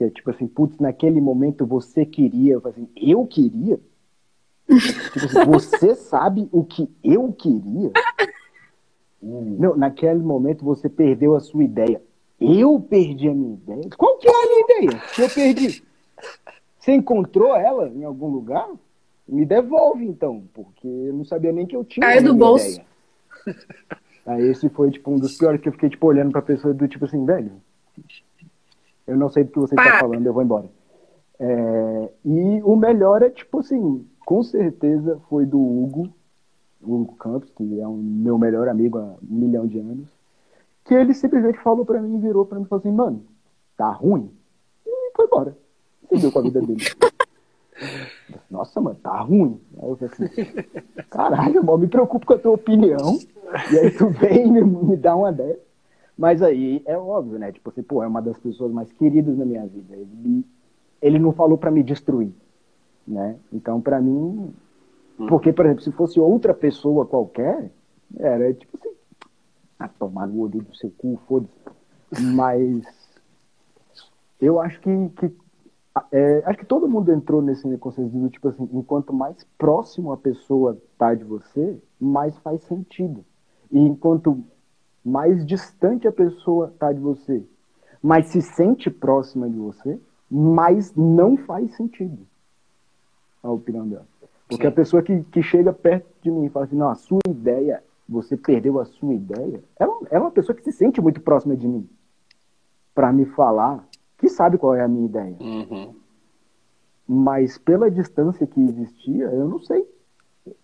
[0.00, 3.78] que é tipo assim, putz, naquele momento você queria, eu assim, eu queria?
[5.12, 7.92] tipo assim, você sabe o que eu queria?
[9.20, 12.02] Não, naquele momento você perdeu a sua ideia.
[12.40, 13.90] Eu perdi a minha ideia?
[13.98, 15.84] Qual que é a minha ideia que eu perdi?
[16.78, 18.70] Você encontrou ela em algum lugar?
[19.28, 22.06] Me devolve, então, porque eu não sabia nem que eu tinha.
[22.06, 22.80] Caiu do bolso.
[24.26, 26.86] Aí esse foi, tipo, um dos piores que eu fiquei, tipo, olhando pra pessoa do
[26.86, 27.52] tipo assim, velho,
[29.06, 30.68] eu não sei do que você está falando, eu vou embora.
[31.38, 36.10] É, e o melhor é, tipo assim, com certeza foi do Hugo,
[36.82, 40.08] Hugo Campos, que é um meu melhor amigo há um milhão de anos,
[40.84, 43.24] que ele simplesmente falou pra mim, virou pra mim e falou assim, mano,
[43.76, 44.30] tá ruim?
[44.86, 45.56] E foi embora.
[46.08, 46.80] Seguiu com a vida dele.
[48.50, 49.60] Nossa, mano, tá ruim.
[49.80, 50.44] Aí eu falei assim,
[51.10, 53.18] caralho, eu me preocupo com a tua opinião.
[53.72, 55.60] E aí tu vem e me, me dá uma dessa.
[56.16, 57.50] Mas aí é óbvio, né?
[57.50, 59.96] Tipo assim, pô, é uma das pessoas mais queridas na minha vida.
[59.96, 60.44] Ele,
[61.00, 62.32] ele não falou para me destruir,
[63.08, 63.36] né?
[63.52, 64.52] Então, para mim,
[65.28, 67.70] porque, por exemplo, se fosse outra pessoa qualquer,
[68.18, 68.94] era tipo assim,
[69.78, 72.22] ah, tomar gordo do seu cu, foda-se.
[72.22, 72.84] Mas
[74.40, 75.32] eu acho que, que
[76.12, 80.78] é, acho que todo mundo entrou nesse conceito tipo assim, enquanto mais próximo a pessoa
[80.96, 83.24] tá de você, mais faz sentido.
[83.70, 84.42] E enquanto
[85.04, 87.42] mais distante a pessoa tá de você,
[88.02, 89.98] mais se sente próxima de você,
[90.30, 92.26] mais não faz sentido
[93.42, 94.06] a opinião dela.
[94.48, 94.68] Porque Sim.
[94.68, 97.82] a pessoa que, que chega perto de mim e fala assim, não, a sua ideia,
[98.08, 101.66] você perdeu a sua ideia, ela é uma pessoa que se sente muito próxima de
[101.66, 101.88] mim
[102.94, 103.84] para me falar
[104.20, 105.36] que sabe qual é a minha ideia.
[105.40, 105.94] Uhum.
[107.08, 109.84] Mas pela distância que existia, eu não sei.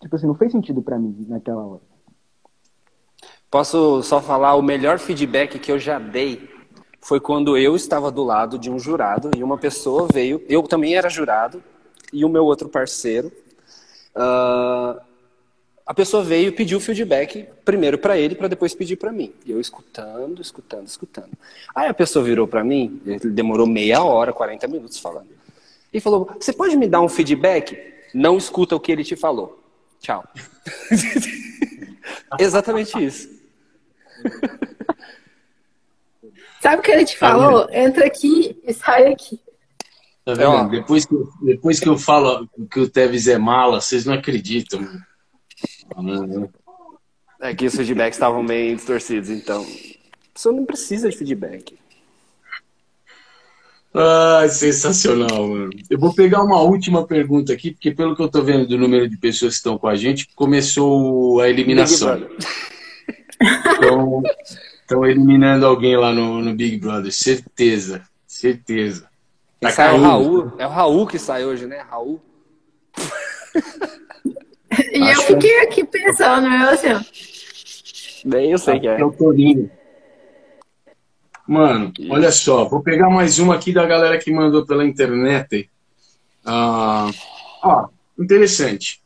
[0.00, 1.82] Tipo assim, não fez sentido para mim naquela hora.
[3.50, 6.48] Posso só falar o melhor feedback que eu já dei
[7.00, 10.96] foi quando eu estava do lado de um jurado e uma pessoa veio, eu também
[10.96, 11.62] era jurado
[12.12, 13.30] e o meu outro parceiro,
[14.16, 15.00] uh,
[15.86, 19.32] a pessoa veio e pediu feedback primeiro para ele para depois pedir para mim.
[19.44, 21.30] E eu escutando, escutando, escutando.
[21.74, 25.28] Aí a pessoa virou para mim, ele demorou meia hora, 40 minutos falando.
[25.92, 29.62] E falou: "Você pode me dar um feedback?" Não escuta o que ele te falou.
[30.00, 30.26] Tchau.
[32.38, 33.28] Exatamente isso.
[36.60, 37.68] Sabe o que ele te falou?
[37.70, 39.38] Entra aqui e sai aqui.
[40.24, 40.70] Tá vendo?
[40.70, 44.80] depois, que, depois que eu falo que o Tevez é mala, vocês não acreditam.
[47.40, 49.62] É que os feedbacks estavam meio distorcidos, então.
[49.62, 51.78] A pessoa não precisa de feedback.
[53.98, 55.70] Ah, sensacional, mano.
[55.88, 59.08] Eu vou pegar uma última pergunta aqui, porque pelo que eu tô vendo do número
[59.08, 62.28] de pessoas que estão com a gente, começou a eliminação.
[63.40, 64.22] Então,
[64.80, 69.08] estão eliminando alguém lá no, no Big Brother, certeza, certeza.
[69.60, 70.52] Tá sai o Raul.
[70.58, 71.80] É o Raul que sai hoje, né?
[71.80, 72.20] Raul.
[74.92, 76.88] E Acho eu fiquei aqui pensando, meu assim.
[78.24, 79.00] Bem, eu sei que é.
[79.00, 79.70] É o Torinho.
[81.46, 82.12] Mano, Isso.
[82.12, 85.70] olha só, vou pegar mais uma aqui da galera que mandou pela internet.
[86.44, 87.10] Ah,
[87.62, 87.88] ó,
[88.18, 89.00] interessante.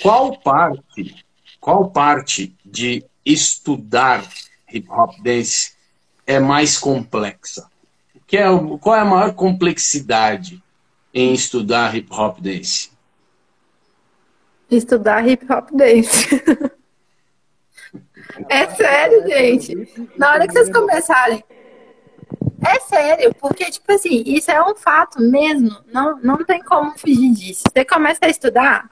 [0.00, 1.24] Qual parte,
[1.60, 4.24] qual parte de estudar
[4.72, 5.72] hip hop dance
[6.26, 7.70] é mais complexa?
[8.30, 8.46] que é,
[8.80, 10.62] qual é a maior complexidade
[11.12, 12.88] em estudar hip hop dance?
[14.70, 16.28] Estudar hip hop dance.
[18.48, 20.10] é sério, gente.
[20.16, 21.44] Na hora que vocês começarem.
[22.62, 25.74] É sério, porque, tipo assim, isso é um fato mesmo.
[25.92, 27.64] Não, não tem como fugir disso.
[27.72, 28.88] Você começa a estudar,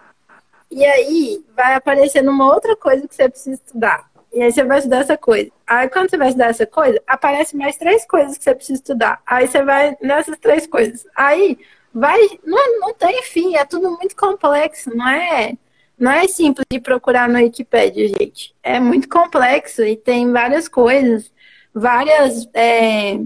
[0.71, 4.09] e aí vai aparecendo uma outra coisa que você precisa estudar.
[4.33, 5.51] E aí você vai estudar essa coisa.
[5.67, 9.23] Aí quando você vai estudar essa coisa, aparece mais três coisas que você precisa estudar.
[9.27, 11.07] Aí você vai nessas três coisas.
[11.17, 11.59] Aí
[11.93, 15.57] vai, não, não tem fim, é tudo muito complexo, não é?
[15.99, 18.55] Não é simples de procurar no Wikipedia, gente.
[18.63, 21.33] É muito complexo e tem várias coisas,
[21.75, 23.19] várias, é,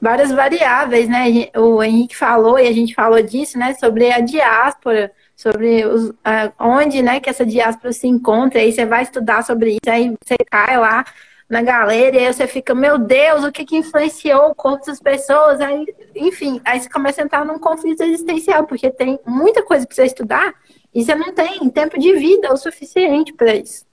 [0.00, 1.50] várias variáveis, né?
[1.56, 3.74] O Henrique falou e a gente falou disso, né?
[3.74, 6.12] Sobre a diáspora sobre os,
[6.58, 10.36] onde né, que essa diáspora se encontra, aí você vai estudar sobre isso, aí você
[10.50, 11.04] cai lá
[11.48, 15.00] na galera, e aí você fica, meu Deus, o que, que influenciou o corpo das
[15.00, 15.60] pessoas?
[15.60, 19.94] Aí, enfim, aí você começa a entrar num conflito existencial, porque tem muita coisa para
[19.94, 20.54] você estudar
[20.94, 23.84] e você não tem tempo de vida o suficiente para isso.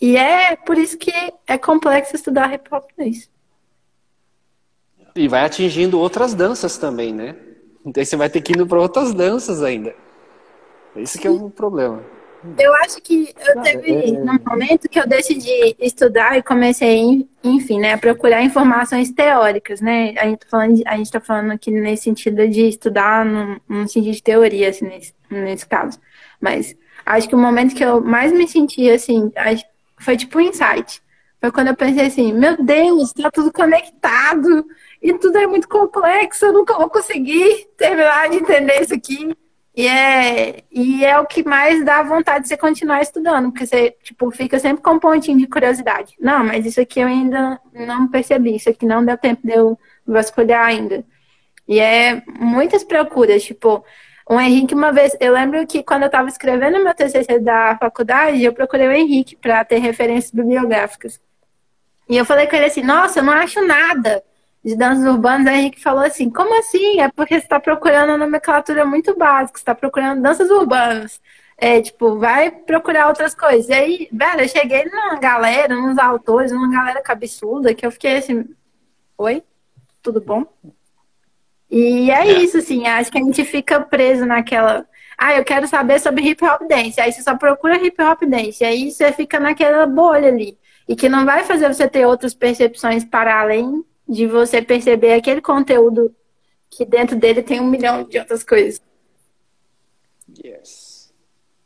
[0.00, 1.12] E é por isso que
[1.46, 3.30] é complexo estudar hip hop isso.
[5.14, 7.36] E vai atingindo outras danças também, né?
[7.84, 9.94] Então você vai ter que ir para outras danças ainda.
[10.94, 12.02] Esse que é o problema.
[12.58, 14.20] Eu acho que eu teve é, é...
[14.20, 20.14] um momento que eu decidi estudar e comecei, enfim, né, a procurar informações teóricas, né?
[20.16, 23.88] A gente tá falando, a gente tá falando aqui nesse sentido de estudar num, num
[23.88, 25.98] sentido de teoria, assim, nesse, nesse caso.
[26.40, 29.32] Mas acho que o momento que eu mais me senti, assim,
[29.98, 31.02] foi tipo um insight.
[31.40, 34.66] Foi quando eu pensei assim, meu Deus, tá tudo conectado
[35.00, 39.36] e tudo é muito complexo, eu nunca vou conseguir terminar de entender isso aqui.
[39.78, 43.92] E é, e é o que mais dá vontade de você continuar estudando, porque você,
[44.02, 46.16] tipo, fica sempre com um pontinho de curiosidade.
[46.18, 49.78] Não, mas isso aqui eu ainda não percebi, isso aqui não deu tempo de eu
[50.04, 51.04] vasculhar ainda.
[51.68, 53.84] E é muitas procuras, tipo,
[54.28, 58.42] o Henrique uma vez, eu lembro que quando eu estava escrevendo meu TCC da faculdade,
[58.42, 61.20] eu procurei o Henrique para ter referências bibliográficas.
[62.08, 64.24] E eu falei com ele assim, nossa, eu não acho nada
[64.68, 67.00] de danças urbanas, aí Henrique falou assim, como assim?
[67.00, 71.20] É porque você está procurando uma nomenclatura muito básica, você está procurando danças urbanas.
[71.56, 73.68] É, tipo, vai procurar outras coisas.
[73.68, 78.18] E aí, velho, eu cheguei numa galera, uns autores, numa galera cabeçuda, que eu fiquei
[78.18, 78.44] assim,
[79.16, 79.42] oi?
[80.02, 80.44] Tudo bom?
[81.70, 84.86] E é, é isso, assim, acho que a gente fica preso naquela.
[85.16, 87.00] Ah, eu quero saber sobre hip hop dance.
[87.00, 88.64] Aí você só procura hip hop dance.
[88.64, 90.58] Aí você fica naquela bolha ali.
[90.88, 95.42] e que não vai fazer você ter outras percepções para além de você perceber aquele
[95.42, 96.14] conteúdo
[96.70, 98.80] que dentro dele tem um milhão de outras coisas.
[100.44, 101.12] Yes.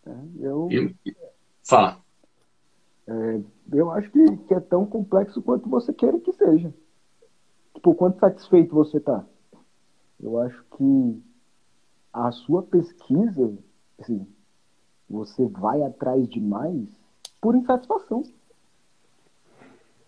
[0.07, 0.11] É,
[0.41, 0.69] eu,
[1.63, 2.01] Fala.
[3.07, 3.41] é,
[3.73, 6.73] eu acho que, que é tão complexo quanto você queira que seja.
[7.75, 9.25] Tipo, quanto satisfeito você tá.
[10.21, 11.23] Eu acho que
[12.13, 13.57] a sua pesquisa,
[13.99, 14.27] assim,
[15.09, 16.87] você vai atrás demais
[17.41, 18.23] por insatisfação.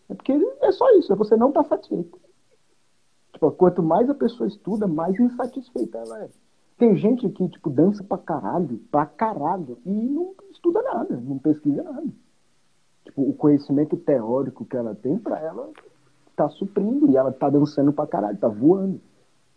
[0.09, 2.23] É porque é só isso, é você não tá satisfeito.
[3.35, 6.28] Tipo, quanto mais a pessoa estuda, mais insatisfeita ela é.
[6.78, 11.82] Tem gente que, tipo, dança pra caralho, pra caralho, e não estuda nada, não pesquisa
[11.82, 12.06] nada.
[13.05, 15.69] Tipo, o conhecimento teórico que ela tem, pra ela,
[16.36, 19.01] tá suprindo, e ela tá dançando pra caralho, tá voando.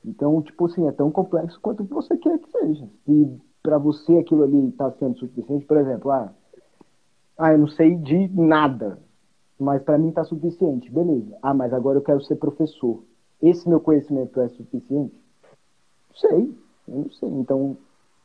[0.03, 2.87] Então, tipo assim, é tão complexo quanto você quer que seja.
[3.07, 6.33] E pra você aquilo ali tá sendo suficiente, por exemplo, ah,
[7.37, 8.99] ah eu não sei de nada,
[9.59, 11.37] mas pra mim tá suficiente, beleza.
[11.41, 13.03] Ah, mas agora eu quero ser professor.
[13.41, 15.15] Esse meu conhecimento é suficiente?
[16.09, 16.57] Não sei,
[16.87, 17.29] eu não sei.
[17.29, 17.77] Então,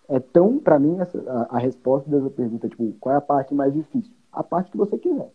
[0.08, 3.54] é tão, pra mim, essa, a, a resposta dessa pergunta, tipo, qual é a parte
[3.54, 4.12] mais difícil?
[4.32, 5.30] A parte que você quiser.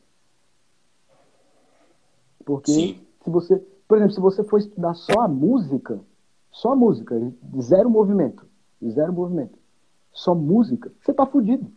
[2.43, 3.05] Porque Sim.
[3.23, 5.99] se você, por exemplo, se você for estudar só a música,
[6.51, 7.15] só a música,
[7.59, 8.47] zero movimento,
[8.83, 9.57] zero movimento,
[10.11, 11.71] só música, você tá fudido.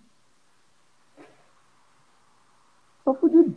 [3.04, 3.56] Tá fudido.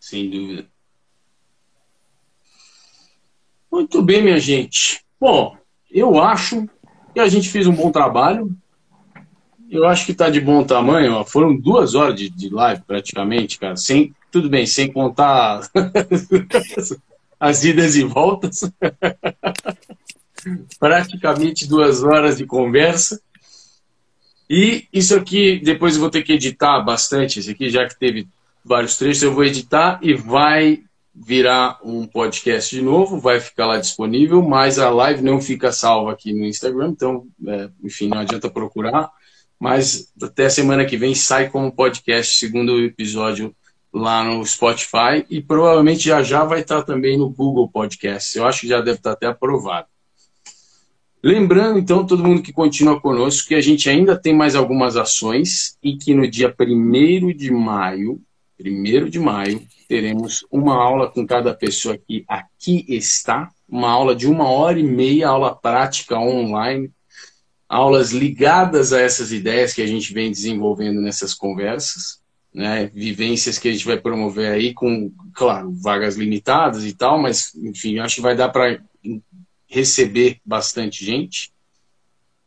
[0.00, 0.71] Sem dúvida.
[3.72, 5.00] Muito bem, minha gente.
[5.18, 5.56] Bom,
[5.90, 6.68] eu acho
[7.14, 8.54] que a gente fez um bom trabalho.
[9.70, 11.24] Eu acho que está de bom tamanho.
[11.24, 13.74] Foram duas horas de, de live, praticamente, cara.
[13.76, 15.66] Sem, tudo bem, sem contar
[17.40, 18.70] as idas e voltas.
[20.78, 23.22] praticamente duas horas de conversa.
[24.50, 27.38] E isso aqui, depois eu vou ter que editar bastante.
[27.38, 28.28] Esse aqui, já que teve
[28.62, 33.78] vários trechos, eu vou editar e vai virar um podcast de novo, vai ficar lá
[33.78, 38.50] disponível, mas a live não fica salva aqui no Instagram, então, é, enfim, não adianta
[38.50, 39.10] procurar.
[39.60, 43.54] Mas até semana que vem sai como podcast, segundo episódio
[43.92, 48.36] lá no Spotify e provavelmente já já vai estar também no Google Podcast.
[48.36, 49.86] Eu acho que já deve estar até aprovado.
[51.22, 55.76] Lembrando, então, todo mundo que continua conosco, que a gente ainda tem mais algumas ações
[55.80, 58.20] e que no dia 1 de maio,
[58.60, 59.62] 1 de maio,
[59.92, 64.82] teremos uma aula com cada pessoa que aqui está, uma aula de uma hora e
[64.82, 66.90] meia, aula prática online,
[67.68, 72.22] aulas ligadas a essas ideias que a gente vem desenvolvendo nessas conversas,
[72.54, 77.54] né, vivências que a gente vai promover aí com, claro, vagas limitadas e tal, mas,
[77.54, 78.82] enfim, acho que vai dar para
[79.66, 81.52] receber bastante gente.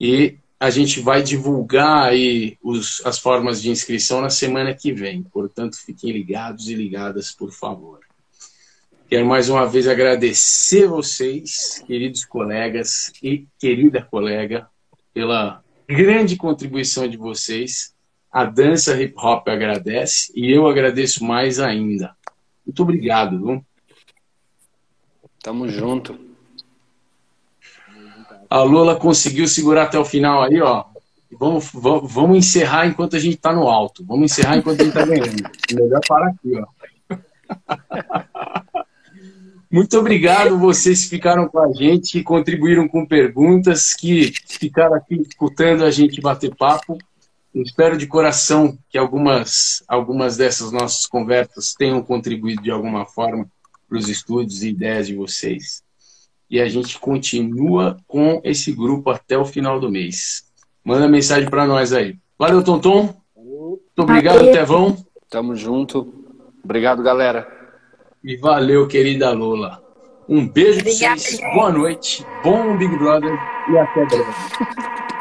[0.02, 5.24] E a gente vai divulgar aí os, as formas de inscrição na semana que vem.
[5.24, 8.00] Portanto, fiquem ligados e ligadas, por favor.
[9.08, 14.68] Quero mais uma vez agradecer vocês, queridos colegas e querida colega,
[15.14, 17.94] pela grande contribuição de vocês.
[18.32, 22.16] A dança hip hop agradece e eu agradeço mais ainda.
[22.66, 23.38] Muito obrigado.
[23.38, 23.66] Viu?
[25.42, 26.25] Tamo junto.
[28.50, 30.86] A Lula conseguiu segurar até o final aí, ó.
[31.38, 34.06] Vamos, vamos, vamos encerrar enquanto a gente está no alto.
[34.06, 35.50] Vamos encerrar enquanto a gente está ganhando.
[35.74, 36.66] Melhor parar aqui, ó.
[39.72, 45.16] Muito obrigado vocês que ficaram com a gente, que contribuíram com perguntas, que ficaram aqui
[45.16, 46.98] escutando a gente bater papo.
[47.54, 53.48] Espero de coração que algumas, algumas dessas nossas conversas tenham contribuído de alguma forma
[53.90, 55.85] para os estudos e ideias de vocês
[56.50, 60.44] e a gente continua com esse grupo até o final do mês.
[60.84, 62.16] Manda mensagem para nós aí.
[62.38, 63.16] Valeu, Tonton.
[63.36, 64.54] Muito obrigado, valeu.
[64.54, 64.98] Tevão.
[65.30, 66.14] Tamo junto.
[66.64, 67.48] Obrigado, galera.
[68.24, 69.82] E valeu, querida Lula.
[70.28, 71.40] Um beijo para vocês.
[71.54, 72.26] Boa noite.
[72.44, 73.38] Bom Big Brother
[73.72, 75.06] e até breve.